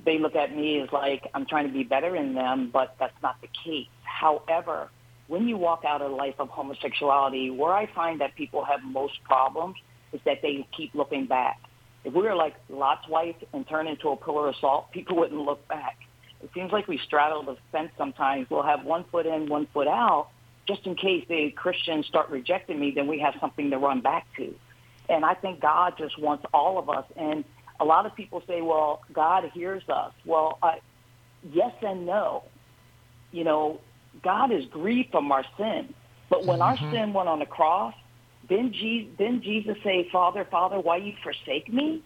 they 0.05 0.18
look 0.18 0.36
at 0.36 0.55
me 0.55 0.80
as 0.80 0.93
like 0.93 1.28
I'm 1.34 1.47
trying 1.47 1.66
to 1.66 1.72
be 1.72 1.84
better 1.84 2.12
than 2.12 2.34
them, 2.34 2.70
but 2.72 2.97
that's 2.99 3.20
not 3.22 3.41
the 3.41 3.49
case. 3.64 3.88
However, 4.03 4.91
when 5.28 5.47
you 5.47 5.57
walk 5.57 5.84
out 5.86 6.03
of 6.03 6.11
a 6.11 6.14
life 6.14 6.34
of 6.38 6.49
homosexuality, 6.49 7.51
where 7.51 7.72
I 7.72 7.86
find 7.86 8.20
that 8.20 8.34
people 8.34 8.64
have 8.64 8.80
most 8.82 9.22
problems 9.24 9.76
is 10.12 10.20
that 10.24 10.43
they 10.43 10.66
keep 10.76 10.95
looking 10.95 11.26
back. 11.26 11.61
If 12.05 12.14
we 12.14 12.22
were 12.22 12.34
like 12.34 12.55
Lot's 12.68 13.07
wife 13.09 13.36
and 13.53 13.68
turned 13.68 13.88
into 13.88 14.09
a 14.09 14.16
pillar 14.16 14.49
of 14.49 14.57
salt, 14.57 14.91
people 14.93 15.16
wouldn't 15.16 15.41
look 15.41 15.66
back. 15.68 15.99
it 16.43 16.51
seems 16.55 16.72
like 16.72 16.88
we 16.88 16.99
straddle 16.99 17.43
the 17.43 17.57
fence 17.72 17.91
sometimes. 17.97 18.49
We'll 18.51 18.62
have 18.62 18.84
one 18.84 19.05
foot 19.05 19.26
in, 19.26 19.49
one 19.49 19.66
foot 19.72 19.86
out, 19.88 20.30
just 20.66 20.86
in 20.86 20.95
case 20.95 21.24
the 21.28 21.51
Christians 21.51 22.07
start 22.07 22.30
rejecting 22.30 22.78
me, 22.78 22.93
then 22.93 23.07
we 23.07 23.20
have 23.20 23.34
something 23.41 23.70
to 23.70 23.78
run 23.78 24.01
back 24.01 24.26
to. 24.36 24.55
And 25.09 25.24
I 25.24 25.34
think 25.34 25.61
God 25.61 25.95
just 25.99 26.18
wants 26.18 26.45
all 26.55 26.78
of 26.78 26.88
us. 26.88 27.05
And 27.16 27.45
a 27.81 27.85
lot 27.85 28.07
of 28.07 28.14
people 28.14 28.43
say, 28.47 28.61
well, 28.61 29.01
God 29.12 29.45
hears 29.55 29.83
us. 29.89 30.12
Well, 30.24 30.59
I, 30.62 30.81
yes 31.43 31.72
and 31.83 32.07
no. 32.07 32.45
You 33.33 33.45
know, 33.45 33.81
God 34.22 34.53
is 34.53 34.64
grieved 34.66 35.11
from 35.11 35.33
our 35.33 35.45
sin. 35.57 35.95
But 36.28 36.47
when 36.47 36.61
mm-hmm. 36.61 36.85
our 36.85 36.93
sin 36.93 37.12
went 37.12 37.28
on 37.28 37.39
the 37.39 37.47
cross, 37.47 37.95
then 38.49 38.72
Jesus, 38.72 39.12
then 39.18 39.41
Jesus 39.43 39.76
say, 39.83 40.09
Father, 40.12 40.47
Father, 40.51 40.78
why 40.78 40.97
you 40.99 41.14
forsake 41.22 41.72
me? 41.72 42.03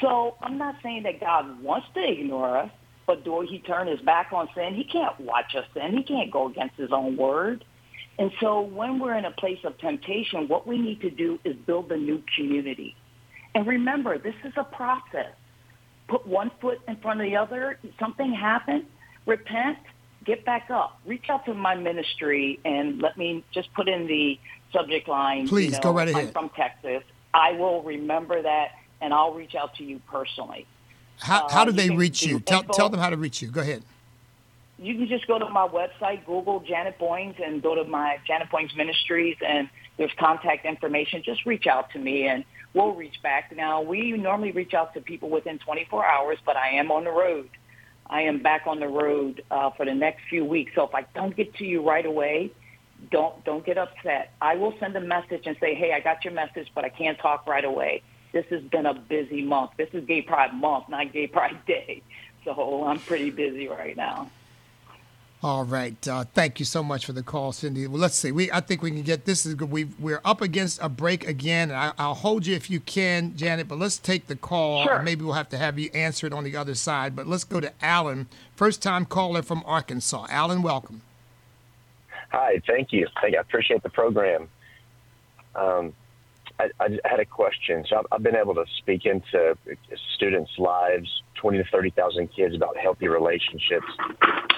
So 0.00 0.36
I'm 0.40 0.58
not 0.58 0.76
saying 0.82 1.04
that 1.04 1.20
God 1.20 1.62
wants 1.62 1.86
to 1.94 2.02
ignore 2.02 2.56
us, 2.58 2.70
but 3.06 3.24
do 3.24 3.40
he 3.48 3.58
turn 3.58 3.86
his 3.86 4.00
back 4.00 4.32
on 4.32 4.48
sin? 4.54 4.74
He 4.74 4.84
can't 4.84 5.18
watch 5.20 5.54
us 5.56 5.64
sin. 5.74 5.96
He 5.96 6.02
can't 6.02 6.30
go 6.30 6.48
against 6.48 6.76
his 6.76 6.90
own 6.92 7.16
word. 7.16 7.64
And 8.18 8.30
so 8.40 8.60
when 8.60 8.98
we're 8.98 9.16
in 9.16 9.24
a 9.24 9.30
place 9.30 9.58
of 9.64 9.78
temptation, 9.78 10.46
what 10.48 10.66
we 10.66 10.78
need 10.78 11.00
to 11.00 11.10
do 11.10 11.38
is 11.44 11.56
build 11.66 11.90
a 11.90 11.96
new 11.96 12.22
community. 12.36 12.94
And 13.54 13.66
remember, 13.66 14.18
this 14.18 14.34
is 14.44 14.52
a 14.56 14.64
process. 14.64 15.32
Put 16.08 16.26
one 16.26 16.50
foot 16.60 16.80
in 16.88 16.96
front 16.96 17.20
of 17.20 17.26
the 17.26 17.36
other. 17.36 17.78
Something 17.98 18.32
happened. 18.32 18.86
Repent. 19.26 19.78
Get 20.24 20.44
back 20.44 20.70
up. 20.70 21.00
Reach 21.06 21.28
out 21.28 21.44
to 21.46 21.54
my 21.54 21.74
ministry 21.74 22.60
and 22.64 23.00
let 23.00 23.16
me 23.16 23.44
just 23.52 23.72
put 23.74 23.88
in 23.88 24.06
the 24.06 24.38
subject 24.72 25.08
line. 25.08 25.48
Please 25.48 25.66
you 25.66 25.70
know, 25.72 25.80
go 25.80 25.92
right 25.92 26.08
ahead. 26.08 26.26
I'm 26.26 26.32
from 26.32 26.50
Texas. 26.50 27.02
I 27.32 27.52
will 27.52 27.82
remember 27.82 28.42
that 28.42 28.72
and 29.00 29.14
I'll 29.14 29.32
reach 29.32 29.54
out 29.54 29.74
to 29.76 29.84
you 29.84 30.00
personally. 30.10 30.66
How, 31.18 31.48
how 31.48 31.64
do 31.64 31.70
uh, 31.70 31.74
they 31.74 31.90
reach 31.90 32.22
you? 32.22 32.40
Tell, 32.40 32.62
tell 32.62 32.88
them 32.88 33.00
how 33.00 33.10
to 33.10 33.16
reach 33.16 33.42
you. 33.42 33.48
Go 33.48 33.60
ahead. 33.60 33.82
You 34.78 34.94
can 34.94 35.08
just 35.08 35.26
go 35.26 35.38
to 35.38 35.48
my 35.48 35.68
website, 35.68 36.24
Google 36.24 36.60
Janet 36.60 36.98
Boynes, 36.98 37.36
and 37.44 37.62
go 37.62 37.74
to 37.74 37.84
my 37.84 38.18
Janet 38.26 38.50
Boynes 38.50 38.74
Ministries, 38.74 39.36
and 39.46 39.68
there's 39.98 40.12
contact 40.18 40.64
information. 40.64 41.22
Just 41.22 41.44
reach 41.44 41.66
out 41.66 41.90
to 41.90 41.98
me, 41.98 42.26
and 42.26 42.44
we'll 42.74 42.94
reach 42.94 43.22
back. 43.22 43.54
Now, 43.54 43.82
we 43.82 44.12
normally 44.12 44.52
reach 44.52 44.74
out 44.74 44.94
to 44.94 45.00
people 45.00 45.30
within 45.30 45.58
24 45.58 46.04
hours, 46.04 46.38
but 46.44 46.56
I 46.56 46.70
am 46.70 46.90
on 46.90 47.04
the 47.04 47.10
road. 47.10 47.48
I 48.06 48.22
am 48.22 48.42
back 48.42 48.66
on 48.66 48.80
the 48.80 48.88
road 48.88 49.42
uh, 49.50 49.70
for 49.70 49.86
the 49.86 49.94
next 49.94 50.22
few 50.28 50.44
weeks. 50.44 50.72
So 50.74 50.84
if 50.84 50.94
I 50.94 51.06
don't 51.14 51.36
get 51.36 51.54
to 51.56 51.64
you 51.64 51.86
right 51.86 52.04
away, 52.04 52.52
don't 53.10 53.42
don't 53.44 53.64
get 53.64 53.78
upset. 53.78 54.34
I 54.42 54.56
will 54.56 54.74
send 54.78 54.94
a 54.94 55.00
message 55.00 55.46
and 55.46 55.56
say, 55.58 55.74
"Hey, 55.74 55.92
I 55.92 56.00
got 56.00 56.22
your 56.22 56.34
message, 56.34 56.68
but 56.74 56.84
I 56.84 56.90
can't 56.90 57.18
talk 57.18 57.46
right 57.46 57.64
away." 57.64 58.02
this 58.32 58.46
has 58.50 58.62
been 58.62 58.86
a 58.86 58.94
busy 58.94 59.42
month. 59.42 59.72
This 59.76 59.88
is 59.92 60.04
Gay 60.04 60.22
Pride 60.22 60.54
Month, 60.54 60.88
not 60.88 61.12
Gay 61.12 61.26
Pride 61.26 61.58
Day. 61.66 62.02
So 62.44 62.84
I'm 62.84 62.98
pretty 62.98 63.30
busy 63.30 63.68
right 63.68 63.96
now. 63.96 64.30
All 65.42 65.64
right. 65.64 66.06
Uh, 66.06 66.24
thank 66.34 66.58
you 66.58 66.66
so 66.66 66.82
much 66.82 67.06
for 67.06 67.14
the 67.14 67.22
call, 67.22 67.52
Cindy. 67.52 67.86
Well, 67.86 67.98
let's 67.98 68.14
see. 68.14 68.30
We 68.30 68.52
I 68.52 68.60
think 68.60 68.82
we 68.82 68.90
can 68.90 69.00
get 69.02 69.24
this 69.24 69.46
is 69.46 69.54
good. 69.54 69.70
We 69.70 69.84
we're 69.98 70.20
up 70.22 70.42
against 70.42 70.78
a 70.82 70.88
break 70.90 71.26
again. 71.26 71.70
I, 71.70 71.92
will 71.98 72.14
hold 72.14 72.46
you 72.46 72.54
if 72.54 72.68
you 72.68 72.78
can, 72.78 73.34
Janet. 73.36 73.66
But 73.66 73.78
let's 73.78 73.96
take 73.96 74.26
the 74.26 74.36
call. 74.36 74.84
Sure. 74.84 75.00
Maybe 75.00 75.24
we'll 75.24 75.32
have 75.32 75.48
to 75.50 75.56
have 75.56 75.78
you 75.78 75.88
answer 75.94 76.26
it 76.26 76.34
on 76.34 76.44
the 76.44 76.56
other 76.56 76.74
side. 76.74 77.16
But 77.16 77.26
let's 77.26 77.44
go 77.44 77.58
to 77.58 77.72
Alan, 77.80 78.28
first 78.54 78.82
time 78.82 79.06
caller 79.06 79.40
from 79.40 79.62
Arkansas. 79.64 80.26
Alan, 80.28 80.60
welcome. 80.60 81.00
Hi. 82.32 82.60
Thank 82.66 82.92
you. 82.92 83.08
Thank 83.22 83.32
you. 83.32 83.38
I 83.38 83.40
appreciate 83.40 83.82
the 83.82 83.88
program. 83.88 84.46
Um, 85.54 85.94
I, 86.60 86.84
I 86.84 86.88
had 87.04 87.20
a 87.20 87.24
question. 87.24 87.84
So 87.88 87.96
I've, 87.96 88.06
I've 88.12 88.22
been 88.22 88.36
able 88.36 88.54
to 88.54 88.64
speak 88.78 89.06
into 89.06 89.56
students' 90.16 90.50
lives, 90.58 91.08
20 91.40 91.58
to 91.58 91.64
30,000 91.70 92.28
kids 92.34 92.54
about 92.54 92.76
healthy 92.76 93.08
relationships 93.08 93.86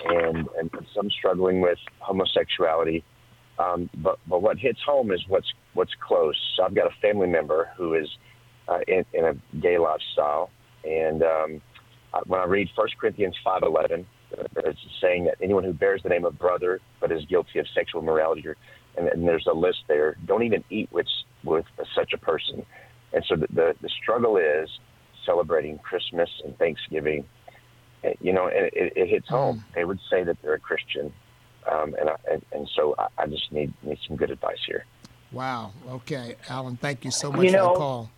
and, 0.07 0.49
and 0.59 0.71
some 0.95 1.11
struggling 1.11 1.61
with 1.61 1.79
homosexuality. 2.01 3.05
Um, 3.59 3.89
but, 3.99 4.19
but 4.27 4.43
what 4.43 4.59
hits 4.59 4.81
home 4.85 5.13
is 5.13 5.21
what's, 5.29 5.53
what's 5.75 5.93
close. 6.07 6.37
So 6.57 6.65
I've 6.65 6.75
got 6.75 6.87
a 6.87 7.01
family 7.01 7.29
member 7.29 7.71
who 7.77 7.95
is 7.95 8.09
uh, 8.69 8.81
in, 8.89 9.05
in 9.13 9.25
a 9.25 9.35
gay 9.61 9.79
lifestyle. 9.79 10.51
And 10.85 11.23
um, 11.23 11.63
when 12.27 12.41
I 12.41 12.45
read 12.45 12.69
1 12.75 12.89
Corinthians 13.01 13.37
5.11, 13.47 14.05
it's 14.57 14.79
saying 15.01 15.25
that 15.27 15.37
anyone 15.43 15.63
who 15.63 15.73
bears 15.73 16.03
the 16.03 16.09
name 16.09 16.25
of 16.25 16.39
brother 16.39 16.81
but 17.01 17.13
is 17.13 17.25
guilty 17.27 17.59
of 17.59 17.67
sexual 17.75 18.01
immorality 18.01 18.47
or 18.49 18.57
and, 18.97 19.09
and 19.09 19.27
there's 19.27 19.47
a 19.47 19.55
list 19.55 19.79
there. 19.89 20.17
Don't 20.27 20.43
even 20.43 20.65
eat 20.71 20.91
with 20.93 21.07
with 21.45 21.67
such 21.95 22.13
a 22.13 22.19
person. 22.19 22.65
And 23.13 23.25
so 23.29 23.37
the, 23.37 23.47
the, 23.49 23.77
the 23.81 23.89
struggle 23.89 24.37
is 24.37 24.69
celebrating 25.25 25.79
Christmas 25.79 26.31
and 26.45 26.57
Thanksgiving. 26.59 27.25
You 28.21 28.33
know, 28.33 28.49
and 28.49 28.67
it, 28.73 28.93
it 28.97 29.09
hits 29.09 29.29
home. 29.29 29.59
Mm. 29.59 29.75
They 29.77 29.85
would 29.85 30.01
say 30.11 30.25
that 30.25 30.37
they're 30.43 30.55
a 30.55 30.59
Christian, 30.59 31.13
um, 31.71 31.95
and, 32.01 32.09
I, 32.09 32.17
and 32.29 32.45
and 32.51 32.69
so 32.75 32.97
I, 32.99 33.07
I 33.17 33.27
just 33.29 33.53
need 33.53 33.73
need 33.85 33.99
some 34.09 34.17
good 34.17 34.33
advice 34.33 34.59
here. 34.67 34.85
Wow. 35.31 35.73
Okay, 35.89 36.35
Alan. 36.49 36.77
Thank 36.77 37.05
you 37.05 37.13
so 37.13 37.31
much 37.31 37.45
you 37.45 37.53
know, 37.53 37.69
for 37.69 37.75
the 37.75 37.79
call. 37.79 38.11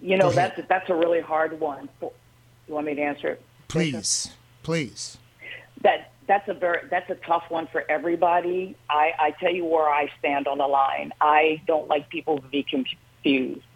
You 0.00 0.16
know 0.16 0.30
that's 0.30 0.60
that's 0.68 0.88
a 0.90 0.94
really 0.94 1.20
hard 1.20 1.58
one. 1.58 1.88
You 2.00 2.12
want 2.74 2.86
me 2.86 2.94
to 2.94 3.02
answer 3.02 3.30
it? 3.30 3.42
Please, 3.66 4.30
please. 4.62 5.18
That 5.82 6.12
that's 6.30 6.48
a 6.48 6.54
very 6.54 6.82
that's 6.88 7.10
a 7.10 7.16
tough 7.26 7.42
one 7.48 7.66
for 7.72 7.82
everybody. 7.90 8.76
I, 8.88 9.10
I 9.18 9.30
tell 9.40 9.52
you 9.52 9.64
where 9.64 9.88
I 9.88 10.06
stand 10.20 10.46
on 10.46 10.58
the 10.58 10.66
line. 10.66 11.10
I 11.20 11.60
don't 11.66 11.88
like 11.88 12.08
people 12.08 12.38
to 12.38 12.46
be 12.46 12.64
confused. 12.70 13.66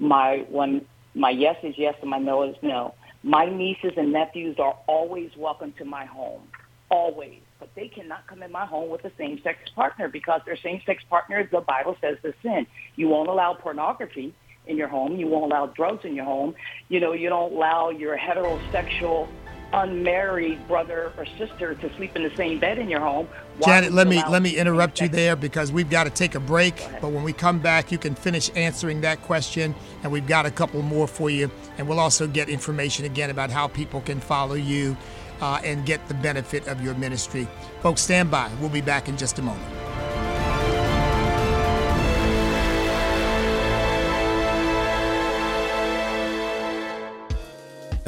My 0.00 0.44
when 0.50 0.84
my 1.14 1.30
yes 1.30 1.54
is 1.62 1.76
yes 1.78 1.94
and 2.00 2.10
my 2.10 2.18
no 2.18 2.42
is 2.42 2.56
no. 2.62 2.94
My 3.22 3.44
nieces 3.46 3.92
and 3.96 4.12
nephews 4.12 4.56
are 4.58 4.76
always 4.88 5.30
welcome 5.36 5.72
to 5.78 5.84
my 5.84 6.04
home, 6.04 6.48
always. 6.90 7.42
But 7.60 7.70
they 7.76 7.86
cannot 7.86 8.26
come 8.26 8.42
in 8.42 8.50
my 8.50 8.66
home 8.66 8.90
with 8.90 9.04
a 9.04 9.12
same-sex 9.16 9.58
partner 9.76 10.08
because 10.08 10.40
their 10.46 10.56
same-sex 10.56 11.04
partner, 11.08 11.46
the 11.52 11.60
Bible 11.60 11.96
says, 12.00 12.16
is 12.24 12.34
sin. 12.42 12.66
You 12.96 13.08
won't 13.08 13.28
allow 13.28 13.52
pornography 13.52 14.34
in 14.66 14.78
your 14.78 14.88
home. 14.88 15.16
You 15.16 15.26
won't 15.26 15.52
allow 15.52 15.66
drugs 15.66 16.04
in 16.04 16.14
your 16.14 16.24
home. 16.24 16.54
You 16.88 16.98
know, 16.98 17.12
you 17.12 17.28
don't 17.28 17.52
allow 17.52 17.90
your 17.90 18.16
heterosexual 18.16 19.28
unmarried 19.72 20.66
brother 20.66 21.12
or 21.16 21.26
sister 21.38 21.74
to 21.74 21.94
sleep 21.96 22.16
in 22.16 22.22
the 22.22 22.34
same 22.36 22.58
bed 22.58 22.78
in 22.78 22.88
your 22.88 23.00
home. 23.00 23.28
Janet, 23.64 23.92
let 23.92 24.06
me 24.06 24.22
let 24.28 24.42
me 24.42 24.56
interrupt 24.56 25.00
you 25.00 25.08
there 25.08 25.36
because 25.36 25.70
we've 25.70 25.90
got 25.90 26.04
to 26.04 26.10
take 26.10 26.34
a 26.34 26.40
break. 26.40 26.86
But 27.00 27.10
when 27.12 27.22
we 27.22 27.32
come 27.32 27.58
back, 27.58 27.92
you 27.92 27.98
can 27.98 28.14
finish 28.14 28.50
answering 28.54 29.00
that 29.02 29.22
question, 29.22 29.74
and 30.02 30.10
we've 30.10 30.26
got 30.26 30.46
a 30.46 30.50
couple 30.50 30.82
more 30.82 31.06
for 31.06 31.30
you, 31.30 31.50
and 31.78 31.88
we'll 31.88 32.00
also 32.00 32.26
get 32.26 32.48
information 32.48 33.04
again 33.04 33.30
about 33.30 33.50
how 33.50 33.68
people 33.68 34.00
can 34.00 34.20
follow 34.20 34.54
you 34.54 34.96
uh, 35.40 35.60
and 35.64 35.86
get 35.86 36.06
the 36.08 36.14
benefit 36.14 36.66
of 36.68 36.82
your 36.82 36.94
ministry. 36.94 37.46
Folks, 37.80 38.00
stand 38.00 38.30
by. 38.30 38.50
We'll 38.60 38.70
be 38.70 38.80
back 38.80 39.08
in 39.08 39.16
just 39.16 39.38
a 39.38 39.42
moment. 39.42 39.99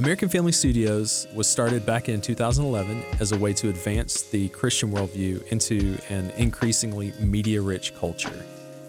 American 0.02 0.28
Family 0.28 0.50
Studios 0.50 1.28
was 1.32 1.48
started 1.48 1.86
back 1.86 2.08
in 2.08 2.20
2011 2.20 3.04
as 3.20 3.30
a 3.30 3.38
way 3.38 3.52
to 3.52 3.68
advance 3.68 4.22
the 4.22 4.48
Christian 4.48 4.90
worldview 4.90 5.46
into 5.52 5.96
an 6.08 6.30
increasingly 6.30 7.12
media 7.20 7.62
rich 7.62 7.94
culture. 7.94 8.44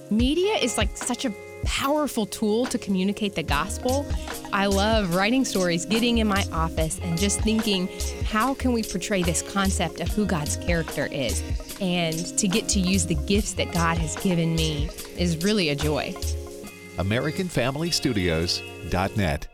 Media 0.10 0.56
is 0.56 0.76
like 0.76 0.98
such 0.98 1.26
a 1.26 1.34
powerful 1.66 2.26
tool 2.26 2.66
to 2.66 2.80
communicate 2.80 3.36
the 3.36 3.44
gospel. 3.44 4.08
I 4.52 4.66
love 4.66 5.14
writing 5.14 5.46
stories, 5.46 5.86
getting 5.86 6.18
in 6.18 6.28
my 6.28 6.44
office, 6.52 7.00
and 7.04 7.16
just 7.16 7.42
thinking, 7.42 7.88
how 8.26 8.56
can 8.56 8.74
we 8.74 8.82
portray 8.82 9.22
this 9.22 9.44
concept 9.44 10.00
of 10.00 10.08
who 10.08 10.26
God's 10.26 10.58
character 10.58 11.08
is? 11.12 11.44
And 11.80 12.18
to 12.40 12.48
get 12.48 12.68
to 12.70 12.80
use 12.80 13.06
the 13.06 13.14
gifts 13.14 13.54
that 13.54 13.72
God 13.72 14.00
has 14.00 14.16
given 14.16 14.56
me 14.56 14.90
is 15.16 15.44
really 15.44 15.70
a 15.70 15.76
joy. 15.76 16.16
AmericanFamilyStudios.net 16.98 19.53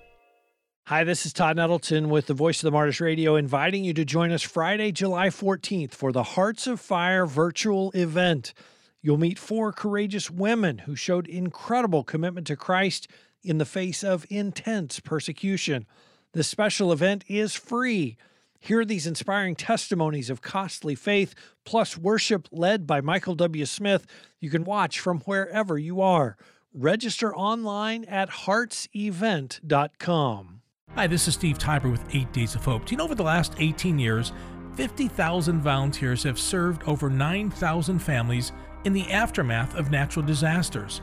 Hi, 0.90 1.04
this 1.04 1.28
is 1.28 1.34
Todd 1.34 1.58
Nettleton 1.58 2.10
with 2.10 2.26
the 2.26 2.34
Voice 2.34 2.64
of 2.64 2.66
the 2.66 2.72
Martyrs 2.72 3.00
Radio, 3.00 3.36
inviting 3.36 3.84
you 3.84 3.94
to 3.94 4.04
join 4.04 4.32
us 4.32 4.42
Friday, 4.42 4.92
July 4.92 5.28
14th 5.28 5.92
for 5.92 6.12
the 6.12 6.24
Hearts 6.24 6.66
of 6.66 6.82
Fire 6.82 7.28
virtual 7.28 7.92
event. 7.92 8.56
You'll 9.00 9.20
meet 9.20 9.38
four 9.38 9.72
courageous 9.72 10.32
women 10.32 10.80
who 10.80 10.96
showed 10.96 11.28
incredible 11.28 12.04
commitment 12.04 12.48
to 12.48 12.56
Christ 12.56 13.08
in 13.44 13.60
the 13.60 13.68
face 13.68 14.04
of 14.04 14.26
intense 14.32 15.00
persecution. 15.00 15.86
This 16.34 16.48
special 16.48 16.92
event 16.92 17.24
is 17.28 17.54
free. 17.54 18.18
Hear 18.60 18.84
these 18.84 19.06
inspiring 19.06 19.56
testimonies 19.56 20.32
of 20.32 20.42
costly 20.42 20.96
faith, 20.96 21.36
plus 21.66 22.00
worship 22.00 22.48
led 22.52 22.88
by 22.88 23.00
Michael 23.00 23.36
W. 23.36 23.68
Smith. 23.68 24.08
You 24.40 24.50
can 24.50 24.64
watch 24.64 25.00
from 25.00 25.20
wherever 25.20 25.78
you 25.78 26.02
are. 26.02 26.36
Register 26.74 27.32
online 27.36 28.06
at 28.06 28.32
heartsevent.com. 28.32 30.59
Hi, 30.96 31.06
this 31.06 31.28
is 31.28 31.36
Steve 31.36 31.60
Tybor 31.60 31.92
with 31.92 32.04
8 32.14 32.34
Days 32.34 32.56
of 32.56 32.66
Hope. 32.66 32.84
Do 32.84 32.92
you 32.92 32.98
know 32.98 33.04
over 33.04 33.16
the 33.16 33.24
last 33.24 33.54
18 33.60 34.00
years, 34.00 34.34
50,000 34.74 35.62
volunteers 35.62 36.24
have 36.24 36.40
served 36.40 36.82
over 36.88 37.10
9,000 37.12 38.00
families 38.00 38.52
in 38.86 38.92
the 38.92 39.10
aftermath 39.12 39.76
of 39.76 39.92
natural 39.92 40.26
disasters? 40.26 41.02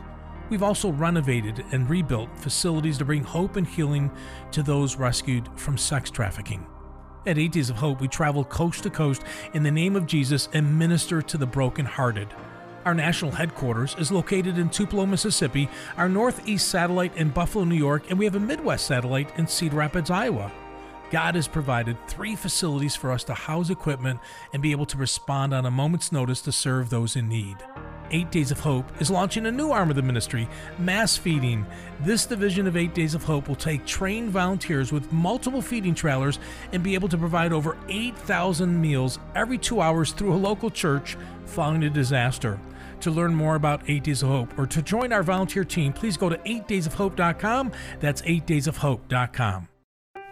We've 0.51 0.65
also 0.65 0.91
renovated 0.91 1.65
and 1.71 1.89
rebuilt 1.89 2.37
facilities 2.37 2.99
to 2.99 3.05
bring 3.05 3.23
hope 3.23 3.55
and 3.57 3.67
healing 3.67 4.11
to 4.51 4.63
those 4.63 4.97
rescued 4.97 5.49
from 5.55 5.79
sex 5.79 6.11
trafficking. 6.11 6.67
At 7.25 7.39
Eight 7.39 7.53
Days 7.53 7.71
of 7.71 7.77
Hope, 7.77 8.01
we 8.01 8.09
travel 8.09 8.45
coast 8.45 8.83
to 8.83 8.91
coast 8.91 9.23
in 9.55 9.63
the 9.63 9.71
name 9.71 9.95
of 9.95 10.07
Jesus 10.07 10.49
and 10.53 10.79
minister 10.79 11.23
to 11.23 11.39
the 11.39 11.47
brokenhearted. 11.47 12.29
Our 12.87 12.95
national 12.95 13.33
headquarters 13.33 13.97
is 13.99 14.13
located 14.13 14.59
in 14.59 14.71
Tupelo, 14.71 15.07
Mississippi, 15.07 15.69
our 15.97 16.09
Northeast 16.09 16.69
satellite 16.69 17.17
in 17.17 17.31
Buffalo, 17.31 17.65
New 17.65 17.75
York, 17.75 18.09
and 18.09 18.17
we 18.17 18.27
have 18.27 18.37
a 18.37 18.41
Midwest 18.41 18.87
satellite 18.87 19.37
in 19.37 19.49
Cedar 19.49 19.75
Rapids, 19.75 20.09
Iowa. 20.09 20.53
God 21.11 21.35
has 21.35 21.49
provided 21.49 21.97
three 22.07 22.37
facilities 22.37 22.95
for 22.95 23.11
us 23.11 23.25
to 23.25 23.35
house 23.35 23.71
equipment 23.71 24.21
and 24.53 24.63
be 24.63 24.71
able 24.71 24.87
to 24.87 24.97
respond 24.97 25.53
on 25.53 25.67
a 25.67 25.71
moment's 25.71 26.13
notice 26.13 26.41
to 26.43 26.53
serve 26.53 26.89
those 26.89 27.17
in 27.17 27.29
need. 27.29 27.57
Eight 28.13 28.31
Days 28.31 28.53
of 28.53 28.61
Hope 28.61 28.89
is 29.01 29.11
launching 29.11 29.47
a 29.47 29.51
new 29.51 29.73
arm 29.73 29.91
of 29.91 29.97
the 29.97 30.03
ministry, 30.03 30.49
Mass 30.79 31.17
Feeding. 31.17 31.67
This 32.03 32.25
division 32.25 32.69
of 32.69 32.77
Eight 32.77 32.95
Days 32.95 33.15
of 33.15 33.25
Hope 33.25 33.49
will 33.49 33.57
take 33.57 33.85
trained 33.85 34.31
volunteers 34.31 34.93
with 34.93 35.13
multiple 35.13 35.61
feeding 35.61 35.95
trailers 35.97 36.39
and 36.73 36.85
be 36.85 36.95
able 36.95 37.09
to 37.09 37.19
provide 37.19 37.53
over 37.53 37.77
8,000 37.89 38.81
meals 38.81 39.19
every 39.35 39.59
two 39.59 39.81
hours 39.81 40.13
through 40.13 40.33
a 40.33 40.37
local 40.37 40.71
church 40.71 41.17
following 41.47 41.83
a 41.83 41.91
disaster. 41.91 42.61
To 43.01 43.11
learn 43.11 43.35
more 43.35 43.55
about 43.55 43.83
8 43.89 44.03
Days 44.03 44.23
of 44.23 44.29
Hope 44.29 44.59
or 44.59 44.67
to 44.67 44.83
join 44.83 45.13
our 45.13 45.23
volunteer 45.23 45.65
team, 45.65 45.93
please 45.93 46.17
go 46.17 46.29
to 46.29 46.37
8daysofhope.com. 46.39 47.73
That's 48.01 48.23
8daysofhope.com. 48.23 49.69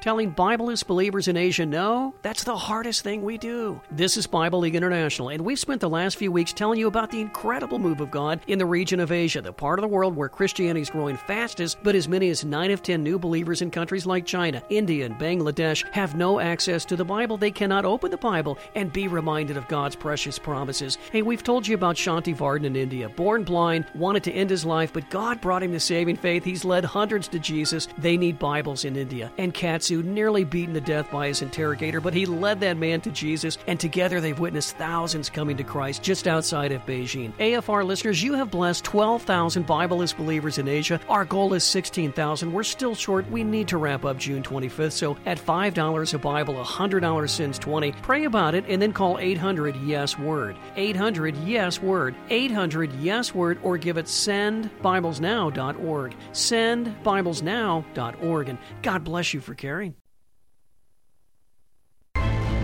Telling 0.05 0.35
Bibleless 0.35 0.87
believers 0.87 1.29
in 1.29 1.39
Asia 1.39 1.65
no, 1.65 2.13
that's 2.21 2.45
the 2.45 2.55
hardest 2.55 3.01
thing 3.01 3.23
we 3.23 3.39
do. 3.39 3.81
This 3.91 4.19
is 4.19 4.27
Bible 4.27 4.59
League 4.59 4.75
International, 4.75 5.31
and 5.31 5.43
we've 5.43 5.59
spent 5.59 5.81
the 5.81 5.89
last 5.89 6.19
few 6.19 6.31
weeks 6.31 6.53
telling 6.53 6.79
you 6.79 6.89
about 6.89 7.11
the 7.11 7.23
incredible 7.23 7.79
move 7.79 8.03
of 8.03 8.11
God 8.11 8.41
in 8.47 8.59
the 8.59 8.67
region 8.67 9.01
of 9.01 9.11
Asia, 9.11 9.41
the 9.41 9.51
part 9.51 9.79
of 9.79 9.83
the 9.83 9.89
world 9.89 10.15
where 10.15 10.29
Christianity 10.29 10.83
is 10.83 10.91
growing 10.91 11.17
fastest, 11.17 11.79
but 11.83 11.95
as 11.95 12.07
many 12.07 12.29
as 12.29 12.45
9 12.45 12.71
of 12.71 12.83
10 12.83 13.03
new 13.03 13.19
believers 13.19 13.63
in 13.63 13.71
countries 13.71 14.05
like 14.05 14.27
China, 14.27 14.63
India, 14.69 15.07
and 15.07 15.15
Bangladesh 15.15 15.91
have 15.93 16.15
no 16.15 16.39
access 16.39 16.85
to 16.85 16.97
the 16.97 17.05
Bible. 17.07 17.39
They 17.39 17.51
cannot 17.51 17.87
open 17.87 18.11
the 18.11 18.19
Bible 18.19 18.59
and 18.75 18.93
be 18.93 19.09
reminded 19.09 19.57
of 19.57 19.69
God's 19.69 19.97
precious 19.97 20.39
promises. 20.39 20.99
Hey, 21.13 21.23
we've 21.23 21.43
told 21.43 21.67
you 21.67 21.77
about 21.77 21.97
Shanti 21.97 22.35
Varden 22.35 22.67
in 22.67 22.77
India. 22.77 23.09
Born 23.09 23.43
blind, 23.43 23.87
wanted 23.95 24.25
to 24.25 24.33
end 24.33 24.51
his 24.51 24.67
life, 24.67 24.93
but 24.93 25.09
God 25.09 25.41
brought 25.41 25.63
him 25.63 25.73
to 25.73 25.81
saving 25.81 26.17
faith. 26.17 26.45
He's 26.45 26.63
led 26.63 26.85
hundreds 26.85 27.27
to 27.29 27.39
Jesus. 27.39 27.89
They 27.97 28.19
need 28.19 28.39
Bibles 28.39 28.85
in 28.85 28.97
India. 28.97 29.33
And 29.39 29.55
Nearly 30.03 30.45
beaten 30.45 30.75
to 30.75 30.81
death 30.81 31.11
by 31.11 31.29
his 31.29 31.43
interrogator, 31.43 32.01
but 32.01 32.15
he 32.15 32.27
led 32.27 32.61
that 32.61 32.77
man 32.77 33.01
to 33.03 33.11
Jesus, 33.11 33.59
and 33.67 33.79
together 33.79 34.21
they've 34.21 34.39
witnessed 34.39 34.77
thousands 34.77 35.31
coming 35.31 35.57
to 35.57 35.65
Christ 35.65 36.03
just 36.03 36.27
outside 36.27 36.73
of 36.73 36.85
Beijing. 36.87 37.33
AFR 37.35 37.85
listeners, 37.85 38.23
you 38.23 38.35
have 38.35 38.51
blessed 38.51 38.85
12,000 38.85 39.67
Bibleless 39.67 40.17
believers 40.17 40.59
in 40.59 40.69
Asia. 40.69 41.01
Our 41.09 41.25
goal 41.25 41.55
is 41.55 41.65
16,000. 41.65 42.53
We're 42.53 42.63
still 42.63 42.95
short. 42.95 43.29
We 43.31 43.45
need 43.45 43.69
to 43.69 43.79
wrap 43.79 44.05
up 44.05 44.19
June 44.19 44.43
25th, 44.43 44.93
so 44.93 45.17
at 45.27 45.39
$5 45.39 46.15
a 46.15 46.19
Bible, 46.19 46.55
$100 46.55 47.31
since 47.31 47.59
20, 47.59 47.93
pray 48.03 48.25
about 48.25 48.55
it 48.55 48.65
and 48.69 48.81
then 48.81 48.93
call 48.93 49.19
800 49.19 49.77
Yes 49.77 50.19
Word. 50.19 50.57
800 50.77 51.37
Yes 51.39 51.83
Word. 51.83 52.15
800 52.31 52.93
Yes 52.95 53.35
Word, 53.35 53.59
or 53.63 53.77
give 53.77 53.99
it 53.99 54.07
sendbiblesnow.org. 54.07 56.17
Sendbiblesnow.org. 56.33 58.49
And 58.49 58.59
God 58.83 59.05
bless 59.05 59.35
you 59.35 59.41
for 59.41 59.55
caring. 59.55 59.84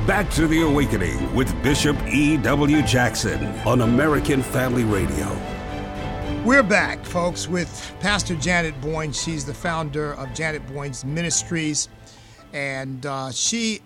Back 0.07 0.31
to 0.31 0.47
the 0.47 0.63
Awakening 0.63 1.35
with 1.35 1.63
Bishop 1.63 1.95
E.W. 2.07 2.83
Jackson 2.83 3.45
on 3.67 3.83
American 3.83 4.43
Family 4.43 4.83
Radio. 4.83 5.29
We're 6.43 6.63
back, 6.63 7.05
folks, 7.05 7.47
with 7.47 7.93
Pastor 8.01 8.35
Janet 8.37 8.81
Boynes. 8.81 9.23
She's 9.23 9.45
the 9.45 9.53
founder 9.53 10.15
of 10.15 10.33
Janet 10.33 10.67
Boynes 10.73 11.05
Ministries, 11.05 11.91
and 12.55 13.05
uh, 13.05 13.31
she 13.31 13.83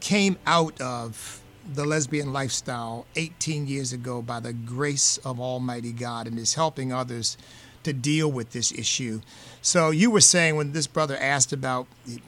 came 0.00 0.36
out 0.46 0.78
of 0.80 1.42
the 1.72 1.86
lesbian 1.86 2.34
lifestyle 2.34 3.06
18 3.16 3.66
years 3.66 3.94
ago 3.94 4.20
by 4.20 4.40
the 4.40 4.52
grace 4.52 5.16
of 5.24 5.40
Almighty 5.40 5.92
God 5.92 6.26
and 6.26 6.38
is 6.38 6.52
helping 6.52 6.92
others 6.92 7.38
to 7.86 7.92
deal 7.92 8.30
with 8.30 8.50
this 8.50 8.72
issue. 8.72 9.20
So 9.62 9.90
you 9.90 10.10
were 10.10 10.20
saying 10.20 10.56
when 10.56 10.72
this 10.72 10.88
brother 10.88 11.16
asked 11.16 11.52
about 11.52 11.86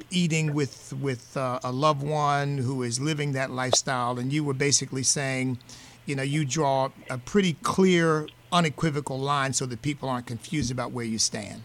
eating 0.09 0.55
with 0.55 0.95
with 1.01 1.37
uh, 1.37 1.59
a 1.65 1.73
loved 1.73 2.05
one 2.05 2.59
who 2.59 2.85
is 2.85 3.01
living 3.01 3.33
that 3.33 3.51
lifestyle, 3.51 4.21
and 4.21 4.33
you 4.33 4.45
were 4.45 4.55
basically 4.55 5.03
saying, 5.03 5.59
you 6.07 6.15
know, 6.15 6.23
you 6.23 6.45
draw 6.45 6.91
a 7.11 7.19
pretty 7.19 7.55
clear, 7.63 8.29
unequivocal 8.53 9.19
line 9.19 9.53
so 9.53 9.67
that 9.67 9.83
people 9.83 10.09
aren't 10.09 10.27
confused 10.27 10.71
about 10.71 10.93
where 10.93 11.05
you 11.05 11.19
stand. 11.19 11.63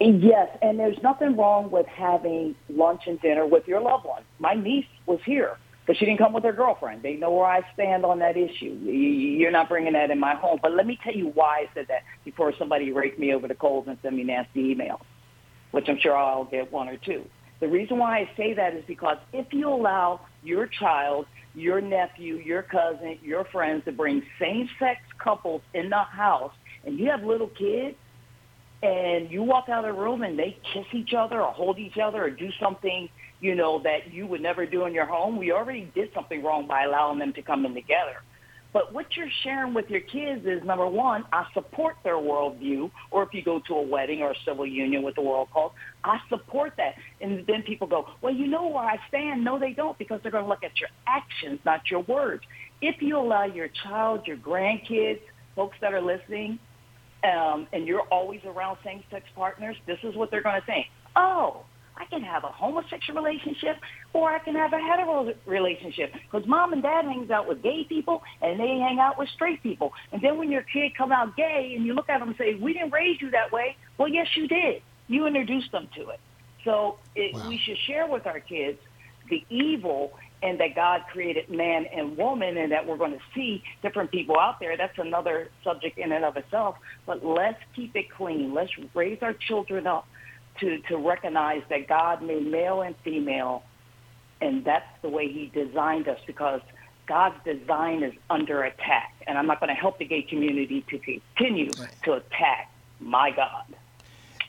Yes, 0.00 0.48
and 0.62 0.80
there's 0.80 1.02
nothing 1.02 1.36
wrong 1.36 1.70
with 1.70 1.86
having 1.86 2.54
lunch 2.70 3.02
and 3.06 3.20
dinner 3.20 3.46
with 3.46 3.68
your 3.68 3.82
loved 3.82 4.06
one. 4.06 4.22
My 4.38 4.54
niece 4.54 4.86
was 5.04 5.20
here 5.26 5.58
but 5.86 5.96
she 5.96 6.04
didn't 6.04 6.18
come 6.18 6.32
with 6.32 6.44
her 6.44 6.52
girlfriend. 6.52 7.02
They 7.02 7.14
know 7.14 7.30
where 7.32 7.46
I 7.46 7.62
stand 7.74 8.04
on 8.04 8.18
that 8.20 8.36
issue. 8.36 8.78
You're 8.84 9.50
not 9.50 9.68
bringing 9.68 9.94
that 9.94 10.10
in 10.10 10.20
my 10.20 10.34
home. 10.34 10.58
But 10.62 10.72
let 10.72 10.86
me 10.86 10.98
tell 11.02 11.14
you 11.14 11.28
why 11.28 11.60
I 11.60 11.70
said 11.74 11.86
that 11.88 12.02
before 12.24 12.52
somebody 12.58 12.92
raked 12.92 13.18
me 13.18 13.32
over 13.34 13.48
the 13.48 13.54
coals 13.54 13.86
and 13.88 13.98
send 14.02 14.16
me 14.16 14.22
nasty 14.22 14.74
emails, 14.74 15.00
which 15.72 15.88
I'm 15.88 15.98
sure 15.98 16.16
I'll 16.16 16.44
get 16.44 16.70
one 16.70 16.88
or 16.88 16.96
two. 16.96 17.24
The 17.60 17.68
reason 17.68 17.98
why 17.98 18.18
I 18.18 18.30
say 18.36 18.54
that 18.54 18.74
is 18.74 18.84
because 18.86 19.18
if 19.32 19.52
you 19.52 19.68
allow 19.68 20.20
your 20.42 20.66
child, 20.66 21.26
your 21.54 21.80
nephew, 21.80 22.36
your 22.36 22.62
cousin, 22.62 23.18
your 23.22 23.44
friends 23.46 23.84
to 23.86 23.92
bring 23.92 24.22
same-sex 24.38 25.00
couples 25.18 25.62
in 25.74 25.90
the 25.90 26.02
house, 26.02 26.52
and 26.84 26.98
you 26.98 27.10
have 27.10 27.22
little 27.24 27.48
kids, 27.48 27.96
and 28.82 29.30
you 29.30 29.42
walk 29.42 29.68
out 29.68 29.84
of 29.84 29.94
the 29.94 30.00
room 30.00 30.22
and 30.22 30.38
they 30.38 30.56
kiss 30.72 30.86
each 30.92 31.12
other 31.12 31.42
or 31.42 31.52
hold 31.52 31.78
each 31.78 31.98
other 31.98 32.24
or 32.24 32.30
do 32.30 32.48
something 32.58 33.08
you 33.40 33.54
know, 33.54 33.82
that 33.82 34.12
you 34.12 34.26
would 34.26 34.40
never 34.40 34.66
do 34.66 34.84
in 34.86 34.92
your 34.92 35.06
home. 35.06 35.38
We 35.38 35.52
already 35.52 35.90
did 35.94 36.10
something 36.14 36.42
wrong 36.42 36.66
by 36.66 36.84
allowing 36.84 37.18
them 37.18 37.32
to 37.34 37.42
come 37.42 37.64
in 37.64 37.74
together. 37.74 38.16
But 38.72 38.92
what 38.92 39.06
you're 39.16 39.30
sharing 39.42 39.74
with 39.74 39.90
your 39.90 40.00
kids 40.00 40.46
is 40.46 40.62
number 40.64 40.86
one, 40.86 41.24
I 41.32 41.44
support 41.54 41.96
their 42.04 42.14
worldview, 42.14 42.90
or 43.10 43.24
if 43.24 43.34
you 43.34 43.42
go 43.42 43.60
to 43.66 43.74
a 43.74 43.82
wedding 43.82 44.22
or 44.22 44.30
a 44.30 44.34
civil 44.46 44.64
union 44.64 45.02
with 45.02 45.16
the 45.16 45.22
world 45.22 45.48
cult, 45.52 45.72
I 46.04 46.18
support 46.28 46.74
that. 46.76 46.94
And 47.20 47.44
then 47.48 47.62
people 47.62 47.88
go, 47.88 48.06
well, 48.22 48.32
you 48.32 48.46
know 48.46 48.68
where 48.68 48.84
I 48.84 48.98
stand. 49.08 49.42
No, 49.42 49.58
they 49.58 49.72
don't, 49.72 49.98
because 49.98 50.20
they're 50.22 50.30
going 50.30 50.44
to 50.44 50.48
look 50.48 50.62
at 50.62 50.78
your 50.78 50.90
actions, 51.08 51.58
not 51.64 51.90
your 51.90 52.02
words. 52.02 52.44
If 52.80 53.02
you 53.02 53.18
allow 53.18 53.44
your 53.44 53.68
child, 53.82 54.26
your 54.28 54.36
grandkids, 54.36 55.20
folks 55.56 55.76
that 55.80 55.92
are 55.92 56.00
listening, 56.00 56.60
um, 57.24 57.66
and 57.72 57.88
you're 57.88 58.06
always 58.12 58.40
around 58.44 58.78
same-sex 58.84 59.24
partners, 59.34 59.76
this 59.86 59.98
is 60.04 60.14
what 60.14 60.30
they're 60.30 60.42
going 60.42 60.60
to 60.60 60.66
think. 60.66 60.86
Oh, 61.16 61.64
I 62.00 62.06
can 62.06 62.22
have 62.22 62.44
a 62.44 62.48
homosexual 62.48 63.22
relationship 63.22 63.76
or 64.14 64.30
I 64.30 64.38
can 64.38 64.54
have 64.54 64.72
a 64.72 64.78
hetero 64.78 65.34
relationship 65.44 66.14
because 66.14 66.48
mom 66.48 66.72
and 66.72 66.82
dad 66.82 67.04
hangs 67.04 67.30
out 67.30 67.46
with 67.46 67.62
gay 67.62 67.84
people 67.84 68.22
and 68.40 68.58
they 68.58 68.78
hang 68.78 68.98
out 68.98 69.18
with 69.18 69.28
straight 69.28 69.62
people. 69.62 69.92
And 70.10 70.22
then 70.22 70.38
when 70.38 70.50
your 70.50 70.62
kid 70.62 70.92
come 70.96 71.12
out 71.12 71.36
gay 71.36 71.74
and 71.76 71.84
you 71.84 71.92
look 71.92 72.08
at 72.08 72.20
them 72.20 72.28
and 72.28 72.38
say, 72.38 72.54
we 72.54 72.72
didn't 72.72 72.90
raise 72.90 73.20
you 73.20 73.30
that 73.32 73.52
way. 73.52 73.76
Well, 73.98 74.08
yes, 74.08 74.28
you 74.34 74.48
did. 74.48 74.80
You 75.08 75.26
introduced 75.26 75.72
them 75.72 75.88
to 75.96 76.08
it. 76.08 76.20
So 76.64 76.98
it, 77.14 77.34
wow. 77.34 77.48
we 77.48 77.58
should 77.58 77.76
share 77.86 78.06
with 78.06 78.26
our 78.26 78.40
kids 78.40 78.78
the 79.28 79.44
evil 79.50 80.12
and 80.42 80.58
that 80.58 80.74
God 80.74 81.02
created 81.12 81.50
man 81.50 81.84
and 81.84 82.16
woman 82.16 82.56
and 82.56 82.72
that 82.72 82.86
we're 82.86 82.96
going 82.96 83.12
to 83.12 83.20
see 83.34 83.62
different 83.82 84.10
people 84.10 84.38
out 84.38 84.58
there. 84.58 84.74
That's 84.78 84.98
another 84.98 85.50
subject 85.62 85.98
in 85.98 86.12
and 86.12 86.24
of 86.24 86.38
itself. 86.38 86.76
But 87.04 87.22
let's 87.22 87.60
keep 87.76 87.94
it 87.94 88.10
clean. 88.10 88.54
Let's 88.54 88.72
raise 88.94 89.18
our 89.20 89.34
children 89.34 89.86
up 89.86 90.06
to, 90.60 90.78
to 90.88 90.96
recognize 90.96 91.62
that 91.70 91.88
God 91.88 92.22
made 92.22 92.46
male 92.46 92.82
and 92.82 92.94
female, 93.02 93.62
and 94.40 94.64
that's 94.64 94.88
the 95.02 95.08
way 95.08 95.30
he 95.30 95.50
designed 95.54 96.08
us 96.08 96.18
because 96.26 96.60
God's 97.06 97.36
design 97.44 98.02
is 98.02 98.14
under 98.28 98.62
attack. 98.62 99.14
And 99.26 99.36
I'm 99.36 99.46
not 99.46 99.60
going 99.60 99.74
to 99.74 99.80
help 99.80 99.98
the 99.98 100.04
gay 100.04 100.22
community 100.22 100.84
to 100.88 100.98
continue 100.98 101.70
right. 101.78 101.90
to 102.04 102.12
attack 102.14 102.72
my 103.00 103.30
God. 103.30 103.64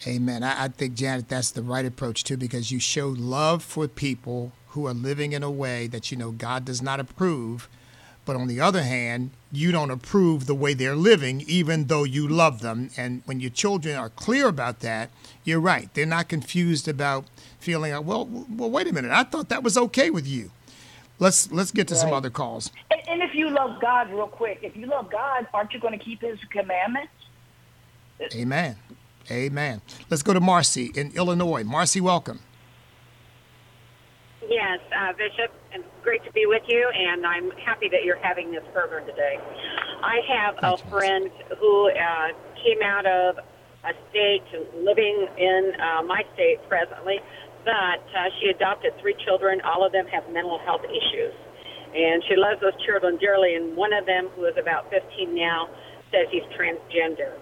Amen. 0.07 0.43
I, 0.43 0.66
I 0.66 0.68
think, 0.68 0.95
Janet, 0.95 1.30
that's 1.30 1.51
the 1.51 1.62
right 1.64 1.86
approach 1.86 2.24
too, 2.24 2.38
because 2.38 2.72
you 2.72 2.80
show 2.80 3.09
love 3.09 3.64
for 3.64 3.88
people 3.88 4.51
who 4.70 4.88
are 4.88 4.93
living 4.93 5.34
in 5.34 5.43
a 5.43 5.51
way 5.51 5.88
that 5.88 6.12
you 6.12 6.18
know 6.18 6.32
God 6.32 6.66
does 6.66 6.82
not 6.82 6.99
approve 6.99 7.70
but 8.26 8.36
on 8.36 8.48
the 8.48 8.62
other 8.62 8.84
hand, 8.84 9.32
you 9.52 9.72
don't 9.72 9.92
approve 9.92 10.46
the 10.46 10.56
way 10.56 10.74
they're 10.74 10.96
living, 10.96 11.42
even 11.48 11.88
though 11.88 12.04
you 12.04 12.28
love 12.28 12.62
them. 12.62 12.90
And 12.96 13.22
when 13.26 13.40
your 13.40 13.50
children 13.50 13.96
are 13.96 14.10
clear 14.10 14.48
about 14.48 14.80
that, 14.82 15.10
you're 15.44 15.60
right. 15.60 15.94
They're 15.94 16.06
not 16.06 16.30
confused 16.30 16.88
about 16.88 17.26
feeling, 17.60 17.92
well, 18.06 18.26
well, 18.26 18.70
wait 18.70 18.88
a 18.88 18.94
minute. 18.94 19.12
I 19.12 19.24
thought 19.24 19.50
that 19.50 19.64
was 19.64 19.78
okay 19.78 20.10
with 20.10 20.28
you. 20.28 20.52
Let's 21.20 21.52
let's 21.52 21.72
get 21.72 21.88
to 21.90 21.94
right. 21.94 22.02
some 22.02 22.14
other 22.14 22.32
calls. 22.32 22.72
And, 22.90 23.02
and 23.08 23.22
if 23.22 23.36
you 23.36 23.50
love 23.50 23.80
God, 23.80 24.10
real 24.10 24.28
quick, 24.28 24.60
if 24.64 24.76
you 24.76 24.88
love 24.88 25.12
God, 25.12 25.46
aren't 25.54 25.72
you 25.72 25.80
going 25.80 25.98
to 25.98 26.04
keep 26.04 26.22
His 26.22 26.40
commandments? 26.52 27.14
Amen. 28.34 28.76
Amen. 29.30 29.82
Let's 30.10 30.24
go 30.24 30.34
to 30.34 30.40
Marcy 30.40 30.92
in 30.96 31.12
Illinois. 31.16 31.64
Marcy, 31.64 32.02
welcome. 32.02 32.40
Yes, 34.48 34.80
uh, 34.98 35.14
Bishop, 35.14 35.52
and 35.74 35.84
great 36.04 36.24
to 36.26 36.32
be 36.32 36.46
with 36.46 36.64
you, 36.68 36.90
and 36.94 37.26
I'm 37.26 37.52
happy 37.52 37.88
that 37.90 38.04
you're 38.04 38.22
having 38.22 38.52
this 38.52 38.64
program 38.74 39.06
today. 39.06 39.40
I 40.04 40.20
have 40.28 40.56
Thanks, 40.60 40.82
a 40.82 40.88
friend 40.90 41.30
who 41.60 41.90
uh, 41.90 42.28
came 42.64 42.82
out 42.84 43.06
of 43.06 43.38
a 43.84 43.94
state 44.10 44.44
living 44.76 45.28
in 45.38 45.72
uh, 45.80 46.04
my 46.04 46.24
state 46.34 46.60
presently 46.70 47.20
but 47.64 48.02
uh, 48.18 48.30
she 48.40 48.50
adopted 48.50 48.94
three 49.00 49.16
children. 49.26 49.62
All 49.62 49.86
of 49.86 49.92
them 49.92 50.08
have 50.08 50.26
mental 50.32 50.60
health 50.66 50.82
issues. 50.86 51.34
And 51.94 52.24
she 52.28 52.36
loves 52.36 52.62
those 52.62 52.78
children 52.86 53.18
dearly. 53.18 53.56
And 53.56 53.76
one 53.76 53.94
of 53.94 54.06
them, 54.06 54.30
who 54.36 54.46
is 54.46 54.56
about 54.58 54.90
15 54.90 55.36
now, 55.36 55.70
says 56.10 56.28
he's 56.32 56.48
transgender. 56.58 57.36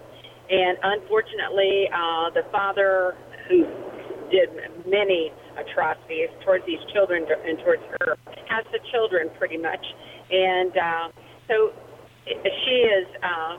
And 0.50 0.76
unfortunately, 0.82 1.88
uh, 1.94 2.30
the 2.30 2.42
father, 2.50 3.16
who 3.48 3.64
did 4.30 4.50
many 4.86 5.32
atrocities 5.60 6.32
towards 6.44 6.64
these 6.66 6.80
children 6.92 7.24
and 7.28 7.58
towards 7.60 7.82
her, 8.00 8.16
has 8.48 8.64
the 8.72 8.80
children 8.90 9.30
pretty 9.38 9.56
much. 9.56 9.84
And 10.30 10.72
uh, 10.76 11.06
so 11.48 11.72
she 12.26 12.76
is 12.88 13.06
uh, 13.22 13.54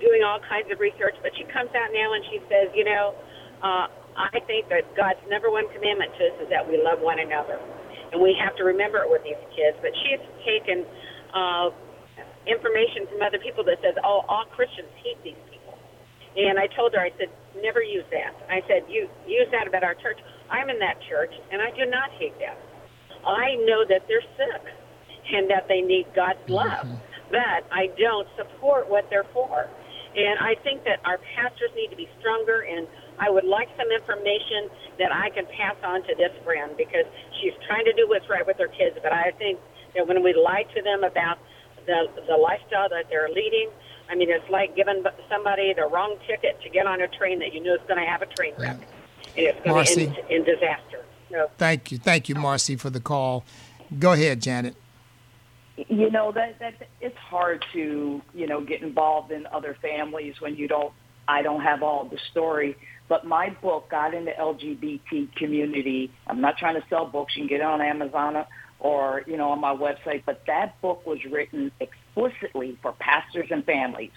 doing 0.00 0.22
all 0.24 0.40
kinds 0.48 0.70
of 0.72 0.80
research, 0.80 1.14
but 1.22 1.30
she 1.36 1.44
comes 1.52 1.70
out 1.76 1.90
now 1.92 2.14
and 2.14 2.22
she 2.30 2.38
says, 2.48 2.72
you 2.74 2.84
know, 2.84 3.14
uh, 3.62 3.86
I 4.14 4.38
think 4.46 4.70
that 4.70 4.86
God's 4.94 5.22
number 5.26 5.50
one 5.50 5.66
commandment 5.74 6.14
to 6.18 6.22
us 6.30 6.36
is 6.46 6.48
that 6.50 6.62
we 6.62 6.78
love 6.78 7.02
one 7.02 7.18
another. 7.18 7.58
And 8.12 8.22
we 8.22 8.36
have 8.38 8.54
to 8.56 8.64
remember 8.64 9.02
it 9.02 9.10
with 9.10 9.26
these 9.26 9.40
kids. 9.58 9.74
But 9.82 9.90
she's 10.06 10.22
taken 10.46 10.86
uh, 11.34 11.74
information 12.46 13.10
from 13.10 13.26
other 13.26 13.42
people 13.42 13.66
that 13.66 13.82
says, 13.82 13.98
oh, 14.06 14.22
all 14.30 14.46
Christians 14.54 14.90
hate 15.02 15.18
these 15.26 15.40
people. 15.50 15.74
And 16.38 16.58
I 16.58 16.70
told 16.78 16.94
her, 16.94 17.02
I 17.02 17.10
said, 17.18 17.30
never 17.58 17.82
use 17.82 18.06
that. 18.14 18.34
I 18.46 18.62
said, 18.70 18.86
you 18.86 19.10
use 19.26 19.50
that 19.50 19.66
about 19.66 19.82
our 19.82 19.94
church. 19.98 20.18
I'm 20.50 20.70
in 20.70 20.78
that 20.78 20.98
church, 21.08 21.32
and 21.52 21.60
I 21.62 21.70
do 21.70 21.86
not 21.86 22.10
hate 22.18 22.38
them. 22.38 22.56
I 23.26 23.56
know 23.64 23.84
that 23.88 24.04
they're 24.08 24.26
sick 24.36 24.62
and 25.32 25.50
that 25.50 25.66
they 25.68 25.80
need 25.80 26.06
God's 26.14 26.44
love, 26.48 26.86
mm-hmm. 26.86 27.30
but 27.30 27.64
I 27.72 27.88
don't 27.98 28.28
support 28.36 28.88
what 28.88 29.08
they're 29.08 29.26
for. 29.32 29.68
And 30.14 30.38
I 30.38 30.54
think 30.62 30.84
that 30.84 31.00
our 31.04 31.18
pastors 31.34 31.70
need 31.74 31.90
to 31.90 31.96
be 31.96 32.08
stronger, 32.20 32.62
and 32.62 32.86
I 33.18 33.30
would 33.30 33.44
like 33.44 33.68
some 33.76 33.90
information 33.90 34.70
that 34.98 35.10
I 35.10 35.30
can 35.30 35.46
pass 35.46 35.74
on 35.82 36.02
to 36.06 36.14
this 36.14 36.30
friend 36.44 36.76
because 36.76 37.06
she's 37.40 37.54
trying 37.66 37.84
to 37.86 37.92
do 37.94 38.06
what's 38.08 38.28
right 38.28 38.46
with 38.46 38.58
her 38.58 38.68
kids. 38.68 38.96
But 39.02 39.12
I 39.12 39.32
think 39.38 39.58
that 39.96 40.06
when 40.06 40.22
we 40.22 40.34
lie 40.34 40.64
to 40.74 40.82
them 40.82 41.02
about 41.02 41.38
the 41.86 42.06
the 42.28 42.36
lifestyle 42.36 42.88
that 42.90 43.10
they're 43.10 43.28
leading, 43.28 43.70
I 44.08 44.14
mean, 44.14 44.30
it's 44.30 44.48
like 44.50 44.76
giving 44.76 45.02
somebody 45.28 45.74
the 45.74 45.86
wrong 45.86 46.16
ticket 46.26 46.60
to 46.62 46.68
get 46.70 46.86
on 46.86 47.00
a 47.00 47.08
train 47.08 47.38
that 47.40 47.52
you 47.52 47.62
know 47.62 47.74
is 47.74 47.82
going 47.88 47.98
to 47.98 48.06
have 48.06 48.22
a 48.22 48.26
train 48.26 48.54
wreck, 48.58 48.78
and 49.36 49.46
it's 49.46 49.60
going 49.64 49.86
to 49.86 50.00
end 50.00 50.30
in 50.30 50.44
disaster. 50.44 51.04
So, 51.30 51.50
thank 51.58 51.90
you, 51.90 51.98
thank 51.98 52.28
you, 52.28 52.34
Marcy, 52.36 52.76
for 52.76 52.90
the 52.90 53.00
call. 53.00 53.44
Go 53.98 54.12
ahead, 54.12 54.40
Janet. 54.40 54.76
You 55.76 56.10
know 56.10 56.30
that 56.32 56.60
that 56.60 56.74
it's 57.00 57.16
hard 57.16 57.64
to 57.72 58.22
you 58.32 58.46
know 58.46 58.60
get 58.60 58.82
involved 58.82 59.32
in 59.32 59.46
other 59.46 59.76
families 59.82 60.40
when 60.40 60.54
you 60.54 60.68
don't. 60.68 60.92
I 61.26 61.42
don't 61.42 61.62
have 61.62 61.82
all 61.82 62.04
the 62.04 62.18
story, 62.30 62.76
but 63.08 63.26
my 63.26 63.50
book 63.50 63.90
got 63.90 64.14
in 64.14 64.26
the 64.26 64.32
LGBT 64.32 65.34
community. 65.34 66.12
I'm 66.26 66.40
not 66.40 66.58
trying 66.58 66.80
to 66.80 66.86
sell 66.88 67.06
books. 67.06 67.34
You 67.34 67.42
can 67.42 67.48
get 67.48 67.60
it 67.60 67.66
on 67.66 67.80
Amazon 67.80 68.44
or 68.78 69.24
you 69.26 69.36
know 69.36 69.50
on 69.50 69.60
my 69.60 69.74
website. 69.74 70.22
But 70.24 70.42
that 70.46 70.80
book 70.80 71.04
was 71.04 71.18
written 71.24 71.72
explicitly 71.80 72.78
for 72.80 72.92
pastors 72.92 73.48
and 73.50 73.64
families. 73.64 74.12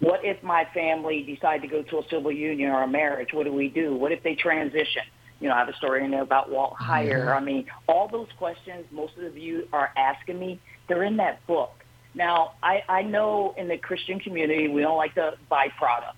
What 0.00 0.24
if 0.24 0.42
my 0.42 0.66
family 0.72 1.22
decide 1.22 1.62
to 1.62 1.68
go 1.68 1.82
to 1.82 1.98
a 1.98 2.08
civil 2.08 2.30
union 2.30 2.70
or 2.70 2.82
a 2.82 2.88
marriage? 2.88 3.30
What 3.32 3.44
do 3.44 3.52
we 3.52 3.68
do? 3.68 3.94
What 3.94 4.12
if 4.12 4.22
they 4.22 4.34
transition? 4.34 5.02
You 5.40 5.48
know, 5.48 5.54
I 5.54 5.58
have 5.58 5.68
a 5.68 5.76
story 5.76 6.04
in 6.04 6.10
there 6.10 6.22
about 6.22 6.50
Walt 6.50 6.74
Heyer. 6.74 7.26
Mm-hmm. 7.26 7.28
I 7.28 7.40
mean, 7.40 7.66
all 7.86 8.08
those 8.08 8.28
questions 8.38 8.84
most 8.90 9.16
of 9.18 9.36
you 9.36 9.68
are 9.72 9.90
asking 9.96 10.38
me, 10.38 10.60
they're 10.88 11.04
in 11.04 11.16
that 11.18 11.46
book. 11.46 11.72
Now, 12.14 12.52
I, 12.62 12.82
I 12.88 13.02
know 13.02 13.54
in 13.56 13.68
the 13.68 13.76
Christian 13.76 14.18
community 14.18 14.68
we 14.68 14.80
don't 14.80 14.96
like 14.96 15.14
the 15.14 15.34
byproduct, 15.50 16.14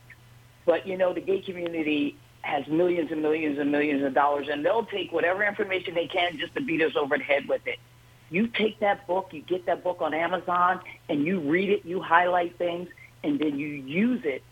but 0.64 0.86
you 0.86 0.96
know 0.96 1.12
the 1.12 1.20
gay 1.20 1.40
community 1.40 2.16
has 2.42 2.66
millions 2.68 3.10
and 3.12 3.20
millions 3.20 3.58
and 3.58 3.70
millions 3.70 4.02
of 4.02 4.14
dollars, 4.14 4.48
and 4.50 4.64
they'll 4.64 4.86
take 4.86 5.12
whatever 5.12 5.44
information 5.44 5.94
they 5.94 6.06
can 6.06 6.38
just 6.38 6.54
to 6.54 6.62
beat 6.62 6.80
us 6.80 6.92
over 6.96 7.18
the 7.18 7.24
head 7.24 7.46
with 7.48 7.60
it. 7.66 7.78
You 8.30 8.46
take 8.46 8.80
that 8.80 9.06
book, 9.06 9.30
you 9.32 9.42
get 9.42 9.66
that 9.66 9.82
book 9.82 9.98
on 10.00 10.14
Amazon, 10.14 10.80
and 11.08 11.26
you 11.26 11.40
read 11.40 11.68
it, 11.68 11.84
you 11.84 12.00
highlight 12.00 12.56
things, 12.56 12.88
and 13.22 13.38
then 13.38 13.58
you 13.58 13.68
use 13.68 14.22
it, 14.24 14.42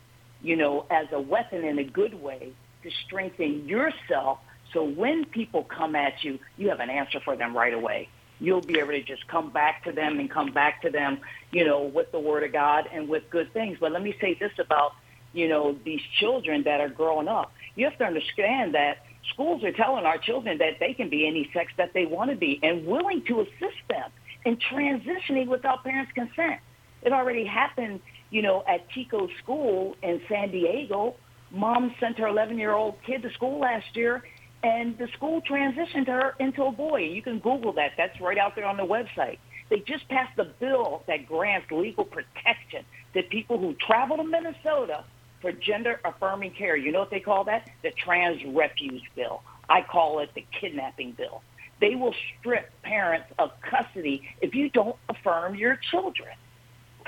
you 0.43 0.57
know, 0.57 0.87
as 0.91 1.07
a 1.13 1.21
weapon 1.21 1.65
in 1.65 1.79
a 1.79 1.85
good 1.85 2.15
way 2.15 2.53
to 2.83 2.91
strengthen 3.07 3.67
yourself. 3.67 4.39
So 4.73 4.85
when 4.85 5.25
people 5.25 5.65
come 5.65 5.97
at 5.97 6.23
you, 6.23 6.39
you 6.57 6.69
have 6.69 6.81
an 6.81 6.91
answer 6.91 7.21
for 7.25 7.37
them 7.37 7.57
right 7.57 7.75
away. 7.75 8.09
You'll 8.41 8.61
be 8.61 8.79
able 8.79 8.93
to 8.93 9.03
just 9.03 9.27
come 9.27 9.51
back 9.51 9.85
to 9.85 9.93
them 9.93 10.21
and 10.21 10.31
come 10.31 10.53
back 10.53 10.83
to 10.83 10.91
them, 10.91 11.21
you 11.51 11.65
know, 11.65 11.83
with 11.83 12.13
the 12.13 12.21
Word 12.21 12.45
of 12.45 12.53
God 12.53 12.89
and 12.93 13.09
with 13.09 13.25
good 13.31 13.53
things. 13.53 13.79
But 13.81 13.93
let 13.93 14.03
me 14.03 14.15
say 14.21 14.35
this 14.39 14.53
about, 14.61 14.93
you 15.33 15.49
know, 15.49 15.77
these 15.85 16.03
children 16.21 16.63
that 16.65 16.81
are 16.81 16.89
growing 16.89 17.27
up 17.27 17.53
you 17.79 17.85
have 17.85 17.97
to 17.99 18.05
understand 18.05 18.75
that 18.75 19.05
schools 19.33 19.63
are 19.63 19.71
telling 19.71 20.05
our 20.05 20.19
children 20.19 20.59
that 20.59 20.81
they 20.81 20.95
can 20.95 21.09
be 21.09 21.29
any 21.29 21.49
sex 21.55 21.71
that 21.77 21.95
they 21.95 22.07
want 22.07 22.29
to 22.29 22.37
be 22.37 22.59
and 22.63 22.85
willing 22.85 23.25
to 23.27 23.41
assist 23.41 23.79
them 23.89 24.11
in 24.45 24.57
transitioning 24.57 25.47
without 25.47 25.85
parents' 25.85 26.11
consent. 26.13 26.61
It 27.03 27.13
already 27.13 27.45
happened, 27.45 28.01
you 28.31 28.43
know, 28.43 28.65
at 28.69 28.89
Tico 28.91 29.29
school 29.43 29.97
in 30.03 30.21
San 30.29 30.51
Diego. 30.51 31.15
Mom 31.51 31.95
sent 31.99 32.19
her 32.19 32.27
11-year-old 32.27 32.97
kid 33.07 33.23
to 33.23 33.33
school 33.33 33.59
last 33.59 33.97
year, 33.97 34.23
and 34.63 34.99
the 34.99 35.09
school 35.15 35.41
transitioned 35.41 36.07
her 36.07 36.35
into 36.39 36.63
a 36.65 36.73
boy. 36.73 37.01
You 37.01 37.23
can 37.23 37.39
Google 37.39 37.73
that. 37.75 37.93
That's 37.97 38.21
right 38.21 38.39
out 38.39 38.55
there 38.55 38.67
on 38.67 38.77
the 38.77 38.85
website. 38.85 39.39
They 39.71 39.81
just 39.81 40.09
passed 40.09 40.39
a 40.39 40.45
bill 40.45 41.03
that 41.07 41.27
grants 41.27 41.71
legal 41.71 42.05
protection 42.05 42.85
to 43.15 43.23
people 43.23 43.59
who 43.59 43.75
travel 43.75 44.17
to 44.17 44.25
Minnesota 44.25 45.05
for 45.41 45.53
gender 45.53 46.01
affirming 46.05 46.53
care. 46.53 46.77
You 46.77 46.93
know 46.93 47.01
what 47.01 47.11
they 47.11 47.21
call 47.21 47.45
that? 47.45 47.69
The 47.83 47.91
trans 47.93 48.43
refuge 48.45 49.05
bill. 49.15 49.43
I 49.69 49.83
call 49.83 50.21
it 50.21 50.31
the 50.35 50.45
kidnapping 50.61 51.13
bill. 51.13 51.43
They 51.81 51.95
will 51.95 52.15
strip 52.41 52.71
parents 52.83 53.29
of 53.39 53.53
custody 53.61 54.29
if 54.41 54.55
you 54.55 54.69
don't 54.71 54.97
affirm 55.09 55.55
your 55.55 55.79
children. 55.91 56.31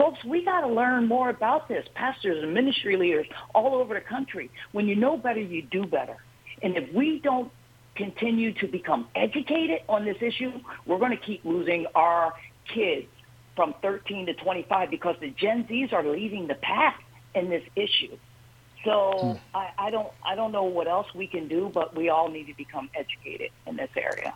Folks, 0.00 0.24
we 0.24 0.42
got 0.42 0.62
to 0.62 0.66
learn 0.66 1.06
more 1.06 1.28
about 1.28 1.68
this. 1.68 1.86
Pastors 1.94 2.42
and 2.42 2.54
ministry 2.54 2.96
leaders 2.96 3.26
all 3.54 3.74
over 3.74 3.92
the 3.92 4.00
country. 4.00 4.50
When 4.72 4.88
you 4.88 4.96
know 4.96 5.18
better, 5.18 5.40
you 5.40 5.60
do 5.60 5.84
better. 5.84 6.16
And 6.62 6.74
if 6.74 6.90
we 6.94 7.20
don't 7.22 7.52
continue 7.96 8.54
to 8.60 8.66
become 8.66 9.08
educated 9.14 9.80
on 9.90 10.06
this 10.06 10.16
issue, 10.22 10.52
we're 10.86 10.98
going 10.98 11.10
to 11.10 11.22
keep 11.22 11.44
losing 11.44 11.84
our 11.94 12.32
kids 12.72 13.08
from 13.54 13.74
13 13.82 14.24
to 14.24 14.34
25 14.42 14.90
because 14.90 15.16
the 15.20 15.28
Gen 15.32 15.64
Zs 15.64 15.92
are 15.92 16.02
leading 16.02 16.46
the 16.46 16.54
pack 16.54 17.02
in 17.34 17.50
this 17.50 17.64
issue. 17.76 18.16
So 18.86 19.38
hmm. 19.52 19.56
I, 19.56 19.68
I 19.76 19.90
don't 19.90 20.08
I 20.24 20.34
don't 20.34 20.52
know 20.52 20.64
what 20.64 20.88
else 20.88 21.08
we 21.14 21.26
can 21.26 21.46
do, 21.46 21.70
but 21.74 21.94
we 21.94 22.08
all 22.08 22.30
need 22.30 22.46
to 22.46 22.54
become 22.54 22.88
educated 22.94 23.50
in 23.66 23.76
this 23.76 23.90
area. 23.94 24.32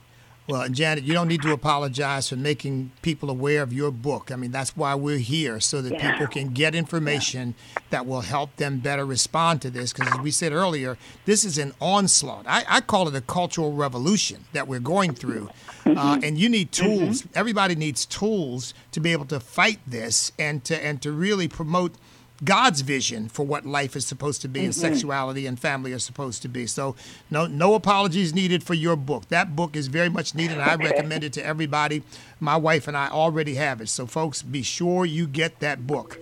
Well, 0.46 0.68
Janet, 0.68 1.04
you 1.04 1.14
don't 1.14 1.28
need 1.28 1.40
to 1.42 1.52
apologize 1.52 2.28
for 2.28 2.36
making 2.36 2.92
people 3.00 3.30
aware 3.30 3.62
of 3.62 3.72
your 3.72 3.90
book. 3.90 4.30
I 4.30 4.36
mean, 4.36 4.50
that's 4.50 4.76
why 4.76 4.94
we're 4.94 5.16
here, 5.16 5.58
so 5.58 5.80
that 5.80 5.94
yeah. 5.94 6.12
people 6.12 6.26
can 6.26 6.48
get 6.50 6.74
information 6.74 7.54
yeah. 7.56 7.82
that 7.88 8.06
will 8.06 8.20
help 8.20 8.54
them 8.56 8.80
better 8.80 9.06
respond 9.06 9.62
to 9.62 9.70
this. 9.70 9.94
Because 9.94 10.12
as 10.12 10.20
we 10.20 10.30
said 10.30 10.52
earlier, 10.52 10.98
this 11.24 11.46
is 11.46 11.56
an 11.56 11.72
onslaught. 11.80 12.44
I, 12.46 12.64
I 12.68 12.80
call 12.82 13.08
it 13.08 13.14
a 13.14 13.22
cultural 13.22 13.72
revolution 13.72 14.44
that 14.52 14.68
we're 14.68 14.80
going 14.80 15.14
through. 15.14 15.48
Mm-hmm. 15.84 15.96
Uh, 15.96 16.18
and 16.22 16.36
you 16.36 16.50
need 16.50 16.72
tools. 16.72 17.22
Mm-hmm. 17.22 17.38
Everybody 17.38 17.74
needs 17.74 18.04
tools 18.04 18.74
to 18.92 19.00
be 19.00 19.12
able 19.12 19.26
to 19.26 19.40
fight 19.40 19.78
this 19.86 20.30
and 20.38 20.62
to 20.64 20.84
and 20.84 21.00
to 21.02 21.12
really 21.12 21.48
promote– 21.48 21.94
God's 22.42 22.80
vision 22.80 23.28
for 23.28 23.46
what 23.46 23.64
life 23.64 23.94
is 23.94 24.06
supposed 24.06 24.42
to 24.42 24.48
be 24.48 24.60
mm-hmm. 24.60 24.66
and 24.66 24.74
sexuality 24.74 25.46
and 25.46 25.58
family 25.58 25.92
are 25.92 25.98
supposed 25.98 26.42
to 26.42 26.48
be. 26.48 26.66
So 26.66 26.96
no 27.30 27.46
no 27.46 27.74
apologies 27.74 28.34
needed 28.34 28.64
for 28.64 28.74
your 28.74 28.96
book. 28.96 29.28
That 29.28 29.54
book 29.54 29.76
is 29.76 29.86
very 29.86 30.08
much 30.08 30.34
needed. 30.34 30.58
I 30.58 30.74
recommend 30.74 31.22
it 31.22 31.32
to 31.34 31.44
everybody. 31.44 32.02
My 32.40 32.56
wife 32.56 32.88
and 32.88 32.96
I 32.96 33.08
already 33.08 33.54
have 33.54 33.80
it. 33.80 33.88
So 33.88 34.06
folks, 34.06 34.42
be 34.42 34.62
sure 34.62 35.04
you 35.04 35.26
get 35.26 35.60
that 35.60 35.86
book. 35.86 36.18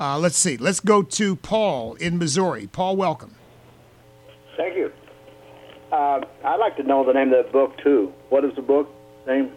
Uh, 0.00 0.18
let's 0.18 0.36
see. 0.36 0.56
Let's 0.56 0.80
go 0.80 1.02
to 1.02 1.36
Paul 1.36 1.94
in 1.96 2.16
Missouri. 2.16 2.66
Paul, 2.66 2.96
welcome. 2.96 3.34
Thank 4.56 4.76
you. 4.76 4.90
Uh, 5.92 6.20
I'd 6.44 6.56
like 6.56 6.76
to 6.76 6.82
know 6.82 7.04
the 7.04 7.12
name 7.12 7.32
of 7.32 7.44
that 7.44 7.52
book 7.52 7.76
too. 7.82 8.12
What 8.30 8.44
is 8.44 8.54
the 8.56 8.62
book 8.62 8.88
name? 9.26 9.50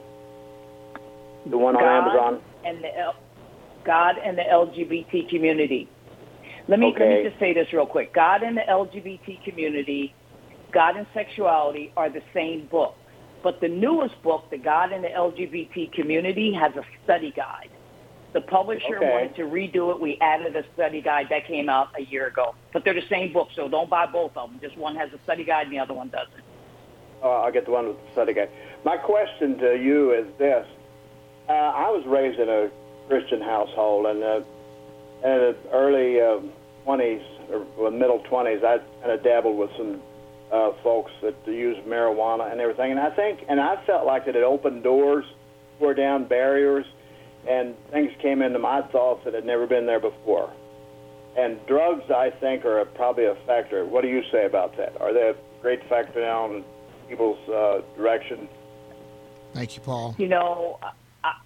The 1.45 1.58
one 1.58 1.76
God 1.76 1.84
on 1.84 2.10
Amazon. 2.10 2.41
And 2.66 2.84
the 2.84 2.97
L- 2.97 3.16
God 3.86 4.15
and 4.23 4.38
the 4.38 4.43
LGBT 4.43 5.29
community. 5.29 5.89
Let 6.67 6.79
me, 6.79 6.88
okay. 6.88 6.99
let 6.99 7.23
me 7.23 7.29
just 7.29 7.39
say 7.39 7.53
this 7.53 7.67
real 7.73 7.86
quick. 7.86 8.13
God 8.13 8.41
and 8.43 8.55
the 8.55 8.61
LGBT 8.61 9.43
community, 9.43 10.13
God 10.71 10.95
and 10.95 11.05
sexuality 11.13 11.91
are 11.97 12.09
the 12.09 12.21
same 12.34 12.67
book. 12.67 12.95
But 13.43 13.59
the 13.59 13.67
newest 13.67 14.21
book, 14.23 14.49
The 14.49 14.57
God 14.57 14.93
and 14.93 15.03
the 15.03 15.09
LGBT 15.09 15.91
Community, 15.91 16.53
has 16.53 16.71
a 16.77 16.84
study 17.03 17.34
guide. 17.36 17.69
The 18.31 18.41
publisher 18.41 18.97
okay. 18.97 19.09
wanted 19.11 19.36
to 19.36 19.43
redo 19.43 19.93
it. 19.93 20.01
We 20.01 20.17
added 20.21 20.55
a 20.55 20.63
study 20.73 21.01
guide 21.01 21.27
that 21.29 21.45
came 21.45 21.69
out 21.69 21.89
a 21.99 22.03
year 22.03 22.27
ago. 22.27 22.55
But 22.71 22.84
they're 22.84 22.95
the 22.95 23.07
same 23.09 23.31
book, 23.31 23.49
so 23.55 23.67
don't 23.67 23.89
buy 23.89 24.07
both 24.07 24.31
of 24.38 24.49
them. 24.49 24.59
Just 24.61 24.77
one 24.77 24.95
has 24.95 25.09
a 25.13 25.21
study 25.23 25.43
guide 25.43 25.67
and 25.67 25.75
the 25.75 25.79
other 25.79 25.93
one 25.93 26.09
doesn't. 26.09 26.43
Uh, 27.21 27.41
I'll 27.41 27.51
get 27.51 27.65
the 27.65 27.71
one 27.71 27.89
with 27.89 27.97
the 27.97 28.11
study 28.13 28.34
guide. 28.34 28.49
My 28.84 28.97
question 28.97 29.57
to 29.59 29.77
you 29.77 30.13
is 30.13 30.25
this. 30.39 30.65
Uh, 31.47 31.51
I 31.51 31.89
was 31.91 32.03
raised 32.07 32.39
in 32.39 32.49
a 32.49 32.71
Christian 33.08 33.41
household, 33.41 34.06
and 34.06 34.24
uh, 34.24 34.41
in 35.24 35.24
the 35.24 35.56
early 35.72 36.20
uh, 36.20 36.39
20s 36.86 37.24
or 37.78 37.91
middle 37.91 38.20
20s, 38.20 38.64
I 38.64 38.80
kind 39.01 39.12
of 39.12 39.24
dabbled 39.24 39.58
with 39.58 39.72
some 39.78 40.01
uh, 40.51 40.72
folks 40.84 41.12
that 41.22 41.36
use 41.47 41.78
marijuana 41.88 42.51
and 42.51 42.62
everything. 42.62 42.91
And 42.91 42.99
I 42.99 43.10
think, 43.10 43.43
and 43.47 43.60
I 43.60 43.84
felt 43.86 44.06
like 44.06 44.26
that 44.26 44.36
it 44.36 44.43
opened 44.43 44.84
doors, 44.84 45.26
tore 45.80 45.93
down 45.93 46.26
barriers, 46.26 46.86
and 47.47 47.76
things 47.91 48.12
came 48.22 48.41
into 48.41 48.60
my 48.60 48.82
thoughts 48.82 49.24
that 49.26 49.34
had 49.34 49.45
never 49.45 49.68
been 49.68 49.86
there 49.86 49.99
before. 49.99 50.51
And 51.36 51.66
drugs, 51.66 52.10
I 52.12 52.30
think, 52.30 52.64
are 52.66 52.80
a, 52.80 52.86
probably 52.86 53.26
a 53.26 53.36
factor. 53.47 53.86
What 53.86 54.01
do 54.01 54.08
you 54.08 54.22
say 54.32 54.45
about 54.45 54.78
that? 54.78 54.99
Are 55.01 55.14
they 55.14 55.30
a 55.30 55.36
great 55.62 55.88
factor 55.89 56.22
now 56.22 56.45
in 56.45 56.64
people's 57.10 57.49
uh, 57.49 57.82
direction? 57.97 58.47
Thank 59.54 59.76
you, 59.76 59.82
Paul. 59.82 60.16
You 60.18 60.28
know, 60.28 60.80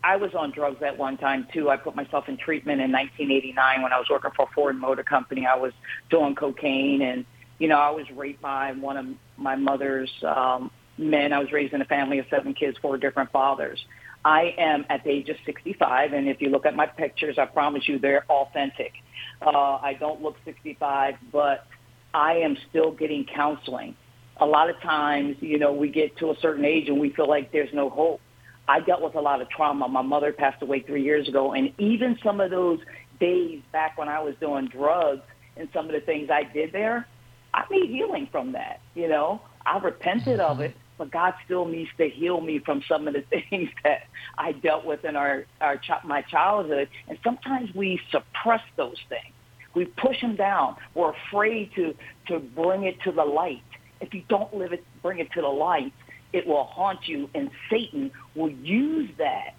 I, 0.03 0.15
was 0.17 0.33
on 0.33 0.51
drugs 0.51 0.81
at 0.81 0.97
one 0.97 1.17
time 1.17 1.47
too. 1.53 1.69
I 1.69 1.77
put 1.77 1.95
myself 1.95 2.27
in 2.27 2.37
treatment 2.37 2.81
in 2.81 2.91
1989 2.91 3.83
when 3.83 3.93
I 3.93 3.99
was 3.99 4.07
working 4.09 4.31
for 4.35 4.45
a 4.45 4.53
Ford 4.53 4.75
Motor 4.75 5.03
Company. 5.03 5.45
I 5.45 5.55
was 5.55 5.73
doing 6.09 6.35
cocaine, 6.35 7.01
and 7.01 7.25
you 7.59 7.67
know, 7.67 7.77
I 7.77 7.91
was 7.91 8.05
raped 8.15 8.41
by 8.41 8.71
one 8.73 8.97
of 8.97 9.05
my 9.37 9.55
mother's 9.55 10.11
um, 10.23 10.71
men. 10.97 11.31
I 11.31 11.39
was 11.39 11.51
raised 11.51 11.73
in 11.73 11.81
a 11.81 11.85
family 11.85 12.19
of 12.19 12.25
seven 12.29 12.53
kids, 12.53 12.77
four 12.81 12.97
different 12.97 13.31
fathers. 13.31 13.83
I 14.25 14.55
am 14.57 14.85
at 14.89 15.03
the 15.03 15.11
age 15.11 15.29
of 15.29 15.37
65, 15.45 16.13
and 16.13 16.27
if 16.27 16.41
you 16.41 16.49
look 16.49 16.65
at 16.65 16.75
my 16.75 16.87
pictures, 16.87 17.37
I 17.37 17.45
promise 17.45 17.87
you 17.87 17.99
they're 17.99 18.25
authentic. 18.29 18.93
Uh, 19.41 19.75
I 19.75 19.95
don't 19.99 20.21
look 20.21 20.35
65, 20.43 21.15
but 21.31 21.65
I 22.13 22.37
am 22.37 22.57
still 22.69 22.91
getting 22.91 23.25
counseling. 23.25 23.95
A 24.37 24.45
lot 24.45 24.69
of 24.69 24.79
times, 24.81 25.37
you 25.39 25.59
know, 25.59 25.71
we 25.71 25.89
get 25.89 26.17
to 26.17 26.31
a 26.31 26.35
certain 26.41 26.65
age 26.65 26.89
and 26.89 26.99
we 26.99 27.11
feel 27.11 27.27
like 27.27 27.51
there's 27.51 27.73
no 27.73 27.89
hope. 27.89 28.21
I 28.67 28.81
dealt 28.81 29.01
with 29.01 29.15
a 29.15 29.21
lot 29.21 29.41
of 29.41 29.49
trauma. 29.49 29.87
My 29.87 30.01
mother 30.01 30.33
passed 30.33 30.61
away 30.61 30.81
three 30.81 31.03
years 31.03 31.27
ago, 31.27 31.53
and 31.53 31.73
even 31.79 32.17
some 32.23 32.41
of 32.41 32.51
those 32.51 32.79
days 33.19 33.61
back 33.71 33.97
when 33.97 34.09
I 34.09 34.19
was 34.19 34.35
doing 34.39 34.67
drugs 34.67 35.21
and 35.55 35.69
some 35.73 35.85
of 35.85 35.91
the 35.91 36.01
things 36.01 36.29
I 36.29 36.43
did 36.43 36.71
there, 36.71 37.07
I 37.53 37.63
need 37.71 37.89
healing 37.89 38.27
from 38.31 38.51
that. 38.53 38.81
You 38.93 39.07
know, 39.07 39.41
I 39.65 39.79
repented 39.79 40.39
of 40.39 40.59
it, 40.59 40.71
mm-hmm. 40.71 40.79
but 40.97 41.11
God 41.11 41.33
still 41.45 41.65
needs 41.65 41.89
to 41.97 42.09
heal 42.09 42.41
me 42.41 42.59
from 42.59 42.81
some 42.87 43.07
of 43.07 43.13
the 43.13 43.23
things 43.49 43.69
that 43.83 44.03
I 44.37 44.51
dealt 44.51 44.85
with 44.85 45.05
in 45.05 45.15
our 45.15 45.45
our 45.61 45.79
my 46.03 46.21
childhood. 46.23 46.89
And 47.07 47.17
sometimes 47.23 47.73
we 47.73 47.99
suppress 48.11 48.61
those 48.75 48.97
things. 49.09 49.33
We 49.73 49.85
push 49.85 50.19
them 50.21 50.35
down. 50.35 50.75
We're 50.93 51.13
afraid 51.29 51.71
to 51.75 51.95
to 52.27 52.39
bring 52.39 52.83
it 52.83 53.01
to 53.03 53.11
the 53.11 53.25
light. 53.25 53.63
If 54.01 54.13
you 54.13 54.23
don't 54.29 54.53
live 54.53 54.73
it, 54.73 54.83
bring 55.01 55.19
it 55.19 55.31
to 55.33 55.41
the 55.41 55.47
light, 55.47 55.93
it 56.33 56.45
will 56.45 56.65
haunt 56.65 57.07
you, 57.07 57.29
and 57.33 57.49
Satan 57.69 58.11
will 58.35 58.51
use 58.51 59.09
that 59.17 59.55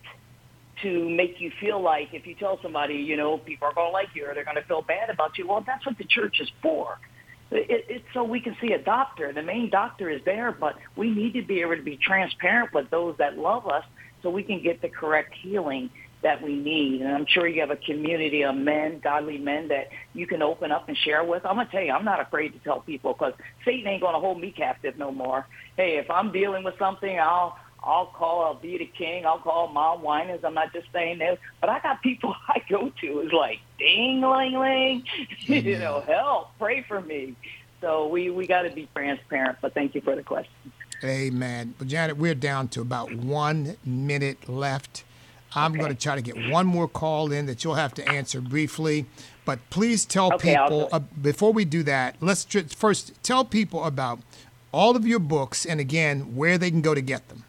to 0.83 1.09
make 1.09 1.41
you 1.41 1.51
feel 1.61 1.81
like 1.83 2.09
if 2.13 2.27
you 2.27 2.35
tell 2.35 2.59
somebody, 2.63 2.95
you 2.95 3.17
know, 3.17 3.39
people 3.39 3.67
are 3.69 3.75
going 3.75 3.89
to 3.89 3.93
like 3.93 4.09
you 4.15 4.27
or 4.27 4.35
they're 4.35 4.45
going 4.45 4.57
to 4.57 4.65
feel 4.65 4.83
bad 4.83 5.11
about 5.11 5.37
you. 5.37 5.47
Well, 5.47 5.65
that's 5.67 5.85
what 5.85 5.99
the 5.99 6.05
church 6.05 6.41
is 6.41 6.49
for. 6.63 6.99
It, 7.51 7.85
it's 7.89 8.05
so 8.15 8.23
we 8.23 8.41
can 8.41 8.57
see 8.61 8.73
a 8.73 8.79
doctor. 8.79 9.33
The 9.33 9.43
main 9.43 9.71
doctor 9.71 10.11
is 10.11 10.21
there, 10.25 10.53
but 10.53 10.77
we 10.97 11.11
need 11.11 11.33
to 11.35 11.43
be 11.43 11.63
able 11.63 11.77
to 11.77 11.83
be 11.83 11.97
transparent 11.97 12.73
with 12.73 12.91
those 12.91 13.17
that 13.19 13.39
love 13.39 13.67
us 13.67 13.85
so 14.23 14.31
we 14.31 14.43
can 14.43 14.63
get 14.63 14.83
the 14.83 14.89
correct 14.89 15.35
healing 15.41 15.91
that 16.23 16.43
we 16.43 16.57
need. 16.57 17.01
And 17.03 17.15
I'm 17.15 17.27
sure 17.27 17.47
you 17.47 17.61
have 17.61 17.71
a 17.71 17.77
community 17.77 18.43
of 18.43 18.57
men, 18.57 19.01
godly 19.01 19.39
men 19.39 19.69
that 19.69 19.89
you 20.15 20.27
can 20.27 20.43
open 20.43 20.73
up 20.73 20.89
and 20.89 20.97
share 20.97 21.25
with. 21.25 21.45
I'm 21.47 21.57
going 21.57 21.67
to 21.67 21.73
tell 21.73 21.83
you, 21.83 21.93
I'm 21.93 22.05
not 22.05 22.21
afraid 22.21 22.53
to 22.55 22.59
tell 22.61 22.81
people 22.81 23.13
because 23.13 23.35
Satan 23.65 23.87
ain't 23.87 24.03
going 24.03 24.15
to 24.15 24.21
hold 24.21 24.41
me 24.41 24.51
captive 24.51 24.99
no 24.99 25.13
more. 25.13 25.47
Hey, 25.77 25.99
if 25.99 26.11
I'm 26.11 26.33
dealing 26.33 26.65
with 26.65 26.79
something, 26.79 27.19
I'll 27.19 27.57
I'll 27.83 28.07
call 28.07 28.45
I'll 28.45 28.55
be 28.55 28.77
the 28.77 28.87
king. 28.87 29.25
I'll 29.25 29.39
call 29.39 29.69
mom 29.69 30.03
whiners. 30.03 30.41
I'm 30.45 30.55
not 30.55 30.73
just 30.73 30.89
saying 30.93 31.19
this, 31.19 31.39
but 31.61 31.71
I 31.71 31.79
got 31.81 32.03
people 32.03 32.35
I 32.49 32.63
go 32.69 32.91
to. 33.01 33.21
It's 33.21 33.33
like 33.33 33.61
ding 33.79 34.21
ling 34.21 34.59
ling, 34.59 35.05
you 35.41 35.63
mm-hmm. 35.63 35.81
know, 35.81 36.01
help, 36.01 36.51
pray 36.59 36.83
for 36.83 37.01
me. 37.01 37.37
So 37.81 38.09
we 38.09 38.31
we 38.31 38.47
got 38.47 38.63
to 38.63 38.71
be 38.71 38.89
transparent. 38.95 39.59
But 39.63 39.75
thank 39.75 39.95
you 39.95 40.01
for 40.01 40.17
the 40.17 40.23
question. 40.23 40.73
Amen. 41.05 41.75
Well, 41.79 41.89
Janet, 41.89 42.17
we're 42.17 42.35
down 42.35 42.69
to 42.69 42.81
about 42.81 43.13
one 43.13 43.77
minute 43.85 44.49
left. 44.49 45.05
I'm 45.55 45.73
okay. 45.73 45.81
going 45.81 45.95
to 45.95 46.01
try 46.01 46.15
to 46.15 46.23
get 46.23 46.51
one 46.51 46.67
more 46.67 46.89
call 46.89 47.33
in 47.33 47.47
that 47.47 47.65
you'll 47.65 47.75
have 47.75 47.95
to 47.95 48.09
answer 48.09 48.41
briefly. 48.41 49.07
But 49.45 49.59
please 49.71 50.05
tell 50.05 50.33
okay, 50.35 50.57
people 50.57 50.89
uh, 50.93 50.99
before 50.99 51.53
we 51.53 51.65
do 51.65 51.83
that. 51.85 52.17
Let's 52.21 52.45
just 52.45 52.77
first 52.77 53.15
tell 53.23 53.45
people 53.45 53.85
about 53.85 54.21
all 54.73 54.95
of 54.95 55.07
your 55.07 55.21
books 55.21 55.65
and 55.65 55.81
again 55.81 56.37
where 56.37 56.59
they 56.59 56.71
can 56.71 56.83
go 56.83 56.95
to 56.95 57.01
get 57.01 57.29
them. 57.29 57.45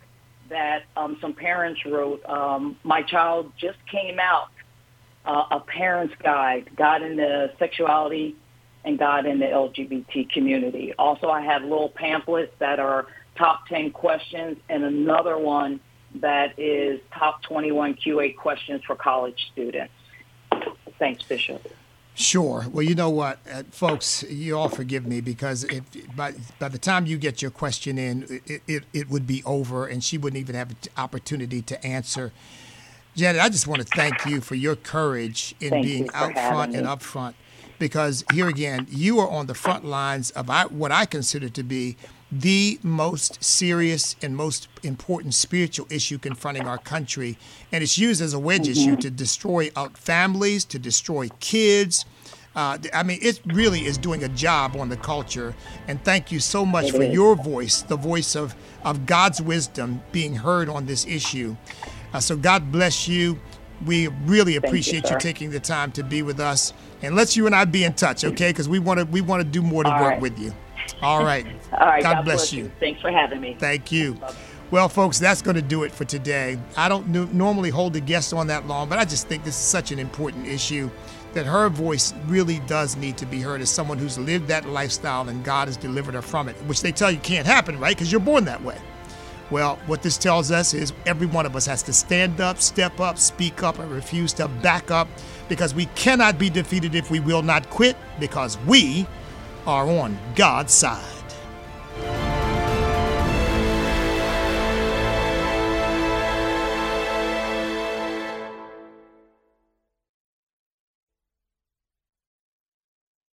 that 0.49 0.83
um, 0.95 1.17
some 1.21 1.33
parents 1.33 1.81
wrote. 1.85 2.23
Um, 2.25 2.77
my 2.83 3.01
child 3.01 3.51
just 3.57 3.77
came 3.91 4.19
out, 4.19 4.49
uh, 5.25 5.45
a 5.51 5.59
parent's 5.59 6.15
guide, 6.21 6.69
God 6.75 7.01
in 7.01 7.15
the 7.15 7.51
sexuality 7.59 8.35
and 8.83 8.99
God 8.99 9.25
in 9.25 9.39
the 9.39 9.47
LGBT 9.47 10.29
community. 10.29 10.93
Also, 10.97 11.29
I 11.29 11.41
have 11.41 11.63
little 11.63 11.89
pamphlets 11.89 12.53
that 12.59 12.79
are 12.79 13.07
top 13.35 13.67
10 13.67 13.91
questions 13.91 14.57
and 14.69 14.83
another 14.83 15.37
one 15.37 15.79
that 16.21 16.57
is 16.57 17.01
top 17.11 17.41
21 17.43 17.95
QA 17.95 18.35
questions 18.35 18.81
for 18.85 18.95
college 18.95 19.49
students. 19.51 19.93
Thanks, 20.97 21.23
Bishop. 21.23 21.67
Sure. 22.17 22.65
Well, 22.71 22.83
you 22.83 22.95
know 22.95 23.09
what, 23.09 23.39
uh, 23.51 23.63
folks, 23.71 24.23
you 24.23 24.57
all 24.57 24.69
forgive 24.69 25.05
me 25.05 25.19
because 25.19 25.65
if 25.65 25.83
by, 26.15 26.33
by 26.59 26.69
the 26.69 26.77
time 26.77 27.05
you 27.05 27.17
get 27.17 27.41
your 27.41 27.51
question 27.51 27.97
in, 27.97 28.41
it, 28.45 28.61
it, 28.67 28.83
it 28.93 29.09
would 29.09 29.27
be 29.27 29.43
over 29.43 29.85
and 29.85 30.01
she 30.01 30.17
wouldn't 30.17 30.39
even 30.39 30.55
have 30.55 30.71
an 30.71 30.77
opportunity 30.95 31.61
to 31.63 31.85
answer. 31.85 32.31
Janet, 33.17 33.41
I 33.41 33.49
just 33.49 33.67
want 33.67 33.81
to 33.81 33.87
thank 33.95 34.25
you 34.25 34.39
for 34.39 34.55
your 34.55 34.77
courage 34.77 35.55
in 35.59 35.71
thank 35.71 35.85
being 35.85 36.09
out 36.13 36.33
front 36.33 36.73
and 36.73 36.87
up 36.87 37.01
front 37.01 37.35
because 37.79 38.23
here 38.33 38.47
again, 38.47 38.87
you 38.89 39.19
are 39.19 39.29
on 39.29 39.47
the 39.47 39.53
front 39.53 39.83
lines 39.83 40.31
of 40.31 40.49
what 40.71 40.91
I 40.93 41.05
consider 41.05 41.49
to 41.49 41.63
be 41.63 41.97
the 42.31 42.79
most 42.81 43.43
serious 43.43 44.15
and 44.21 44.35
most 44.35 44.67
important 44.83 45.33
spiritual 45.33 45.87
issue 45.89 46.17
confronting 46.17 46.67
our 46.67 46.77
country. 46.77 47.37
And 47.71 47.83
it's 47.83 47.97
used 47.97 48.21
as 48.21 48.33
a 48.33 48.39
wedge 48.39 48.63
mm-hmm. 48.63 48.71
issue 48.71 48.95
to 48.97 49.09
destroy 49.09 49.69
families, 49.93 50.65
to 50.65 50.79
destroy 50.79 51.29
kids. 51.39 52.05
Uh, 52.55 52.77
I 52.93 53.03
mean, 53.03 53.19
it 53.21 53.41
really 53.47 53.85
is 53.85 53.97
doing 53.97 54.23
a 54.23 54.29
job 54.29 54.75
on 54.77 54.89
the 54.89 54.97
culture. 54.97 55.53
And 55.87 56.03
thank 56.03 56.31
you 56.31 56.39
so 56.39 56.65
much 56.65 56.91
for 56.91 57.03
your 57.03 57.35
voice, 57.35 57.81
the 57.81 57.97
voice 57.97 58.35
of, 58.35 58.55
of 58.83 59.05
God's 59.05 59.41
wisdom 59.41 60.01
being 60.11 60.35
heard 60.35 60.69
on 60.69 60.85
this 60.85 61.05
issue. 61.05 61.55
Uh, 62.13 62.19
so 62.19 62.37
God 62.37 62.71
bless 62.71 63.07
you. 63.07 63.39
We 63.85 64.07
really 64.07 64.55
appreciate 64.55 65.03
you, 65.05 65.11
you, 65.11 65.19
taking 65.19 65.49
the 65.49 65.59
time 65.59 65.91
to 65.93 66.03
be 66.03 66.21
with 66.21 66.39
us. 66.39 66.73
And 67.01 67.13
let's 67.13 67.35
you 67.35 67.45
and 67.45 67.53
I 67.53 67.65
be 67.65 67.83
in 67.83 67.93
touch, 67.93 68.23
okay? 68.23 68.49
Because 68.49 68.69
we 68.69 68.79
want 68.79 69.01
to 69.01 69.05
we 69.05 69.19
want 69.19 69.43
to 69.43 69.47
do 69.47 69.61
more 69.61 69.83
to 69.83 69.91
All 69.91 70.01
work 70.01 70.11
right. 70.11 70.21
with 70.21 70.39
you. 70.39 70.53
All 71.01 71.23
right. 71.23 71.45
All 71.73 71.87
right. 71.87 72.03
God, 72.03 72.15
God 72.15 72.25
bless, 72.25 72.37
bless 72.37 72.53
you. 72.53 72.63
you. 72.65 72.71
Thanks 72.79 73.01
for 73.01 73.11
having 73.11 73.41
me. 73.41 73.55
Thank 73.59 73.91
you. 73.91 74.17
Well, 74.71 74.89
folks, 74.89 75.19
that's 75.19 75.41
going 75.41 75.55
to 75.55 75.61
do 75.61 75.83
it 75.83 75.91
for 75.91 76.05
today. 76.05 76.57
I 76.75 76.89
don't 76.89 77.07
normally 77.33 77.69
hold 77.69 77.93
the 77.93 78.01
guests 78.01 78.33
on 78.33 78.47
that 78.47 78.65
long, 78.67 78.89
but 78.89 78.97
I 78.97 79.05
just 79.05 79.27
think 79.27 79.43
this 79.43 79.53
is 79.55 79.61
such 79.61 79.91
an 79.91 79.99
important 79.99 80.47
issue 80.47 80.89
that 81.33 81.45
her 81.45 81.69
voice 81.69 82.13
really 82.27 82.59
does 82.61 82.95
need 82.95 83.17
to 83.17 83.25
be 83.25 83.41
heard 83.41 83.61
as 83.61 83.69
someone 83.69 83.97
who's 83.97 84.17
lived 84.17 84.47
that 84.47 84.67
lifestyle 84.67 85.27
and 85.29 85.43
God 85.43 85.67
has 85.67 85.77
delivered 85.77 86.15
her 86.15 86.21
from 86.21 86.49
it, 86.49 86.55
which 86.63 86.81
they 86.81 86.91
tell 86.91 87.11
you 87.11 87.19
can't 87.19 87.45
happen, 87.45 87.77
right? 87.79 87.95
Because 87.95 88.11
you're 88.11 88.21
born 88.21 88.45
that 88.45 88.63
way. 88.63 88.77
Well, 89.51 89.77
what 89.85 90.01
this 90.01 90.17
tells 90.17 90.49
us 90.49 90.73
is 90.73 90.93
every 91.05 91.27
one 91.27 91.45
of 91.45 91.55
us 91.55 91.67
has 91.67 91.83
to 91.83 91.93
stand 91.93 92.41
up, 92.41 92.59
step 92.59 92.99
up, 92.99 93.19
speak 93.19 93.61
up, 93.61 93.77
and 93.77 93.91
refuse 93.91 94.33
to 94.33 94.47
back 94.47 94.89
up 94.89 95.07
because 95.47 95.75
we 95.75 95.85
cannot 95.87 96.39
be 96.39 96.49
defeated 96.49 96.95
if 96.95 97.11
we 97.11 97.19
will 97.19 97.43
not 97.43 97.69
quit 97.69 97.95
because 98.19 98.57
we 98.61 99.05
are 99.65 99.89
on 99.89 100.17
God's 100.35 100.73
side. 100.73 101.15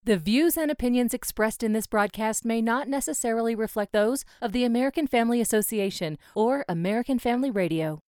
The 0.03 0.17
views 0.17 0.57
and 0.57 0.71
opinions 0.71 1.13
expressed 1.13 1.61
in 1.61 1.73
this 1.73 1.85
broadcast 1.85 2.43
may 2.43 2.59
not 2.59 2.87
necessarily 2.89 3.53
reflect 3.53 3.93
those 3.93 4.25
of 4.41 4.51
the 4.51 4.63
American 4.63 5.05
Family 5.05 5.39
Association 5.39 6.17
or 6.35 6.65
American 6.67 7.19
Family 7.19 7.51
Radio. 7.51 8.01